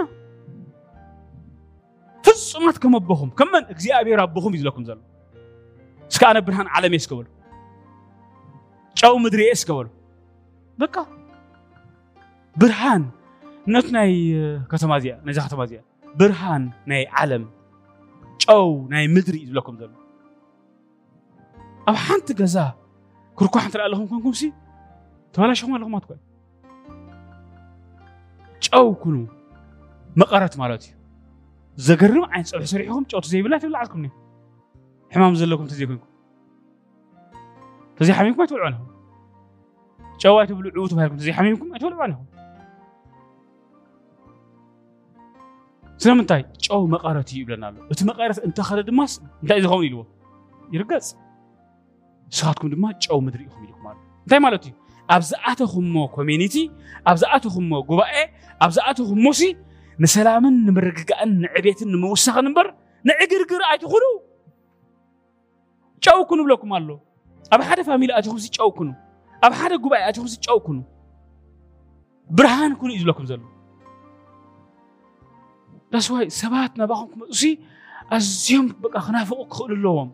ፍፁማት 2.26 2.76
ከም 2.82 2.92
ከመን 3.38 3.64
እግዚኣብሔር 3.74 4.18
ኣቦኹም 4.24 4.52
እዩ 4.56 4.60
ዝለኩም 4.62 4.84
ዘሎ 4.88 4.98
እስከ 6.12 6.22
ኣነ 6.30 6.38
ብርሃን 6.46 6.68
ዓለም 6.76 6.92
እየ 6.96 7.02
ስገበሉ 7.04 7.26
ጨው 9.00 9.14
ምድሪ 9.24 9.40
እየ 9.46 9.54
ስገበሉ 9.62 9.88
በቃ 10.82 10.94
ብርሃን 12.62 13.02
ነቲ 13.74 13.86
ናይ 13.96 14.12
ከተማ 14.72 14.90
እዚኣ 15.00 15.14
ናይዛ 15.26 15.38
ከተማ 15.46 15.60
እዚኣ 15.68 15.80
ብርሃን 16.20 16.64
ናይ 16.92 17.02
ዓለም 17.22 17.44
ጨው 18.44 18.68
ናይ 18.94 19.04
ምድሪ 19.14 19.36
እዩ 19.42 19.46
ዝብለኩም 19.50 19.76
ዘሎ 19.82 19.90
ኣብ 21.90 21.96
ሓንቲ 22.06 22.28
ገዛ 22.40 22.56
ክርኳሕ 23.40 23.64
እንትርኢ 23.68 23.84
ኣለኹም 23.88 24.06
ኮንኩምሲ 24.12 24.42
ተባላሽኹም 25.34 25.74
ኣለኹም 25.78 25.96
ኣትኳ 25.98 26.10
ጨው 28.66 28.86
ኩኑ 29.02 29.16
መቐረት 30.20 30.54
ማለት 30.62 30.82
እዩ 30.88 30.94
ዘገርም 31.86 32.24
ዓይነት 32.32 32.48
ፀብሒ 32.52 32.66
ሰሪሕኩም 32.74 33.04
ጨውቲ 33.10 33.24
ዘይብላ 33.32 33.54
ትብላ 33.62 33.76
ዓልኩም 33.82 34.02
ሕማም 35.14 35.34
ዘለኩም 35.40 35.66
ተዘይኮንኩም 35.72 36.10
ተዘይሓሚምኩም 37.98 38.42
ኣይትበልዑ 38.44 38.66
ንኹም 38.74 38.88
ጨው 40.22 40.34
ኣይትብልዑ 40.42 40.82
ተባሂልኩም 40.92 41.18
ተዘይሓሚምኩም 41.22 41.68
ኣይትበልዑ 41.74 42.02
ንኹም 42.12 42.26
ስለምንታይ 46.04 46.42
ጨው 46.66 46.80
መቐረት 46.94 47.26
እዩ 47.32 47.36
ይብለና 47.42 47.64
ኣሎ 47.70 47.76
እቲ 47.94 48.00
መቐረት 48.10 48.38
እንተኸደ 48.46 48.78
ድማስ 48.90 49.12
እንታይ 49.42 49.58
ዝኸውን 49.64 49.84
ኢልዎ 49.88 50.00
ይርገፅ 50.74 51.06
ንስኻትኩም 52.30 52.70
ድማ 52.74 52.84
ጨው 53.06 53.18
ምድሪ 53.26 53.42
ኢኹም 53.48 53.62
ኢልኩም 53.66 53.84
ኣሎ 53.90 53.96
እንታይ 54.26 54.40
ማለት 54.46 54.62
እዩ 54.70 54.72
ኣብዝኣተኹሞ 55.14 55.94
ኮሚኒቲ 56.16 56.54
ኣብዝኣተኹሞ 57.10 57.70
ጉባኤ 57.90 58.14
ኣብዝኣተኹሞ 58.64 59.24
ሲ 59.40 59.48
ንሰላምን 60.02 60.54
ንምርግጋእን 60.66 61.30
ንዕቤትን 61.42 61.88
ንምውሳኽን 61.94 62.46
እምበር 62.50 62.66
ንዕግርግር 63.10 63.60
ኣይትኹኑ 63.70 64.04
ጨውኩኑ 66.04 66.38
ብለኩም 66.46 66.70
ኣሎ 66.78 66.88
ኣብ 67.54 67.60
ሓደ 67.68 67.80
ፋሚሊ 67.88 68.10
ኣትኹም 68.18 68.38
ሲ 68.44 68.48
ጨውኩኑ 68.58 68.88
ኣብ 69.46 69.52
ሓደ 69.60 69.72
ጉባኤ 69.84 70.02
ኣትኹም 70.08 70.28
ሲ 70.32 70.36
ጨውኩኑ 70.46 70.78
ብርሃን 72.38 72.72
ኩኑ 72.80 72.90
እዩ 72.94 73.00
ዝብለኩም 73.02 73.26
ዘሎ 73.30 73.40
ዳስዋይ 75.92 76.26
ሰባት 76.40 76.72
ናባኹም 76.80 77.08
ክመፁ 77.12 77.28
ሲ 77.40 77.52
ኣዝዮም 78.18 78.66
በቃ 78.84 78.94
ክናፍቑ 79.06 79.40
ክኽእሉ 79.52 79.74
ኣለዎም 79.76 80.10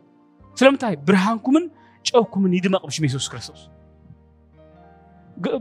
ስለምንታይ 0.61 0.95
ብርሃንኩምን 1.09 1.65
ጨውኩምን 2.09 2.53
ይድመቕ 2.59 2.83
ብሽም 2.89 3.05
የሱስ 3.09 3.27
ክርስቶስ 3.33 3.61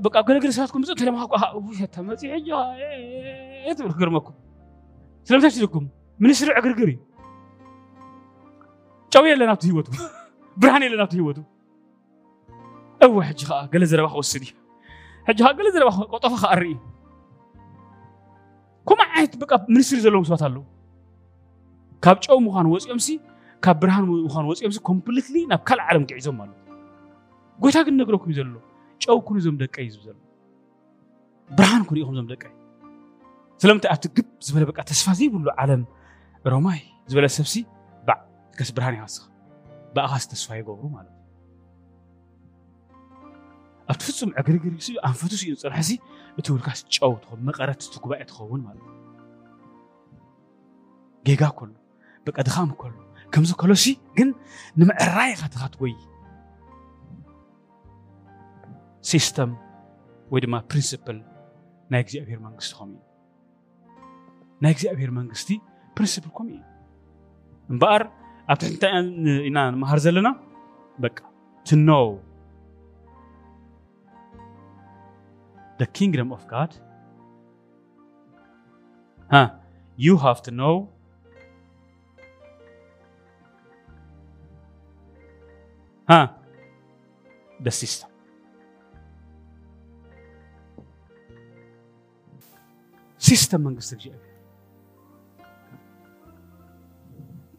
በቃ 0.06 0.16
ገለገለ 0.28 0.52
ሰዓትኩም 0.58 0.82
ምጽ 0.84 0.90
ተለማቁ 1.02 1.32
ውሸተ 1.68 1.96
መጽእ 2.10 2.32
እያ 2.38 2.50
እት 3.72 3.80
ብር 3.86 3.92
ገርመኩም 4.00 4.36
ስለምታችልኩም 5.28 5.86
ምን 6.22 6.32
ስርዕ 6.40 6.58
ግርግር 6.66 6.90
እዩ 6.94 7.00
ጨው 9.14 9.26
የለን 9.30 9.50
ኣብቲ 9.54 9.64
ሂወቱ 9.74 9.90
ብርሃን 10.62 10.84
የለን 10.86 11.02
ኣብቲ 11.06 11.16
ሂወቱ 11.22 11.40
እወ 13.06 13.18
ሕጂ 13.30 13.42
ከዓ 13.50 13.60
ገለ 13.74 13.84
ዘረባ 13.92 14.08
ክወስድ 14.14 14.42
እዩ 14.48 14.54
ሕጂ 15.28 15.38
ከዓ 15.46 15.52
ገለ 15.60 15.70
ዘረባ 15.76 15.90
ቆጠፈ 16.16 16.34
ከኣርኢ 16.44 16.74
ኩማ 18.90 19.00
ዓይነት 19.16 19.34
በቃ 19.44 19.52
ምንስትሪ 19.74 20.00
ዘለዎም 20.06 20.26
ሰባት 20.30 20.44
ኣለዉ 20.48 20.64
ካብ 22.06 22.18
ጨው 22.26 22.40
ምዃኑ 22.48 22.68
ሲ 23.08 23.18
ካብ 23.66 23.78
ብርሃን 23.84 24.06
ምዃኑ 24.10 24.48
ሲ 24.60 24.64
ኮምፕሊትሊ 24.90 25.36
ናብ 25.52 25.62
ካልእ 25.70 25.86
ዓለም 25.92 26.04
ግዒዞም 26.10 26.40
ኣለዉ 26.46 26.58
ጎይታ 27.64 27.78
ግን 27.88 27.96
ነግረኩም 28.02 28.32
እዩ 28.34 28.38
ዘሎ 28.42 28.56
ጨው 29.06 29.18
ኩን 29.28 29.36
እዞም 29.42 29.58
ደቀ 29.64 29.76
እዩ 29.86 29.90
ዘሎ 30.06 30.18
ብርሃን 31.58 31.84
ኩን 31.90 31.98
ኢኹም 32.02 32.16
ዞም 32.20 32.28
ደቀ 32.34 32.44
እዩ 32.50 32.54
ስለምንታይ 33.62 33.92
ኣብቲ 33.94 34.06
ግብ 34.18 34.26
ዝበለ 34.46 34.64
በቃ 34.72 34.80
ተስፋ 34.90 35.06
ዘይብሉ 35.20 35.46
ዓለም 35.62 35.82
ሮማይ 36.54 36.80
ዝበለ 37.12 37.26
ሰብሲ 37.38 37.56
ባዕ 38.08 38.20
ከስ 38.58 38.70
ብርሃን 38.78 38.96
ይሃስኽ 38.98 39.24
ብኣኻስ 39.96 40.24
ተስፋ 40.32 40.48
ይገብሩ 40.60 40.84
ማለት 40.98 41.14
እዩ 43.80 43.90
ኣብቲ 43.92 44.02
ፍፁም 44.10 44.32
ዕግርግር 44.40 44.74
ስ 44.86 44.98
ኣንፈቱስ 45.10 45.42
እዩ 45.48 45.54
ፅንሐሲ 45.64 45.90
እቲ 46.40 46.46
ውልካስ 46.54 46.80
ጨው 46.96 47.12
ትኸውን 47.22 47.42
መቐረት 47.50 47.80
እቲ 47.88 47.96
ጉባኤ 48.06 48.22
ትኸውን 48.30 48.62
ማለት 48.68 48.86
እዩ 48.88 48.96
ጌጋ 51.30 51.44
ከሎ 51.60 51.72
በቀ 52.28 52.38
ድኻም 52.48 52.70
ከሎ 52.82 52.94
ከምዚ 53.34 53.52
ከሎ 53.62 53.72
ሲ 53.84 53.88
ግን 54.18 54.30
ንምዕራይ 54.80 55.32
ኻትኻትጎይ 55.42 55.94
ሲስተም 59.10 59.52
ወይ 60.32 60.40
ድማ 60.44 60.56
ፕሪንስፕል 60.72 61.18
ናይ 61.92 62.00
እግዚኣብሔር 62.06 62.40
መንግስቲ 62.46 62.72
ከምኡ 62.78 62.96
እዩ 62.96 63.04
ናይ 64.66 64.72
እግዚኣብሔር 64.76 65.12
መንግስቲ 65.20 65.50
ፕሪንስፕል 65.98 66.32
ከምኡ 66.38 66.52
እዩ 66.58 66.64
እምበኣር 67.74 68.04
ኣብ 68.52 68.58
ትሕቲ 68.62 68.74
እንታይ 68.74 69.40
ኢና 69.50 69.58
ንምሃር 69.76 70.00
ዘለና 70.08 70.30
በቃ 71.06 71.18
to 71.70 71.76
know 71.88 72.08
the 75.80 75.88
kingdom 75.98 76.28
of 76.36 76.42
God 76.54 76.72
huh, 79.34 79.48
you 80.06 80.14
have 80.26 80.40
to 80.48 80.52
know 80.60 80.76
huh, 86.12 86.26
the 87.66 87.74
system 87.82 88.12
ሲስተም 93.28 93.62
መንግስት 93.68 93.92
እግዚአብሔር 93.96 94.24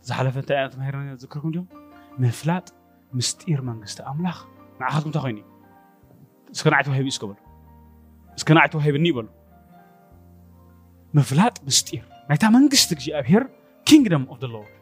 ዝሓለፈ 0.09 0.37
እንታይ 0.43 0.57
ዓይነት 0.59 0.75
ማሂርና 0.81 1.11
ዝክርኩም 1.23 1.51
ድዮም 1.55 1.67
ምፍላጥ 2.25 2.67
ምስጢር 3.19 3.61
መንግስቲ 3.71 3.99
ኣምላኽ 4.13 4.39
ንዓኻትኩም 4.81 5.09
እንታይ 5.11 5.23
ኮይኑ 5.27 5.39
እዩ 6.53 6.59
እስከ 6.59 6.67
ናዕቲ 6.75 6.87
ዋሂብ 6.95 7.03
እዩ 7.07 7.13
ስከበሉ 7.17 7.37
እስከ 8.39 8.49
ናዕቲ 8.59 8.73
ዋሂብኒ 8.81 9.05
ይበሉ 9.13 9.27
ምፍላጥ 11.19 11.57
ምስጢር 11.69 12.05
ናይታ 12.31 12.45
መንግስቲ 12.57 12.91
እግዚኣብሔር 12.99 13.45
ኪንግደም 13.91 14.25
ኦፍ 14.33 14.39
ደ 14.45 14.53
ሎርድ 14.55 14.73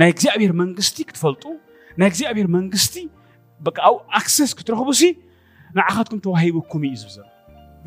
ናይ 0.00 0.10
እግዚኣብሔር 0.16 0.52
መንግስቲ 0.64 0.98
ክትፈልጡ 1.10 1.44
ናይ 2.00 2.08
እግዚኣብሔር 2.12 2.48
መንግስቲ 2.58 2.94
በቃ 3.68 3.78
ኣብኡ 3.90 3.98
ኣክሰስ 4.20 4.50
ክትረኽቡ 4.60 4.88
ሲ 5.02 5.08
ንዓኻትኩም 5.78 6.20
ተዋሂብኩም 6.26 6.82
እዩ 6.88 6.94
ዝብዘር 7.04 7.26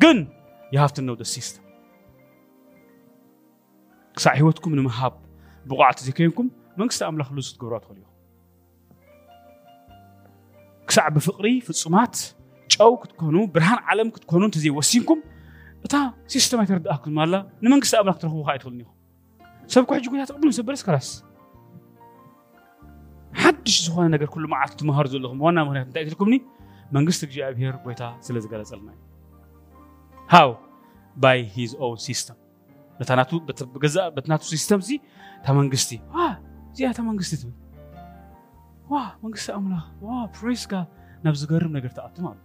ግን 0.04 0.18
You 0.72 0.78
have 0.78 0.92
to 0.98 1.02
know 1.06 1.14
the 1.16 1.24
system. 1.36 1.62
ክሳዕ 4.18 4.32
ሂወትኩም 4.40 4.72
ንምሃብ 4.78 5.14
ብቑዓት 5.68 5.98
ዘይከይንኩም 6.06 6.46
መንግስቲ 6.80 7.00
ኣምላኽ 7.08 7.28
ዝትገብሮ 7.46 7.74
ትኽእሉ 7.82 7.98
ኢኹም 8.06 8.16
ክሳዕ 10.88 11.06
ብፍቕሪ 11.14 11.46
ፍፁማት 11.66 12.14
ጨው 12.74 12.92
ክትኮኑ 13.02 13.36
ብርሃን 13.54 13.80
ዓለም 13.90 14.08
ክትኮኑ 14.14 14.42
እንተዘይወሲንኩም 14.48 15.20
እታ 15.86 15.94
ሲስተም 16.34 16.60
ኣይተርድኣኩም 16.62 17.16
ኣላ 17.24 17.32
ንመንግስቲ 17.64 17.94
ኣምላኽ 18.02 18.16
ትረኽቡ 18.22 18.38
ከዓ 18.48 18.54
ይትኽእሉን 18.56 18.78
ኢኹም 18.84 18.94
ሰብ 19.74 19.82
ኩሕጂ 19.90 20.04
ጉያ 20.12 20.24
ተቕብሉ 20.30 20.48
ሰብ 20.58 20.64
በለስ 20.70 20.82
ከላስ 20.88 21.08
ሓድሽ 23.42 23.76
ዝኾነ 23.86 24.06
ነገር 24.16 24.28
ኩሉ 24.34 24.44
መዓልቲ 24.54 24.74
ትምሃሩ 24.82 25.06
ዘለኹም 25.14 25.38
ዋና 25.46 25.58
ምክንያት 25.68 25.86
እንታይ 25.90 26.02
ኢትልኩምኒ 26.08 26.36
መንግስቲ 26.98 27.22
እግዚኣብሄር 27.30 27.74
ጎይታ 27.86 28.02
ስለ 28.26 28.34
ዝገለፀልና 28.46 28.90
እዩ 28.96 29.09
ሃው 30.34 30.50
ባይ 31.22 31.38
ሂዝ 31.54 31.72
ኦን 31.86 31.96
ሲስተም 32.08 32.36
በትናቱ 34.16 34.42
ሲስተም 34.54 34.80
እዚ 34.84 34.90
ተመንግስቲ 35.46 35.90
እዚኣ 36.72 36.88
ተመንግስቲ 36.98 37.32
ትብል 37.40 37.56
ዋ 38.92 39.00
መንግስቲ 39.24 39.48
ኣምላኽ 39.58 39.84
ዋ 40.08 40.18
ፕሬስ 40.36 40.62
ጋ 40.72 40.82
ናብ 41.24 41.34
ዝገርም 41.40 41.72
ነገር 41.78 41.90
ተኣቱ 41.96 42.16
ማለት 42.28 42.44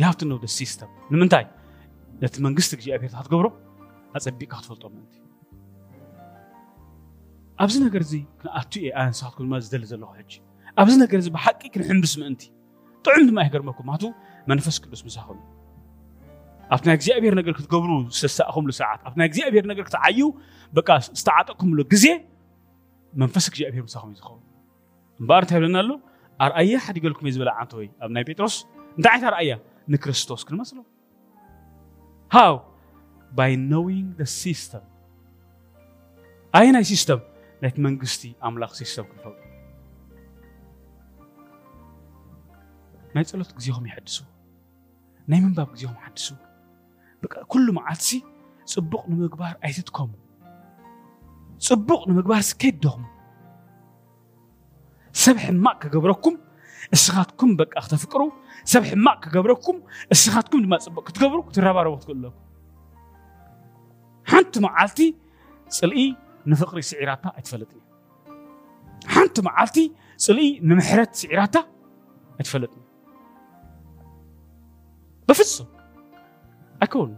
ዩ 0.00 0.04
ሃቭ 0.08 0.20
ኖ 0.30 0.38
ሲስተም 0.58 0.90
ንምንታይ 1.12 1.44
ነቲ 2.22 2.34
መንግስቲ 2.46 2.70
እግዚኣብሔር 2.78 3.12
ክትገብሮ 3.14 3.48
ኣፀቢቕካ 4.18 4.52
ክትፈልጦ 4.60 4.82
ምእንቲ 4.96 5.14
ኣብዚ 7.64 7.74
ነገር 7.86 8.02
እዚ 8.06 8.14
ክንኣቱ 8.42 8.72
እየ 8.82 8.88
ኣንስኻትኩም 9.06 9.46
ድማ 9.48 9.58
ዝደሊ 9.66 9.84
ዘለኹ 9.92 10.10
ሕጂ 10.20 10.32
ኣብዚ 10.82 10.94
ነገር 11.04 11.18
እዚ 11.22 11.28
ብሓቂ 11.36 11.60
ክንሕምብስ 11.74 12.14
ምእንቲ 12.22 12.42
ጥዑም 13.04 13.24
ድማ 13.30 13.38
ይገርመኩም 13.48 13.86
ማቱ 13.92 14.02
መንፈስ 14.52 14.76
ቅዱስ 14.84 15.02
እዩ 15.10 15.10
ኣብቲ 16.74 16.84
ናይ 16.88 16.94
እግዚኣብሔር 16.98 17.34
ነገር 17.38 17.52
ክትገብሩ 17.58 17.90
ዝተሳእኹምሉ 18.18 18.70
ሰዓት 18.80 19.00
ኣብ 19.08 19.14
ናይ 19.20 19.26
እግዚኣብሔር 19.30 19.64
ነገር 19.70 19.84
ክትዓዩ 19.88 20.18
በቃ 20.76 20.88
ዝተዓጠቅኩምሉ 21.20 21.78
ግዜ 21.92 22.06
መንፈስ 23.22 23.44
እግዚኣብሔር 23.50 23.82
ምሳኹም 23.88 24.08
እዩ 24.12 24.16
ዝኸውን 24.20 24.40
እምበር 25.20 25.42
እንታይ 25.44 25.58
ብለና 25.60 25.76
ኣሎ 25.82 25.90
ኣርኣያ 26.44 26.76
ሓዲገልኩም 26.86 27.26
እየ 27.28 27.34
ዝበላ 27.36 27.50
ዓንተ 27.62 27.72
ወይ 27.78 27.88
ኣብ 28.04 28.10
ናይ 28.16 28.22
ጴጥሮስ 28.28 28.56
እንታይ 28.96 29.12
ዓይነት 29.12 29.26
ኣርኣያ 29.30 29.52
ንክርስቶስ 29.94 30.40
ክንመስሎ 30.48 30.78
ሃው 32.36 32.54
ባይ 33.40 33.52
ኖዊንግ 33.72 34.08
ደ 34.20 34.26
ሲስተም 34.40 34.84
ኣይ 36.60 36.68
ናይ 36.76 36.84
ሲስተም 36.92 37.20
ናይቲ 37.64 37.76
መንግስቲ 37.88 38.22
ኣምላኽ 38.50 38.72
ሲስተም 38.80 39.06
ክንፈልጡ 39.10 39.36
ናይ 43.16 43.24
ፀሎት 43.32 43.52
ግዜኹም 43.58 43.84
ይሐድሱ 43.90 44.16
ናይ 45.30 45.38
ምንባብ 45.46 45.68
ግዜኹም 45.76 45.98
ይሐድሱ 46.00 46.28
كل 47.28 47.72
ما 47.72 47.82
عاتسي 47.82 48.24
صبق 48.64 49.08
نمقبار 49.08 49.56
ايتتكم 49.64 50.12
صبق 51.58 52.08
نمقبار 52.08 52.40
سكيت 52.40 52.74
دوم 52.82 53.04
سبح 55.12 55.50
ماك 55.50 55.96
قبركم 55.96 56.38
اسغاتكم 56.92 57.56
بك 57.56 57.76
اختفقرو 57.76 58.32
سبح 58.64 58.92
ماك 58.94 59.28
قبركم 59.36 59.82
اسغاتكم 60.12 60.68
ما 60.68 60.78
صبق 60.78 61.10
تقبرو 61.10 61.42
ترابار 61.50 61.88
وتقولو 61.88 62.32
حنت 64.26 64.58
معالتي 64.58 65.16
صلئي 65.68 66.16
نفقري 66.46 66.82
سعيراتا 66.82 67.32
اتفلتني 67.38 67.80
حنت 69.06 69.40
معالتي 69.40 69.92
صلئي 70.16 70.60
نمحرات 70.62 71.14
سعيراتا 71.14 71.64
اتفلتني 72.40 72.82
بفصل 75.28 75.66
ኣይከውን 76.82 77.12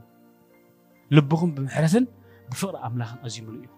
ልብኹም 1.16 1.50
ብምሕረትን 1.56 2.04
ብፍቕሪ 2.50 2.76
ኣምላኽን 2.86 3.18
ኣዝዩ 3.26 3.38
ምሉእ 3.46 3.62
እዩ 3.66 3.70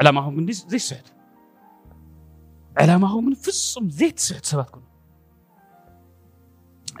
ዕላማኹም 0.00 0.34
ግን 0.38 0.46
ዘይስሕት 0.72 1.06
ዕላማኹም 2.82 3.22
ግን 3.26 3.34
ፍፁም 3.46 3.84
ዘይትስሕት 3.98 4.44
ሰባት 4.52 4.68
ኩኑ 4.74 4.84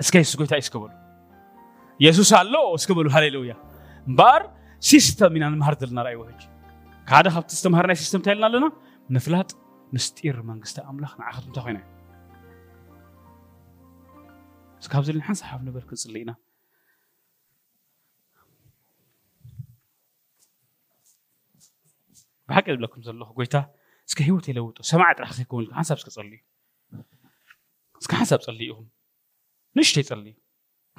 እስከ 0.04 0.14
የሱስ 0.22 0.34
ጎይታ 0.40 0.54
እዩ 0.60 0.64
እስከበሉ 0.66 0.94
የሱስ 2.04 2.30
ኣሎ 2.38 2.54
እስከበሉ 2.78 3.06
ሃሌሉያ 3.16 3.52
እምበር 4.10 4.42
ሲስተም 4.92 5.36
ኢና 5.38 5.44
ንምሃር 5.52 5.74
ዘለና 5.82 6.00
ርኣይ 6.06 6.16
ወህጅ 6.22 6.42
ሓደ 7.12 7.26
ካብቲ 7.34 7.52
ዝተምሃርናይ 7.60 7.98
ሲስተም 8.04 8.18
እንታይ 8.20 8.34
ኢልና 8.36 8.46
ኣለና 8.50 8.66
ምፍላጥ 9.16 9.50
ምስጢር 9.94 10.38
መንግስቲ 10.50 10.78
ኣምላኽ 10.92 11.12
ንዓኸት 11.20 11.44
እንታ 11.50 11.58
ኮይና 11.66 11.78
እዩ 14.80 14.86
ካብዚ 14.94 15.08
ሓንሳሓፍ 15.28 15.60
ነበር 15.68 15.82
ክንፅሊ 15.90 16.16
ኢና 16.24 16.32
بحق 22.48 22.68
يقول 22.68 22.82
لكم 22.82 23.02
زلوه 23.02 23.32
قويتا 23.36 23.74
اسكا 24.08 24.24
هيو 24.26 24.40
تيلوتو 24.40 24.82
سمعت 24.82 25.20
راح 25.20 25.40
يكون 25.40 25.74
حسب 25.74 25.94
اسكا 25.94 26.10
صلي 26.10 26.44
اسكا 27.98 28.16
حسب 28.16 28.40
صليهم 28.40 28.88
نشتي 29.76 30.02
صلي 30.02 30.36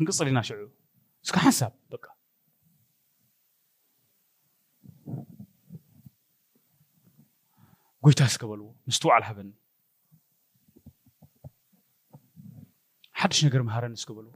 نقص 0.01 0.21
لنا 0.21 0.41
شعور 0.41 0.71
اسكا 1.25 1.39
حساب 1.39 1.73
بقى 1.91 2.17
قويتا 8.01 8.25
اسكا 8.25 8.47
بلو 8.47 8.75
مستوع 8.87 9.17
الهبن 9.17 9.53
حدش 13.11 13.45
نقر 13.45 13.63
مهارن 13.63 13.91
اسكا 13.91 14.31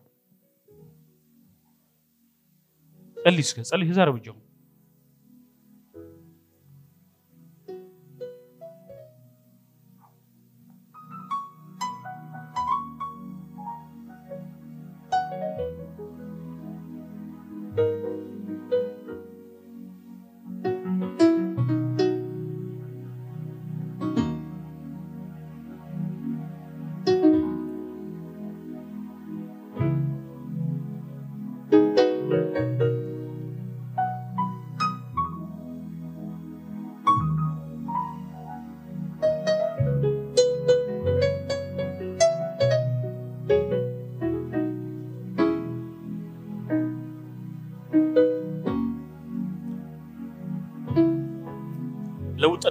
اللي 3.27 3.39
اسكا 3.39 3.63
صلي 3.63 3.91
هزار 3.91 4.11
بجوم 4.11 4.40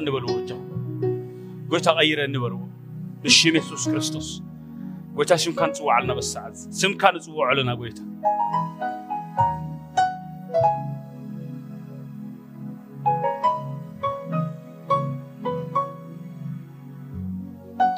እንበሉ 0.02 0.26
ብቻ 0.38 0.50
ጎይታ 1.72 1.88
ቀይረኒ 1.98 2.34
በልዎ 2.42 2.60
እሽም 3.30 3.54
የሱስ 3.58 3.84
ክርስቶስ 3.92 4.28
ጎይታ 5.18 5.32
ስምካ 5.44 5.60
ንፅዋዓልና 5.70 6.12
በሰዓት 6.18 6.54
ስምካ 6.80 7.02
ንፅውዐልና 7.16 7.70
ጎይታ 7.80 8.00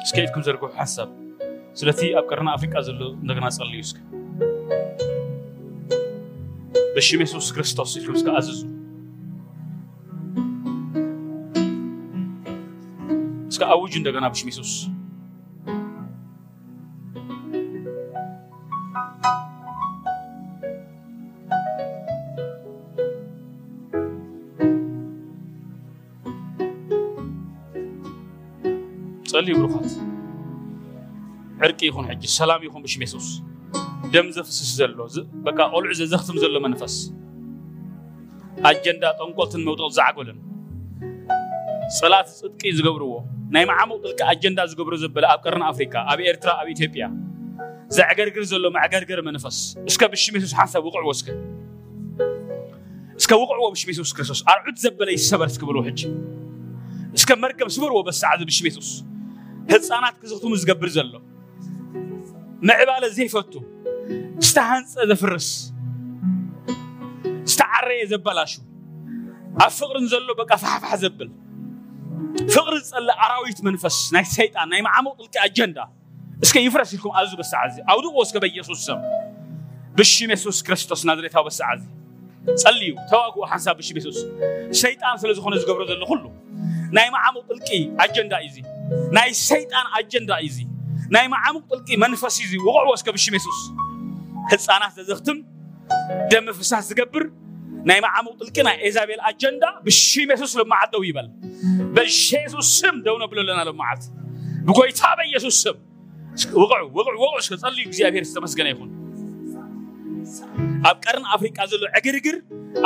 እስከ 0.05 0.15
ኢድኩም 0.25 0.43
ዘርግሑ 0.47 0.69
ሓሳብ 0.79 1.09
ስለቲ 1.79 2.01
ኣብ 2.19 2.25
ቀርና 2.31 2.49
ኣፍሪቃ 2.57 2.73
ዘሎ 2.87 2.99
እንደገና 3.21 3.45
ጸልዩ 3.57 3.79
እስከ 3.87 3.99
በሽም 6.97 7.21
የሱስ 7.25 7.47
ክርስቶስ 7.57 7.93
ኢልኩም 7.99 8.17
እስከ 8.19 8.27
ኣዝዙ 8.39 8.59
አውጅ 13.73 13.93
እንደገና 13.99 14.25
ብሽሚሱስ 14.33 14.71
ጸልዩ 29.31 29.53
ብሩኻት 29.59 29.89
ዕርቂ 31.65 31.79
ይኹን 31.87 32.05
ሕጂ 32.11 32.23
ሰላም 32.39 32.61
ይኹን 32.67 32.81
ብሽም 32.85 33.03
የሱስ 33.05 33.27
ደም 34.13 34.27
ዘፍስስ 34.37 34.69
ዘሎ 34.79 34.91
በቃ 35.47 35.57
ቆልዑ 35.73 35.93
ዘዘኽትም 36.01 36.37
ዘሎ 36.45 36.55
መንፈስ 36.65 36.95
ኣጀንዳ 38.71 39.03
ጠንቆልትን 39.19 39.63
መውጠቕ 39.69 39.87
ዝዓጎልን 39.99 40.39
ጽላት 41.99 42.27
ጽድቂ 42.41 42.61
ዝገብርዎ 42.79 43.11
ናይ 43.53 43.65
መዓሙቕ 43.69 43.97
ጥልቂ 44.05 44.19
ኣጀንዳ 44.31 44.59
ዝገብሮ 44.69 44.93
ዘበለ 45.01 45.23
ኣብ 45.33 45.39
ቀርኒ 45.45 45.61
ኣፍሪካ 45.71 45.93
ኣብ 46.11 46.19
ኤርትራ 46.29 46.49
ኣብ 46.61 46.67
ኢትዮጵያ 46.75 47.03
ዘዕገርግር 47.97 48.43
ዘሎ 48.51 48.63
መዕገርገር 48.77 49.19
መንፈስ 49.27 49.57
እስከ 49.89 50.01
ብሽም 50.13 50.35
የሱስ 50.37 50.51
ሓሳብ 50.59 50.83
ውቕዕዎ 50.87 51.11
እስከ 51.17 51.29
እስከ 53.21 53.31
ውቕዕዎ 53.41 53.67
ብሽም 53.73 53.89
የሱስ 53.93 54.11
ክርስቶስ 54.19 54.39
ኣርዑት 54.53 54.79
ዘበለ 54.85 55.09
ይሰበር 55.17 55.49
ትክብልዎ 55.55 55.81
ሕጂ 55.89 55.99
እስከ 57.19 57.29
መርገም 57.43 57.69
ስበርዎ 57.75 57.99
በሳዕ 58.07 58.33
ዚ 58.41 58.47
ብሽም 58.49 58.67
የሱስ 58.69 58.89
ህፃናት 59.73 60.15
ክዝኽትሙ 60.23 60.53
ዝገብር 60.63 60.89
ዘሎ 60.97 61.13
ምዕባለ 62.69 63.03
ዘይፈቱ 63.19 63.53
ዝተሃንፀ 64.47 64.91
ዘፍርስ 65.11 65.49
ዝተዓረየ 67.51 68.01
ዘበላሹ 68.13 68.51
ኣብ 69.65 69.71
ፍቕርን 69.79 70.05
ዘሎ 70.13 70.27
በቃ 70.41 70.51
ፋሕፋሕ 70.65 70.93
ዘብል 71.05 71.29
فقر 72.37 72.73
الصلاة 72.73 73.15
أراويت 73.25 73.63
منفس 73.63 74.13
ناي 74.13 74.23
سيطان 74.23 74.69
ناي 74.69 74.81
معمو 74.81 75.15
تلك 75.15 75.37
أجندة 75.37 75.89
اسكي 76.43 76.59
يفرس 76.65 76.93
لكم 76.93 77.09
أزو 77.15 77.37
بس 77.37 77.53
عزي 77.53 77.81
أو 77.89 78.01
دو 78.01 78.21
اسكي 78.21 78.39
بي 78.39 78.57
يسوس 78.59 78.85
سم 78.85 79.01
بشي 79.97 80.27
ميسوس 80.27 80.63
كريستوس 80.63 81.05
نادري 81.05 81.29
تاو 81.29 81.43
بس 81.43 81.61
عزي 81.61 81.87
صليو 82.55 82.95
تواقو 83.09 83.45
حساب 83.45 83.77
بشي 83.77 83.93
ميسوس 83.93 84.25
سيطان 84.71 85.17
سلزو 85.17 85.41
خونة 85.41 85.57
زقبرو 85.57 85.85
ذلو 85.85 86.05
خلو 86.05 86.33
ناي 86.91 87.09
معمو 87.09 87.41
تلك 87.41 87.71
أجندة 87.99 88.45
إزي 88.45 88.63
ناي 89.11 89.33
سيطان 89.33 89.83
أجندة 89.99 90.45
إزي 90.45 90.67
ناي 91.09 91.27
معمو 91.27 91.59
تلك 91.59 91.97
منفس 91.97 92.41
إزي 92.41 92.57
وقعو 92.57 92.93
اسكي 92.93 93.11
بشي 93.11 93.31
ميسوس 93.31 93.71
هل 94.51 94.59
سانات 94.59 94.99
زغتم 94.99 95.45
دم 96.31 96.51
فساس 96.51 96.89
زقبر 96.89 97.31
ናይ 97.89 97.99
መዓሙቕ 98.05 98.33
ጥልቂ 98.41 98.57
ናይ 98.67 98.75
ኤዛቤል 98.87 99.21
ኣጀንዳ 99.29 99.63
ብሽም 99.85 100.29
የሱስ 100.33 100.53
ልመዓት 100.59 100.89
ደው 100.95 101.01
ይበል 101.09 101.27
በየሱስ 101.95 102.67
ስም 102.81 102.95
ደው 103.05 103.15
ነብለለና 103.23 103.59
ልመዓት 103.69 104.03
ብጎይታ 104.67 105.01
በኢየሱስ 105.19 105.55
ስም 105.65 105.77
ውቕዑ 106.61 106.79
ውቕዑ 106.97 107.13
ውቕዑ 107.23 107.39
ጸልዩ 107.63 107.81
እግዚኣብሔር 107.87 108.23
ዝተመስገነ 108.29 108.67
ይኹን 108.73 108.91
ኣብ 110.89 110.97
ቀርን 111.05 111.25
ኣፍሪቃ 111.35 111.57
ዘሎ 111.71 111.83
ዕግርግር 111.99 112.37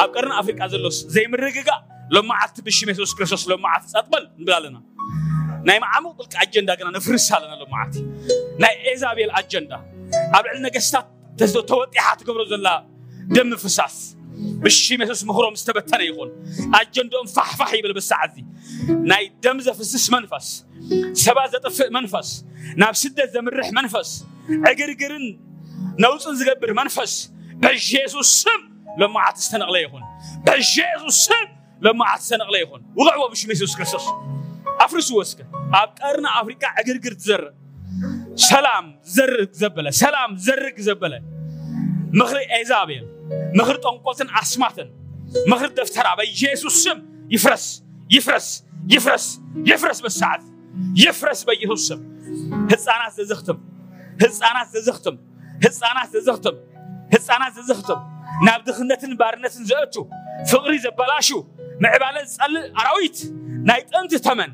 ኣብ 0.03 0.09
ቀርን 0.15 0.33
ኣፍሪቃ 0.39 0.61
ዘሎ 0.73 0.85
ዘይምርግጋ 1.15 1.69
ልመዓት 2.15 2.57
ብሽም 2.65 2.89
የሱስ 2.93 3.13
ክርስቶስ 3.19 3.43
ልመዓት 3.51 3.85
ፀጥበል 3.93 4.23
ንብል 4.41 4.53
ኣለና 4.57 4.77
ናይ 5.67 5.77
መዓሙቕ 5.85 6.15
ጥልቂ 6.17 6.33
ኣጀንዳ 6.43 6.69
ግና 6.81 6.89
ንፍርስ 6.97 7.25
ኣለና 7.37 7.53
ልመዓት 7.61 7.93
ናይ 8.63 8.73
ኤዛቤል 8.91 9.31
ኣጀንዳ 9.39 9.71
ኣብ 10.37 10.43
ልዕሊ 10.49 10.59
ነገስታት 10.67 11.07
ተወጢሓ 11.71 12.05
ትገብሮ 12.19 12.43
ዘላ 12.51 12.67
ደም 13.35 13.49
ፍሳስ 13.63 13.95
ብሺ 14.63 14.77
መሰስ 15.01 15.21
ምሁሮም 15.29 15.53
ዝተበተነ 15.59 16.01
ይኹን 16.09 16.29
ኣጀንዶኦም 16.79 17.27
ፋሕፋሕ 17.35 17.69
ይብል 17.77 17.93
ብሳዓት 17.97 18.33
ናይ 19.11 19.23
ደም 19.43 19.57
ዘፍስስ 19.67 20.05
መንፈስ 20.15 20.47
ሰባ 21.23 21.37
ዘጥፍእ 21.53 21.89
መንፈስ 21.97 22.29
ናብ 22.83 22.93
ስደት 23.01 23.29
ዘምርሕ 23.35 23.69
መንፈስ 23.79 24.09
ዕግርግርን 24.71 25.25
ነውፅን 26.05 26.35
ዝገብር 26.41 26.71
መንፈስ 26.81 27.13
ብኢየሱስ 27.63 28.29
ስም 28.43 28.61
ለማዓት 29.01 29.35
ዝተነቕለ 29.45 29.77
ይኹን 29.85 30.03
ብኢየሱስ 30.47 31.17
ስም 31.27 31.47
ለማዓት 31.87 32.21
ዝተነቕለ 32.27 32.55
ይኹን 32.63 32.81
ውቕዕዎ 33.01 33.27
ብሽም 33.33 33.51
የሱስ 33.55 33.73
ክርስቶስ 33.79 34.05
ኣፍርስዎ 34.85 35.19
እስከ 35.27 35.39
ኣብ 35.81 35.89
ቀርና 35.99 36.27
ኣፍሪካ 36.41 36.63
ዕግርግር 36.81 37.15
ትዘርእ 37.21 37.51
ሰላም 38.49 38.87
ዘርግ 39.17 39.51
ዘበለ 39.61 39.87
ሰላም 40.03 40.31
ዘርግ 40.47 40.75
ዘበለ 40.87 41.13
ምኽሪ 42.19 42.41
ኤዛቤል 42.57 43.05
مخر 43.31 43.75
طنقوتن 43.75 44.27
አስማተን 44.41 44.89
مخر 45.51 45.67
دفترا 45.77 46.13
በኢየሱስ 46.19 46.75
ስም 46.83 46.97
ይፍረስ 47.35 47.65
ይፍረስ 48.15 48.47
ይፍረስ 48.93 49.25
ይፍረስ 49.69 49.99
በሰዓት 50.05 50.43
ይፍረስ 51.03 51.39
በኢየሱስ 51.47 51.83
ስም 51.89 51.99
ህፃናት 52.71 53.11
ዘዝኽትም 53.17 53.57
ህፃናት 54.23 54.67
ዘዝኽትም 54.75 55.15
ህፃናት 55.65 56.09
ዘዝኽትም 56.15 56.55
ህፃናት 57.15 57.51
ዘዝኽትም 57.57 57.99
ናብ 58.47 58.59
ድኽነትን 58.67 59.13
ባርነትን 59.19 59.63
ዘእቱ 59.71 59.95
ፍቕሪ 60.51 60.73
ዘበላሹ 60.85 61.27
ምዕባለ 61.83 62.15
ዝጸልእ 62.31 62.65
ኣራዊት 62.81 63.17
ናይ 63.69 63.81
ጥንቲ 63.91 64.13
ተመን 64.27 64.51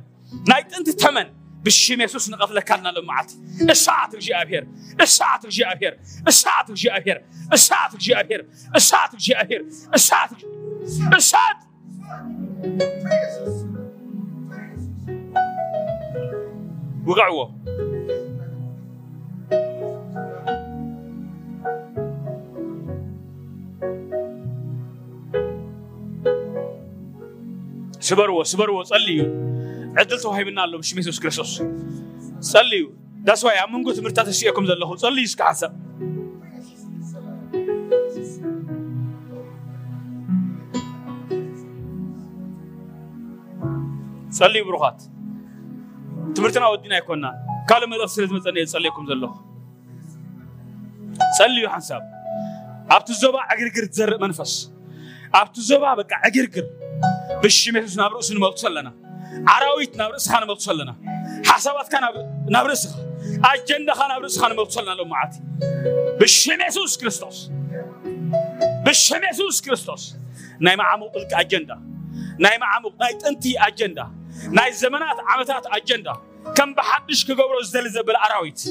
ናይ 0.51 0.61
ጥንቲ 0.71 0.89
ተመን 1.03 1.27
بشي 1.63 1.95
ميسوس 1.95 2.29
نغفل 2.29 2.59
كان 2.59 2.87
لمعت 2.87 3.31
الشاعت 3.69 4.13
الجي 4.13 4.35
أبير 4.35 4.67
الشاعت 5.01 5.45
الجي 5.45 5.65
أبير 5.65 5.99
الشاعت 6.27 6.69
الجي 6.69 6.89
أبير 6.97 7.23
الشاعت 7.53 7.93
الجي 7.93 8.19
أبير 8.19 8.45
الشاعت 8.75 9.13
الجي 9.13 9.35
أبير 9.41 9.65
الشاعت 9.95 10.29
الشاعت 11.15 11.55
وقعوا 17.05 17.49
سبروا 27.99 28.43
سبروا 28.43 28.83
صليوا 28.83 29.52
هاي 29.97 30.05
توهيبنا 30.05 30.63
الله 30.63 30.77
بشم 30.77 30.99
يسوس 30.99 31.19
كريستوس 31.19 31.63
صليوا 32.39 32.91
داس 33.23 33.43
واي 33.45 33.63
امنغو 33.63 33.91
تمرتا 33.91 34.23
تشيكم 34.23 34.65
زلخو 34.65 34.95
صلي 34.95 35.23
اسك 35.23 35.41
حسب 35.41 35.73
صلي 44.31 44.61
بروحات 44.61 45.03
تمرتنا 46.35 46.67
ودينا 46.67 46.97
يكوننا 46.97 47.33
قال 47.69 47.89
ما 47.89 47.95
لفسلت 47.95 48.31
مصني 48.31 48.65
صليكم 48.65 49.05
زلخو 49.07 49.39
صليوا 51.39 51.69
حسب 51.69 51.99
ابت 52.91 53.09
الزوبا 53.09 53.39
اغرغر 53.39 53.91
زر 53.91 54.21
منفس 54.21 54.71
ابت 55.33 55.57
الزوبا 55.57 55.93
بقى 55.93 56.21
اغرغر 56.25 56.67
بشم 57.43 57.77
يسوس 57.77 57.97
نابرو 57.97 58.21
سنموت 58.21 58.57
صلنا 58.57 59.02
አራዊት 59.55 59.93
ናብርእስኻ 59.99 60.33
ንመቱ 60.43 60.59
ዘለና 60.67 60.91
ሓሳባትካ 61.49 61.93
ናብርእስኻ 62.55 62.93
ኣጀንዳኻ 63.51 63.99
ናብርእስኻ 64.11 64.43
ንመቱ 64.51 64.69
ዘለና 64.77 64.91
ሎ 64.99 65.05
መዓልቲ 65.11 65.37
ብሽም 66.19 66.61
የሱስ 66.67 66.93
ክርስቶስ 67.01 67.37
ብሽም 68.85 69.23
የሱስ 69.29 69.57
ክርስቶስ 69.67 70.03
ናይ 70.67 70.75
መዓሙቕ 70.81 71.13
ጥልቂ 71.21 71.33
ኣጀንዳ 71.43 71.71
ናይ 72.45 72.55
መዓሙቕ 72.65 72.95
ናይ 73.05 73.13
ጥንቲ 73.23 73.45
ኣጀንዳ 73.69 73.99
ናይ 74.59 74.69
ዘመናት 74.83 75.19
ዓመታት 75.33 75.65
ኣጀንዳ 75.77 76.07
ከም 76.57 76.69
ብሓድሽ 76.77 77.19
ክገብሮ 77.27 77.57
ዝደሊ 77.69 77.89
ዘበለ 77.97 78.17
ኣራዊት 78.27 78.61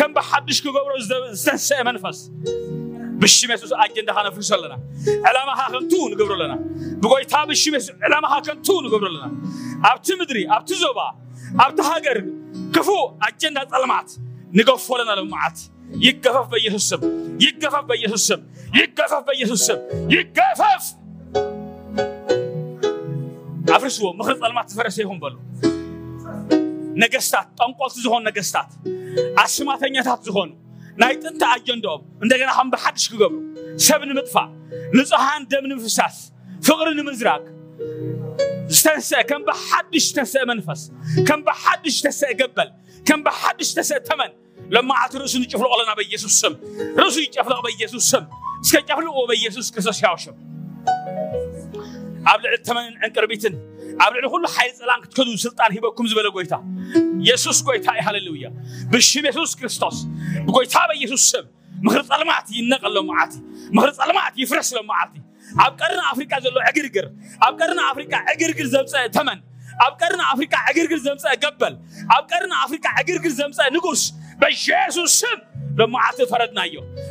ከም 0.00 0.10
ብሓድሽ 0.18 0.58
ክገብሮ 0.66 0.92
ዝተንስአ 1.08 1.78
መንፈስ 1.88 2.18
ብሽም 3.22 3.50
የሱስ 3.52 3.72
አጀንዳ 3.84 4.10
ኸነ 4.16 4.28
ፍርሰለና 4.36 4.74
ዕላማ 5.28 5.48
ኸንቱ 5.60 5.92
ንገብረለና 6.12 6.52
ብጎይታ 7.02 7.34
ብሽም 7.50 7.74
የሱስ 7.78 7.88
ዕላማ 8.06 8.24
ኸንቱ 8.34 8.66
ንገብረለና 8.86 9.26
ኣብቲ 9.90 10.08
ምድሪ 10.20 10.40
ኣብቲ 10.56 10.70
ዞባ 10.84 10.98
ኣብቲ 11.64 11.78
ሃገር 11.90 12.18
ክፉ 12.76 12.90
አጀንዳ 13.28 13.58
ጸልማት 13.72 14.08
ንገፈለና 14.58 15.10
ልምዓት 15.20 15.58
ይገፈፍ 16.06 16.46
በኢየሱስ 16.52 16.86
ስም 16.92 17.02
ይገፈፍ 17.44 17.84
በኢየሱስ 17.90 18.24
ስም 18.30 18.40
ይገፈፍ 18.80 19.22
በኢየሱስ 19.28 19.62
ስም 19.68 19.80
ይገፈፍ 20.16 20.88
አፍርስዎ 23.76 24.06
ምክሪ 24.18 24.34
ጸልማት 24.42 24.66
ዝፈረሰ 24.72 24.96
ይኹን 25.04 25.18
በሉ 25.24 25.34
ነገስታት 27.02 27.46
ጠንቆልቲ 27.60 27.96
ዝኾኑ 28.04 28.20
ነገስታት 28.28 28.70
አስማተኛታት 29.42 30.20
ዝኾኑ 30.28 30.48
ናይ 31.02 31.14
ጥንቲ 31.22 31.42
ኣጀንድኦም 31.54 32.02
እንደገና 32.24 32.48
ከም 32.58 32.68
ብሓድሽ 32.74 33.04
ክገብሩ 33.12 33.36
ሰብ 33.86 34.02
ንምጥፋእ 34.10 34.48
ንፅሓን 34.98 35.42
ደም 35.52 35.64
ንምፍሳስ 35.72 36.16
ፍቕሪ 36.66 36.88
ንምዝራግ 36.98 37.44
ዝተንስአ 38.76 39.20
ከም 39.30 39.42
ብሓድሽ 39.48 40.04
ዝተንስአ 40.10 40.42
መንፈስ 40.50 40.80
ከም 41.28 41.40
ብሓድሽ 41.48 41.94
ዝተንስአ 42.00 42.30
ገበል 42.40 42.68
ከም 43.08 43.20
ብሓድሽ 43.26 43.68
ዝተንስአ 43.72 43.98
ተመን 44.10 44.32
ለማዓት 44.76 45.12
ርእሱ 45.22 45.34
ንጭፍልቆ 45.42 45.70
ኣለና 45.76 45.92
በኢየሱስ 46.00 46.34
ስም 46.42 46.52
ርእሱ 47.02 47.16
ይጨፍልቕ 47.26 47.60
በኢየሱስ 47.66 48.04
ስም 48.12 48.24
እስከ 48.64 48.76
ጨፍልቕዎ 48.88 49.22
በኢየሱስ 49.30 49.66
ክርስቶስ 49.74 49.98
ያውሽም 50.06 50.36
ኣብ 52.30 52.38
ልዕሊ 52.44 52.56
ተመንን 52.68 52.94
ዕንቅርቢትን 53.06 53.54
عبر 54.00 54.28
كل 54.28 54.46
حيز 54.46 54.78
سلام 54.78 55.00
كتكدو 55.02 55.36
سلطان 55.36 55.72
هبكم 55.76 56.06
زبل 56.06 56.28
غويتا 56.28 56.64
يسوس 57.18 57.64
يا 57.84 58.00
هللويا 58.00 58.52
بشم 58.90 59.26
يسوس 59.26 59.56
كريستوس 59.56 60.06
غويتا 60.50 60.80
بيسوس 61.00 61.20
سم 61.20 61.44
مخر 61.82 62.02
ظلمات 62.02 62.50
ينقل 62.52 62.94
لمعاتي 63.00 63.42
مخر 63.72 63.90
ظلمات 63.92 64.38
يفرس 64.38 64.74
لمعاتي 64.74 65.22
ኣብ 65.64 65.72
ቀርና 65.80 66.00
ኣፍሪቃ 66.10 66.32
ዘሎ 66.42 66.56
ዕግርግር 66.70 67.06
ኣብ 67.46 67.54
ቀርና 67.60 67.80
ኣፍሪቃ 67.92 68.12
ዕግርግር 68.32 68.66
ዘምፀአ 68.74 69.00
ተመን 69.16 69.38
ኣብ 69.86 69.94
ቀርና 70.00 70.22
ኣፍሪቃ 70.32 70.52
ዕግርግር 70.70 71.00
ዘምፀአ 71.06 71.30
اب 71.34 71.56
كرنا 71.60 72.18
ቀርና 72.30 72.52
ኣፍሪቃ 72.64 72.86
ዕግርግር 73.00 73.32
ዘምፀአ 73.40 73.66
ንጉስ 73.76 74.02
በኢየሱስ 74.40 75.10
سب 75.22 75.38
ፈረድ 76.30 76.52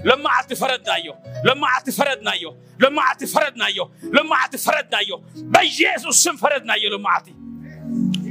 ለማዓቲ 0.09 0.51
ፈረድናዮ 0.61 1.11
ለማዓቲ 1.49 1.89
ፈረድናዮ 1.97 2.43
ለማዓቲ 2.83 3.23
ፈረድናዮ 3.33 3.77
ለማዓቲ 4.13 4.13
ፈረድናዮ 4.13 4.13
ፈረድ 4.13 4.57
ፈረድናዮ 4.65 5.09
በኢየሱስ 5.53 6.15
ስም 6.25 6.35
ፈረድ 6.41 6.43
ፈረድናዮ 6.43 6.83
ለማዓት 6.95 7.25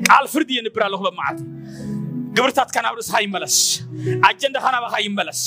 ቃል 0.09 0.27
ፍርድ 0.33 0.51
ይንብራለሁ 0.57 1.01
ለማዓቲ 1.09 1.39
ግብርታት 2.37 2.71
ከናብርስ 2.75 3.09
ይመለስ 3.27 3.57
አጀንዳ 4.29 4.57
ከናባካ 4.65 4.95
ይመለስ 5.07 5.41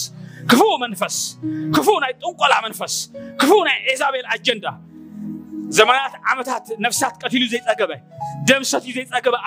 ክፉ 0.51 0.61
መንፈስ 0.83 1.15
ክፉ 1.75 1.87
ናይ 2.03 2.13
ጥንቆላ 2.21 2.53
መንፈስ 2.65 2.93
ክፉ 3.41 3.51
ናይ 3.67 3.77
ኤዛቤል 3.93 4.25
አጀንዳ 4.35 4.65
ዘመናት 5.77 6.13
ዓመታት 6.31 6.65
ነፍሳት 6.85 7.13
ቀትሉ 7.23 7.43
ዘይፀገበ 7.53 7.91
ደም 8.49 8.63
ሰትዩ 8.71 8.95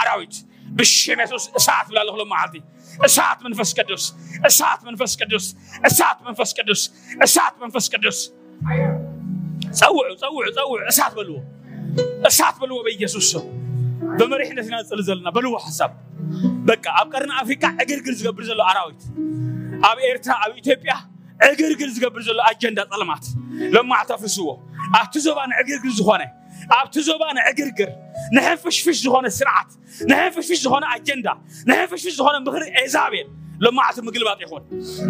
አራዊት 0.03 0.37
بالشم 0.75 1.21
يسوس 1.21 1.51
اسعف 1.57 1.91
الى 1.91 2.03
الغلو 2.03 2.25
معدي 2.25 2.63
اسعف 3.05 3.43
من 3.45 3.53
فس 3.53 3.81
قدس 3.81 4.15
من 4.15 4.47
فس 4.47 4.73
قدس 4.73 4.85
من 4.85 4.97
فس 4.97 5.17
قدس 5.17 5.55
اسعف 7.23 7.63
من 7.63 7.69
فس 7.71 7.95
قدس 7.95 8.33
صوع 9.71 10.15
صوع 10.17 10.45
صوع 10.55 10.89
اسعف 10.89 11.15
بلو 11.15 11.45
اسعف 12.27 12.61
بلو 12.61 12.83
بيسوس 12.83 13.37
بمريح 14.01 14.53
نسنا 14.55 14.83
زلزلنا 14.83 15.31
بلو 15.31 15.59
حساب 15.59 15.97
بقى 16.67 17.03
ابكرنا 17.03 17.43
افريكا 17.43 17.69
اجر 17.81 17.99
جلز 17.99 18.27
قبر 18.27 18.43
زلو 18.43 18.63
اراويت 18.63 19.03
اب 19.85 19.99
ايرتا 19.99 20.33
اب 20.47 20.55
ايثيوبيا 20.57 20.97
اجر 21.43 21.73
جلز 21.81 22.05
قبر 22.05 22.21
زلو 22.21 22.41
اجندا 22.41 22.85
طلمات 22.85 23.27
لما 23.51 23.95
اعتفسوا 23.95 24.57
اعتزوا 24.95 25.35
بان 25.35 25.49
اجر 25.53 25.83
جلز 25.85 26.03
ኣብቲ 26.79 26.95
ዕግርግር 27.51 27.91
ንሕፍሽፍሽ 28.37 28.99
ዝኾነ 29.07 29.27
ስርዓት 29.39 29.71
ንሕፍሽፍሽ 30.11 30.59
ዝኾነ 30.65 30.85
ኣጀንዳ 30.95 31.27
ንሕፍሽፍሽ 31.71 32.15
ዝኾነ 32.19 32.37
ምክሪ 32.47 32.65
ኤዛቤል 32.81 33.29
ልምዓቲ 33.65 33.97
ምግልባጥ 34.07 34.39
ይኹን 34.45 34.63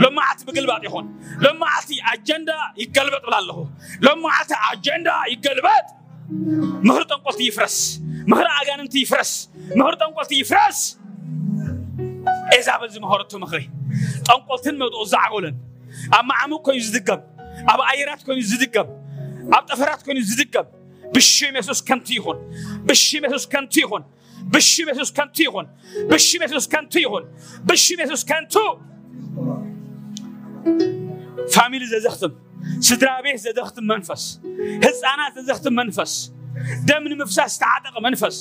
ልምዓቲ 0.03 0.39
ምግልባጥ 0.49 0.83
ይኹን 0.87 1.07
ልምዓቲ 1.45 1.89
ኣጀንዳ 2.13 2.51
ይገልበጥ 2.83 3.23
ብላ 3.29 3.35
ኣለኹ 3.43 3.59
ልምዓቲ 4.07 4.51
ኣጀንዳ 4.71 5.09
ይገልበጥ 5.33 5.87
ምክሪ 6.89 7.03
ጠንቆልቲ 7.13 7.41
ይፍረስ 7.51 7.77
ምክሪ 8.33 8.47
ኣጋንንቲ 8.59 8.95
ይፍረስ 9.05 9.31
ምክሪ 9.79 9.95
ጠንቆልቲ 10.03 10.33
ይፍረስ 10.43 10.79
ኤዛቤል 12.59 12.91
ዝመኸረቶ 12.97 13.33
ምክሪ 13.45 13.63
ጠንቆልትን 14.29 14.77
መድኡ 14.83 15.01
ዝዓጎለን 15.13 15.57
ኣብ 16.19 16.23
መዓሙቕ 16.31 16.61
ኮይኑ 16.69 16.81
ዝድገም 16.89 17.21
ኣብ 17.73 17.81
ኣየራት 17.91 18.21
ኮይኑ 18.29 18.41
ዝድገም 18.53 18.89
ኣብ 19.57 19.63
ጠፈራት 19.73 20.01
ኮይኑ 20.07 20.19
ዝድገም 20.31 20.67
ብሽም 21.15 21.55
ኢየሱስ 21.57 21.79
ከንቱ 21.89 22.07
ይሁን 22.19 22.39
ብሽም 22.89 23.23
ኢየሱስ 23.27 23.45
ከንቱ 23.53 23.75
ይሁን 23.85 24.03
ብሽም 24.55 24.87
ኢየሱስ 24.93 25.11
ከንቱ 25.17 25.37
ይሁን 25.47 25.67
ብሽም 26.13 26.41
ኢየሱስ 26.45 26.65
ከንቱ 26.75 26.93
ይሁን 27.07 27.25
ብሽም 27.69 27.99
ኢየሱስ 28.03 28.23
ከንቱ 28.31 28.55
ፋሚሊ 31.55 31.83
ዘዘኽትም 31.93 32.33
ስድራ 32.89 33.09
ቤት 33.25 33.39
ዘዘኽትም 33.47 33.85
መንፈስ 33.93 34.23
ህፃናት 34.87 35.33
ዘዘኽትም 35.39 35.75
መንፈስ 35.81 36.13
ደም 36.89 37.03
ንምፍሳስ 37.13 37.51
ዝተዓጠቐ 37.57 37.97
መንፈስ 38.07 38.37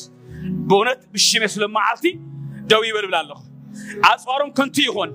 በእውነት 0.70 1.00
ብሽም 1.16 1.42
የሱስ 1.46 1.58
ለመዓልቲ 1.64 2.06
ደው 2.72 2.82
ይበል 2.90 3.06
ብላ 3.12 3.16
ኣለኹ 4.10 4.48
ከንቱ 4.60 4.76
ይሆን 4.90 5.10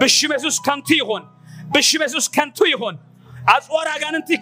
ብሽም 0.00 0.30
የሱስ 0.36 0.56
ከንቱ 0.66 0.88
ይሆን 1.00 1.22
ብሽም 1.76 2.00
የሱስ 2.06 2.26
ከንቱ 2.36 2.58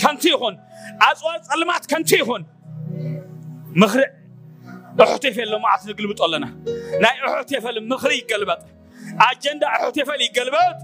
ከንቱ 0.02 0.24
ይሆን 0.34 0.54
أزواج 1.02 1.40
علمات 1.50 1.86
كنتي 1.94 2.22
هون 2.22 2.46
مخر 3.76 4.04
أحتي 5.02 5.32
في 5.32 5.42
اللي 5.42 5.58
ما 5.58 5.68
عتنقلب 5.68 6.12
طلنا 6.12 6.56
ناي 7.00 7.34
أحتي 7.38 7.60
في 7.60 7.70
المخر 7.70 8.10
يقلبت 8.10 8.64
أجندة 9.20 9.66
أحتي 9.66 10.04
في 10.04 10.10
يقلبت 10.10 10.78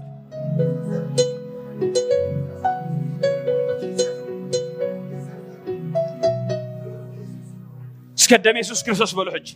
እስከ 8.25 8.35
ደም 8.45 8.55
ኢየሱስ 8.59 8.79
ክርስቶስ 8.85 9.11
በሉ 9.17 9.27
ሕጂ 9.35 9.47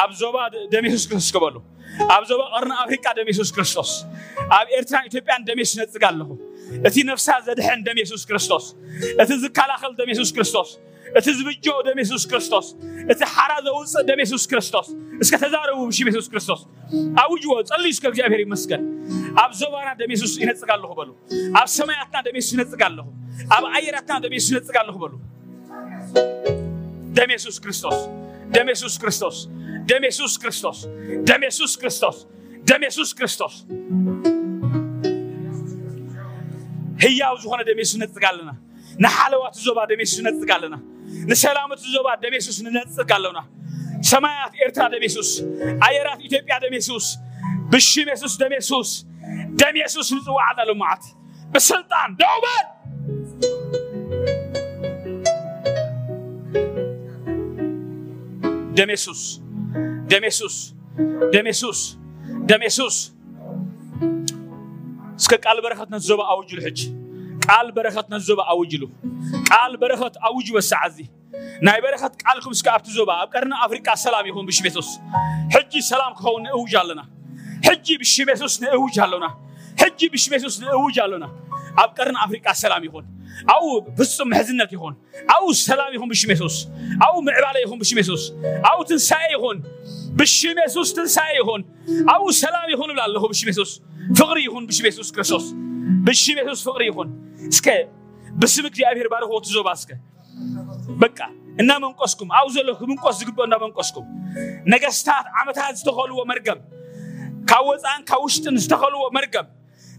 ኣብ 0.00 0.10
ዞባ 0.20 0.36
ደም 0.72 0.84
ኢየሱስ 0.88 1.06
ክርስቶስ 1.10 1.30
ክበሉ 1.34 1.56
ኣብ 2.14 2.22
ዞባ 2.30 2.42
ቀርኒ 2.54 2.72
ኣፍሪቃ 2.82 3.04
ደም 3.18 3.28
ኢየሱስ 3.32 3.50
ክርስቶስ 3.54 3.90
ኣብ 4.58 4.66
ኤርትራን 4.78 5.04
ኢትዮጵያን 5.08 5.40
ደም 5.48 5.58
ኢየሱስ 5.60 5.76
ነፅግ 5.80 6.02
ኣለኹ 6.08 6.28
እቲ 6.88 6.96
ነፍሳ 7.10 7.26
ዘድሕን 7.46 7.80
ደም 7.86 7.96
የሱስ 8.02 8.22
ክርስቶስ 8.28 8.64
እቲ 9.22 9.30
ዝከላኸል 9.42 9.92
ደም 9.98 10.08
የሱስ 10.12 10.30
ክርስቶስ 10.36 10.68
እቲ 11.18 11.26
ዝብጆ 11.38 11.66
ደም 11.86 11.98
የሱስ 12.02 12.24
ክርስቶስ 12.30 12.66
እቲ 13.12 13.20
ሓራ 13.34 13.52
ዘውፅእ 13.66 13.94
ደም 14.08 14.18
የሱስ 14.24 14.44
ክርስቶስ 14.50 14.86
እስከ 15.24 15.34
ተዛረቡ 15.42 15.78
ብሽም 15.90 16.08
የሱስ 16.10 16.28
ክርስቶስ 16.32 16.60
ኣውጅዎ 17.24 17.52
ጸልዩ 17.70 17.90
እስከ 17.96 18.04
እግዚኣብሔር 18.12 18.40
ይመስገን 18.46 18.82
ኣብ 19.44 19.50
ዞባና 19.60 19.88
ደም 20.00 20.10
የሱስ 20.14 20.34
ይነጽግ 20.42 20.70
ኣለኹ 20.76 20.90
በሉ 21.00 21.10
ኣብ 21.60 21.68
ሰማያትና 21.76 22.16
ደም 22.26 22.36
የሱስ 22.40 22.52
ይነጽግ 22.56 22.82
ኣለኹ 22.88 23.06
ኣብ 23.56 23.64
ኣየራትና 23.78 24.18
ደም 24.26 24.34
የሱስ 24.38 24.50
ይነጽግ 24.54 24.78
ኣለኹ 24.82 24.96
በሉ 25.04 25.14
ደም 27.18 27.30
የሱስ 27.36 27.58
ክርስቶስ 27.66 27.98
ደም 28.56 28.68
የሱስ 28.74 28.96
ክርስቶስ 29.04 29.36
ደም 29.92 30.04
የሱስ 30.10 30.34
ክርስቶስ 30.44 30.80
ደም 31.30 31.42
የሱስ 31.48 31.72
ክርስቶስ 31.90 32.18
ደም 32.70 32.82
የሱስ 32.88 33.10
ክርስቶስ 33.20 33.54
ህያው 37.02 37.34
ዝኾነ 37.42 37.60
ደም 37.68 37.78
የሱስ 37.82 37.96
ነፅግ 38.02 38.24
ኣለና 38.30 38.50
ንሓለዋት 39.04 39.56
ዞባ 39.66 39.78
ደም 39.90 40.00
የሱስ 40.02 40.20
ነፅግ 40.28 40.50
ኣለና 40.56 40.74
ንሰላምት 41.30 41.82
ዞባ 41.94 42.08
ደም 42.22 42.34
ንነፅግ 42.66 43.10
ኣለና 43.16 43.38
ሰማያት 44.10 44.52
ኤርትራ 44.64 44.84
ደሜሱስ 44.94 45.30
ኣየራት 45.86 46.20
ኢትዮጵያ 46.28 46.54
ደሜሱስ 46.64 47.06
የሱስ 47.08 47.08
ብሽም 47.72 48.08
ደሜሱስ 48.42 48.86
ደም 49.62 49.76
የሱስ 49.82 50.08
ደም 50.58 50.72
ብስልጣን 51.54 52.10
ደውበል 52.20 52.66
ደሜሱስ 58.80 59.20
ደሜሱስ 60.12 60.56
ደሜሱስ 61.34 61.80
ደሜሱስ 62.52 62.96
እስከ 65.26 65.36
ቃል 65.44 65.58
በረኸትነት 65.62 66.02
ዞባ 66.08 66.22
አውጅሉ 66.32 66.58
ሕጂ 66.66 66.80
ቃል 67.44 67.68
በረኸትነት 67.76 68.22
ዞባ 68.26 68.40
አውጅሉ 68.52 68.82
ቃል 69.48 69.72
በረኸት 69.82 70.14
አውጅ 70.28 70.48
በሰዓት 70.56 70.90
እዚ 70.92 70.98
ናይ 71.66 71.78
በረኸት 71.84 72.12
ቃልኩም 72.22 72.52
እስከ 72.56 72.66
ኣብቲ 72.74 72.86
ዞባ 72.98 73.10
ኣብ 73.22 73.30
ቀርኒ 73.34 73.52
ኣፍሪቃ 73.64 73.88
ሰላም 74.04 74.24
ይኹን 74.30 74.44
ብሽም 74.50 74.66
የሱስ 74.68 74.90
ሕጂ 75.54 75.72
ሰላም 75.90 76.12
ክኸውን 76.18 76.44
ንእውጅ 76.46 76.74
ኣለና 76.82 77.00
ሕጂ 77.68 77.86
ብሽም 78.02 78.30
የሱስ 78.32 78.54
ንእውጅ 78.64 78.96
ኣለና 79.06 79.24
ሕጂ 79.82 80.00
ብሽሜሱስ 80.14 80.54
እውጅ 80.78 80.96
ኣሎና 81.04 81.24
ኣብ 81.82 81.90
ቀርን 81.96 82.16
ኣፍሪቃ 82.24 82.46
ሰላም 82.62 82.82
ይኹን 82.88 83.04
ኣብኡ 83.54 83.64
ፍፁም 83.98 84.28
ምሕዝነት 84.32 84.70
ይኹን 84.76 84.94
ኣብኡ 85.34 85.48
ሰላም 85.68 85.90
ይኹን 85.96 86.08
ብሽም 86.12 86.30
ኣብኡ 87.06 87.16
ምዕባለ 87.26 87.56
ይኹን 87.64 87.78
ብሽም 87.82 87.98
ኣብኡ 88.70 88.78
ትንሳኤ 88.90 89.26
ይኹን 89.36 89.58
ብሽም 90.20 90.58
የሱስ 90.64 90.90
ትንሳኤ 90.98 91.32
ይኹን 91.40 91.62
ኣብኡ 92.14 92.26
ሰላም 92.42 92.68
ይኹን 92.74 92.88
ይብላ 92.92 93.02
ኣለኹ 93.08 93.24
ብሽም 93.32 93.48
የሱስ 93.52 93.72
ፍቕሪ 94.20 94.38
ይኹን 94.48 94.64
ብሽም 94.70 94.86
ክርስቶስ 95.16 95.46
ብሽም 96.06 96.38
የሱስ 96.42 96.62
ፍቕሪ 96.68 96.84
ይኹን 96.90 97.10
እስከ 97.54 97.66
ብስም 98.42 98.64
እግዚኣብሔር 98.70 99.08
ባርኮ 99.14 99.32
ትዞባ 99.44 99.68
እስከ 99.80 99.90
በቃ 101.02 101.18
እናመንቆስኩም 101.62 102.30
ኣብኡ 102.38 102.48
ዘሎ 102.56 102.68
ክምንቆስ 102.80 103.14
ዝግብኦ 103.20 103.44
እናመንቆስኩም 103.48 104.06
ነገስታት 104.72 105.26
ዓመታት 105.40 105.74
ዝተኸልዎ 105.80 106.20
መርገም 106.30 106.58
ካብ 107.50 107.62
ወፃእን 107.70 108.02
ካብ 108.10 108.20
ውሽጥን 108.26 108.56
ዝተኸልዎ 108.64 109.04
መርገም 109.18 109.46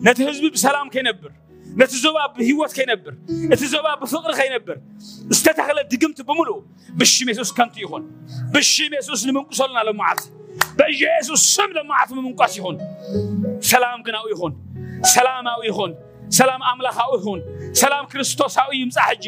ነቲ 0.05 0.17
ህዝቢ 0.29 0.45
ብሰላም 0.55 0.87
ከይነብር 0.93 1.31
ነቲ 1.81 1.93
ዞባ 2.03 2.17
ብሂወት 2.35 2.71
ከይነብር 2.77 3.13
እቲ 3.53 3.61
ዞባ 3.73 3.87
ብፍቅሪ 4.01 4.31
ከይነብር 4.39 4.77
ዝተተኸለ 5.37 5.77
ድግምቲ 5.91 6.19
ብምሉእ 6.29 6.59
ብሽም 6.99 7.29
የሱስ 7.31 7.51
ከንቱ 7.57 7.75
ይኹን 7.83 8.03
ብሽም 8.53 8.93
የሱስ 8.97 9.21
ንምንቁሰሉና 9.29 9.79
ለመዓት 9.87 10.21
በኢየሱስ 10.79 11.41
ስም 11.55 11.69
ለመዓት 11.77 12.09
ምምንቋስ 12.17 12.53
ይኹን 12.59 12.77
ሰላም 13.71 13.99
ግናኡ 14.07 14.25
ይኹን 14.33 14.53
ሰላማዊ 15.15 15.61
ይኹን 15.69 15.91
ሰላም 16.39 16.61
ኣምላኻዊ 16.69 17.11
ይኹን 17.19 17.41
ሰላም 17.81 18.05
ክርስቶሳዊ 18.13 18.71
ይምፃእ 18.83 19.05
ሕጂ 19.11 19.25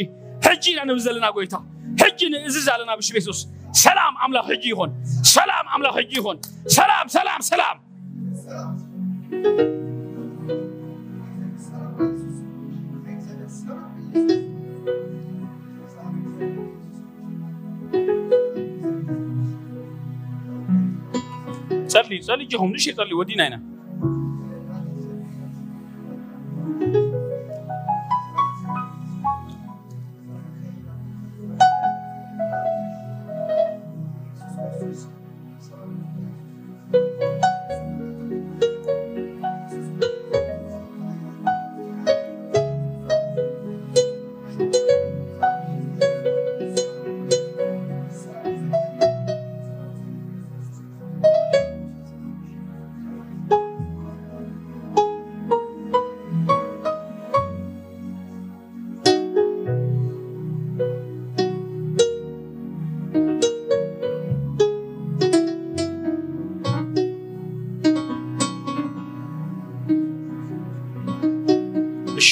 ሕጂ 0.47 0.63
ኢና 0.74 0.80
ንብል 0.89 1.01
ዘለና 1.05 1.28
ጎይታ 1.36 1.55
ሕጂ 2.01 2.20
ንእዝዝ 2.34 2.67
ኣለና 2.76 2.91
ብሽም 3.01 3.15
የሱስ 3.20 3.41
ሰላም 3.84 4.13
ኣምላኽ 4.26 4.45
ሕጂ 4.53 4.65
ይኹን 4.74 4.91
ሰላም 5.36 5.65
ኣምላኽ 5.76 5.95
ሕጂ 6.01 6.11
ይኹን 6.22 6.38
ሰላም 6.78 7.05
ሰላም 7.17 7.41
ሰላም 7.51 7.78
चाहिँ 22.08 22.47
हुनु 22.58 22.78
चाहिँ 22.78 23.38
नै 23.39 23.58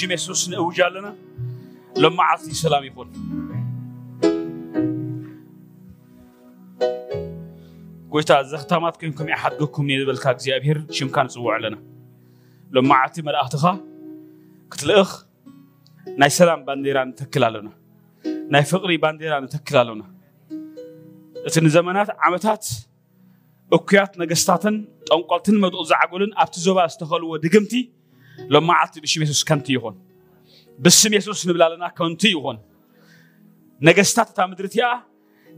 بسم 0.07 0.13
يسوس 0.13 0.49
نوجالنا 0.49 1.15
لما 1.97 2.23
عطي 2.23 2.53
سلام 2.53 2.83
يقول 2.83 3.07
قلت 8.11 8.31
أزخت 8.31 8.73
ما 8.73 8.89
تكنكم 8.89 9.27
أحد 9.29 9.51
قكم 9.51 9.85
نيد 9.85 10.05
بالكاك 10.05 10.39
زي 10.39 10.55
أبهر 10.57 10.85
شم 10.91 11.07
كان 11.07 11.27
صوع 11.27 11.57
لنا 11.57 11.83
لما 12.71 12.95
عطي 12.95 13.21
ملأ 13.21 13.41
أختها 13.41 13.79
قلت 14.71 14.83
الأخ 14.83 15.25
ناي 16.17 16.29
سلام 16.29 16.65
بانديران 16.65 17.15
تكلالنا 17.15 17.71
ناي 18.49 18.63
فقري 18.63 18.97
بانديران 18.97 19.47
تكلالنا 19.49 20.05
እቲ 21.47 21.55
ንዘመናት 21.67 22.09
ዓመታት 22.27 22.63
እኩያት 23.75 24.11
ነገስታትን 24.21 24.75
ጠንቋልትን 25.09 25.57
መጥኡ 25.63 25.79
ዝዓጎልን 25.91 26.31
ኣብቲ 26.41 26.55
ዞባ 26.65 26.77
ዝተኸልዎ 26.93 27.29
ድግምቲ 27.43 27.73
ለመዓልቲ 28.53 28.95
ብሽም 29.03 29.21
የሱስ 29.25 29.41
ከንቲ 29.49 29.67
ይሆን 29.77 29.95
ብስም 30.83 31.13
የሱስ 31.17 31.39
ንብላለና 31.49 31.85
ከንቲ 31.97 32.23
ይሆን 32.35 32.57
ነገስታት 33.87 34.27
እታ 34.33 34.39
ምድሪ 34.51 34.65
እቲኣ 34.71 34.87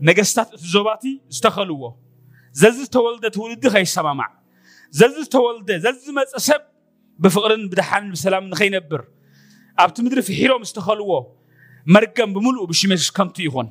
ነገስታት 0.07 0.49
እቲ 0.57 0.63
ዞባቲ 0.73 1.03
ዝተኸልዎ 1.37 1.81
ዘዚ 2.61 2.77
ዝተወልደ 2.85 3.25
ትውልዲ 3.35 3.63
ከይሰማማዕ 3.73 4.31
ዘዚ 4.99 5.15
ዝተወልደ 5.25 5.69
ዘዝመፀ 5.85 6.29
ሰብ 6.47 6.61
ብፍቅርን 7.23 7.63
ብድሓንን 7.71 8.09
ብሰላም 8.15 8.45
ንኸይነብር 8.53 9.01
ኣብቲ 9.83 9.95
ምድሪ 10.05 10.19
ፍሒሮም 10.29 10.63
ዝተኸልዎ 10.69 11.11
መርገም 11.95 12.29
ብምሉእ 12.35 12.65
ብሽም 12.71 12.91
የሱስ 12.95 13.11
ከንቲ 13.17 13.37
ይሆን 13.47 13.67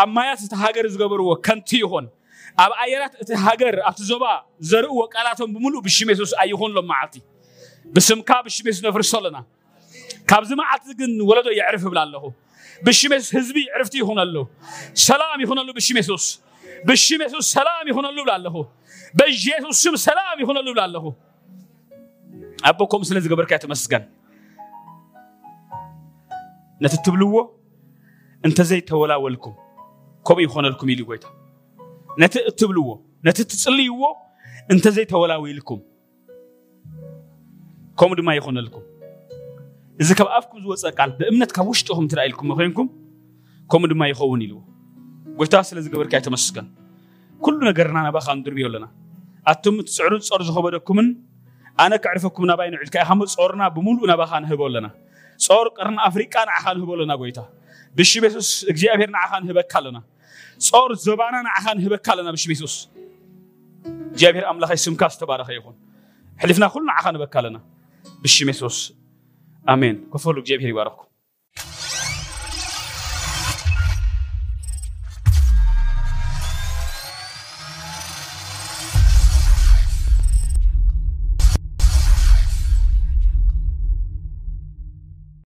ኣብ 0.00 0.08
ማያት 0.16 0.40
እቲ 0.46 0.52
ሃገር 0.64 0.86
ዝገበርዎ 0.94 1.28
ከንቲ 1.46 1.70
ይሆን 1.84 2.06
ኣብ 2.64 2.72
ኣየራት 2.82 3.14
እቲ 3.22 3.30
ሃገር 3.46 3.76
ኣብቲ 3.88 4.00
ዞባ 4.10 4.24
ዘርእዎ 4.70 4.98
ቃላቶም 5.14 5.48
ብምሉእ 5.56 5.80
ብሽም 5.86 6.08
የሱስ 6.12 6.32
ኣይኹን 6.42 6.72
ሎም 6.76 6.86
መዓልቲ 6.92 7.16
بسم 7.92 8.20
كابش 8.20 8.64
ميز 8.64 8.86
نفر 8.86 9.02
سولنا 9.02 9.44
كابز 10.28 10.52
ما 10.52 10.64
عتقن 10.64 11.20
ولدو 11.20 11.50
يعرف 11.50 11.84
بلا 11.86 12.02
الله 12.02 12.32
بشميس 12.82 13.36
هزبي 13.36 13.66
عرفتي 13.76 14.00
هنا 14.00 14.20
له 14.20 14.48
سلام 14.94 15.40
هنا 15.46 15.60
له 15.60 15.72
بشميسوس 15.72 16.40
بشميسوس 16.84 17.52
سلام 17.52 17.88
هنا 17.92 18.06
له 18.06 18.24
بلا 18.24 18.36
الله 18.36 18.68
بجيسوس 19.14 19.76
سم 19.82 19.96
سلام 19.96 20.38
هنا 20.48 20.58
له 20.58 20.72
بلا 20.72 20.84
الله 20.84 21.14
أبو 22.64 22.86
كوم 22.86 23.02
سلز 23.02 23.28
قبر 23.28 23.44
كاتو 23.44 23.68
مسجن 23.68 24.04
نتتبلوه 26.82 27.58
أنت 28.44 28.60
زي 28.62 28.80
تولا 28.80 29.16
ولكم 29.16 29.54
كم 30.26 30.40
يخون 30.40 30.66
لكم 30.66 30.88
يلي 30.88 31.02
قيتها 31.02 31.32
نتتبلوه 32.20 33.04
نتتصليوه 33.26 34.16
أنت 34.70 34.88
زي 34.88 35.04
تولا 35.04 35.36
ولكم 35.36 35.80
ከምኡ 38.00 38.14
ድማ 38.20 38.30
ይኹነልኩም 38.38 38.84
እዚ 40.02 40.08
ካብ 40.18 40.28
ኣፍኩም 40.36 40.60
ዝወፀ 40.62 40.90
ቃል 40.98 41.10
ብእምነት 41.18 41.50
ካብ 41.56 41.66
ውሽጢኹም 41.72 42.06
ትዳ 42.12 42.20
ኢልኩም 42.28 42.48
ኮይንኩም 42.58 42.86
ከምኡ 43.72 43.88
ድማ 43.92 44.02
ይኸውን 44.10 44.40
ኢልዎ 44.46 44.58
ጎይታ 45.38 45.54
ስለ 45.68 45.76
ዝገበርካ 45.84 46.12
ይተመስገን 46.20 46.66
ኩሉ 47.44 47.58
ነገርና 47.68 47.98
ናባኻ 48.06 48.26
ንድርብዮ 48.38 48.64
ኣለና 48.70 48.86
ኣቶም 49.52 49.76
ትፅዕሩ 49.88 50.12
ፀር 50.28 50.42
ዝኸበደኩምን 50.48 51.08
ኣነ 51.84 51.92
ክዕርፈኩም 52.04 52.44
ናባይ 52.50 52.68
ንዕልካ 52.74 52.94
ኢኻ 53.04 53.10
ፀርና 53.34 53.62
ብምሉእ 53.76 54.06
ናባኻ 54.12 54.32
ንህበ 54.44 54.62
ኣለና 54.68 54.86
ፀር 55.46 55.68
ቀርና 55.78 55.98
ኣፍሪቃ 56.08 56.34
ንዓኻ 56.50 56.64
ንህበ 56.78 56.90
ኣለና 56.96 57.12
ጎይታ 57.20 57.38
ብሽብ 57.98 58.22
የሱስ 58.28 58.50
እግዚኣብሔር 58.72 59.10
ንዓኻ 59.16 59.32
ንህበካ 59.44 59.72
ኣለና 59.82 59.98
ፀር 60.70 60.92
ዘባና 61.06 61.34
ንዓኻ 61.48 61.64
ንህበካ 61.78 62.06
ኣለና 62.14 62.28
ብሽብ 62.38 62.50
የሱስ 62.56 62.74
እግዚኣብሔር 64.14 64.46
ኣምላኸይ 64.52 64.80
ስምካ 64.86 65.02
ዝተባረኸ 65.14 65.48
ይኹን 65.58 65.76
ሕሊፍና 66.42 66.64
ኩሉ 66.74 66.84
ንዓኻ 66.90 67.04
ንህበካ 67.16 67.34
ኣለና 67.42 67.56
Bishimessus. 68.24 68.92
Ameen. 69.66 70.06
Kofur 70.10 70.34
Lufje 70.34 70.54
Ebiheerri 70.54 70.72
waraquu. 70.76 71.03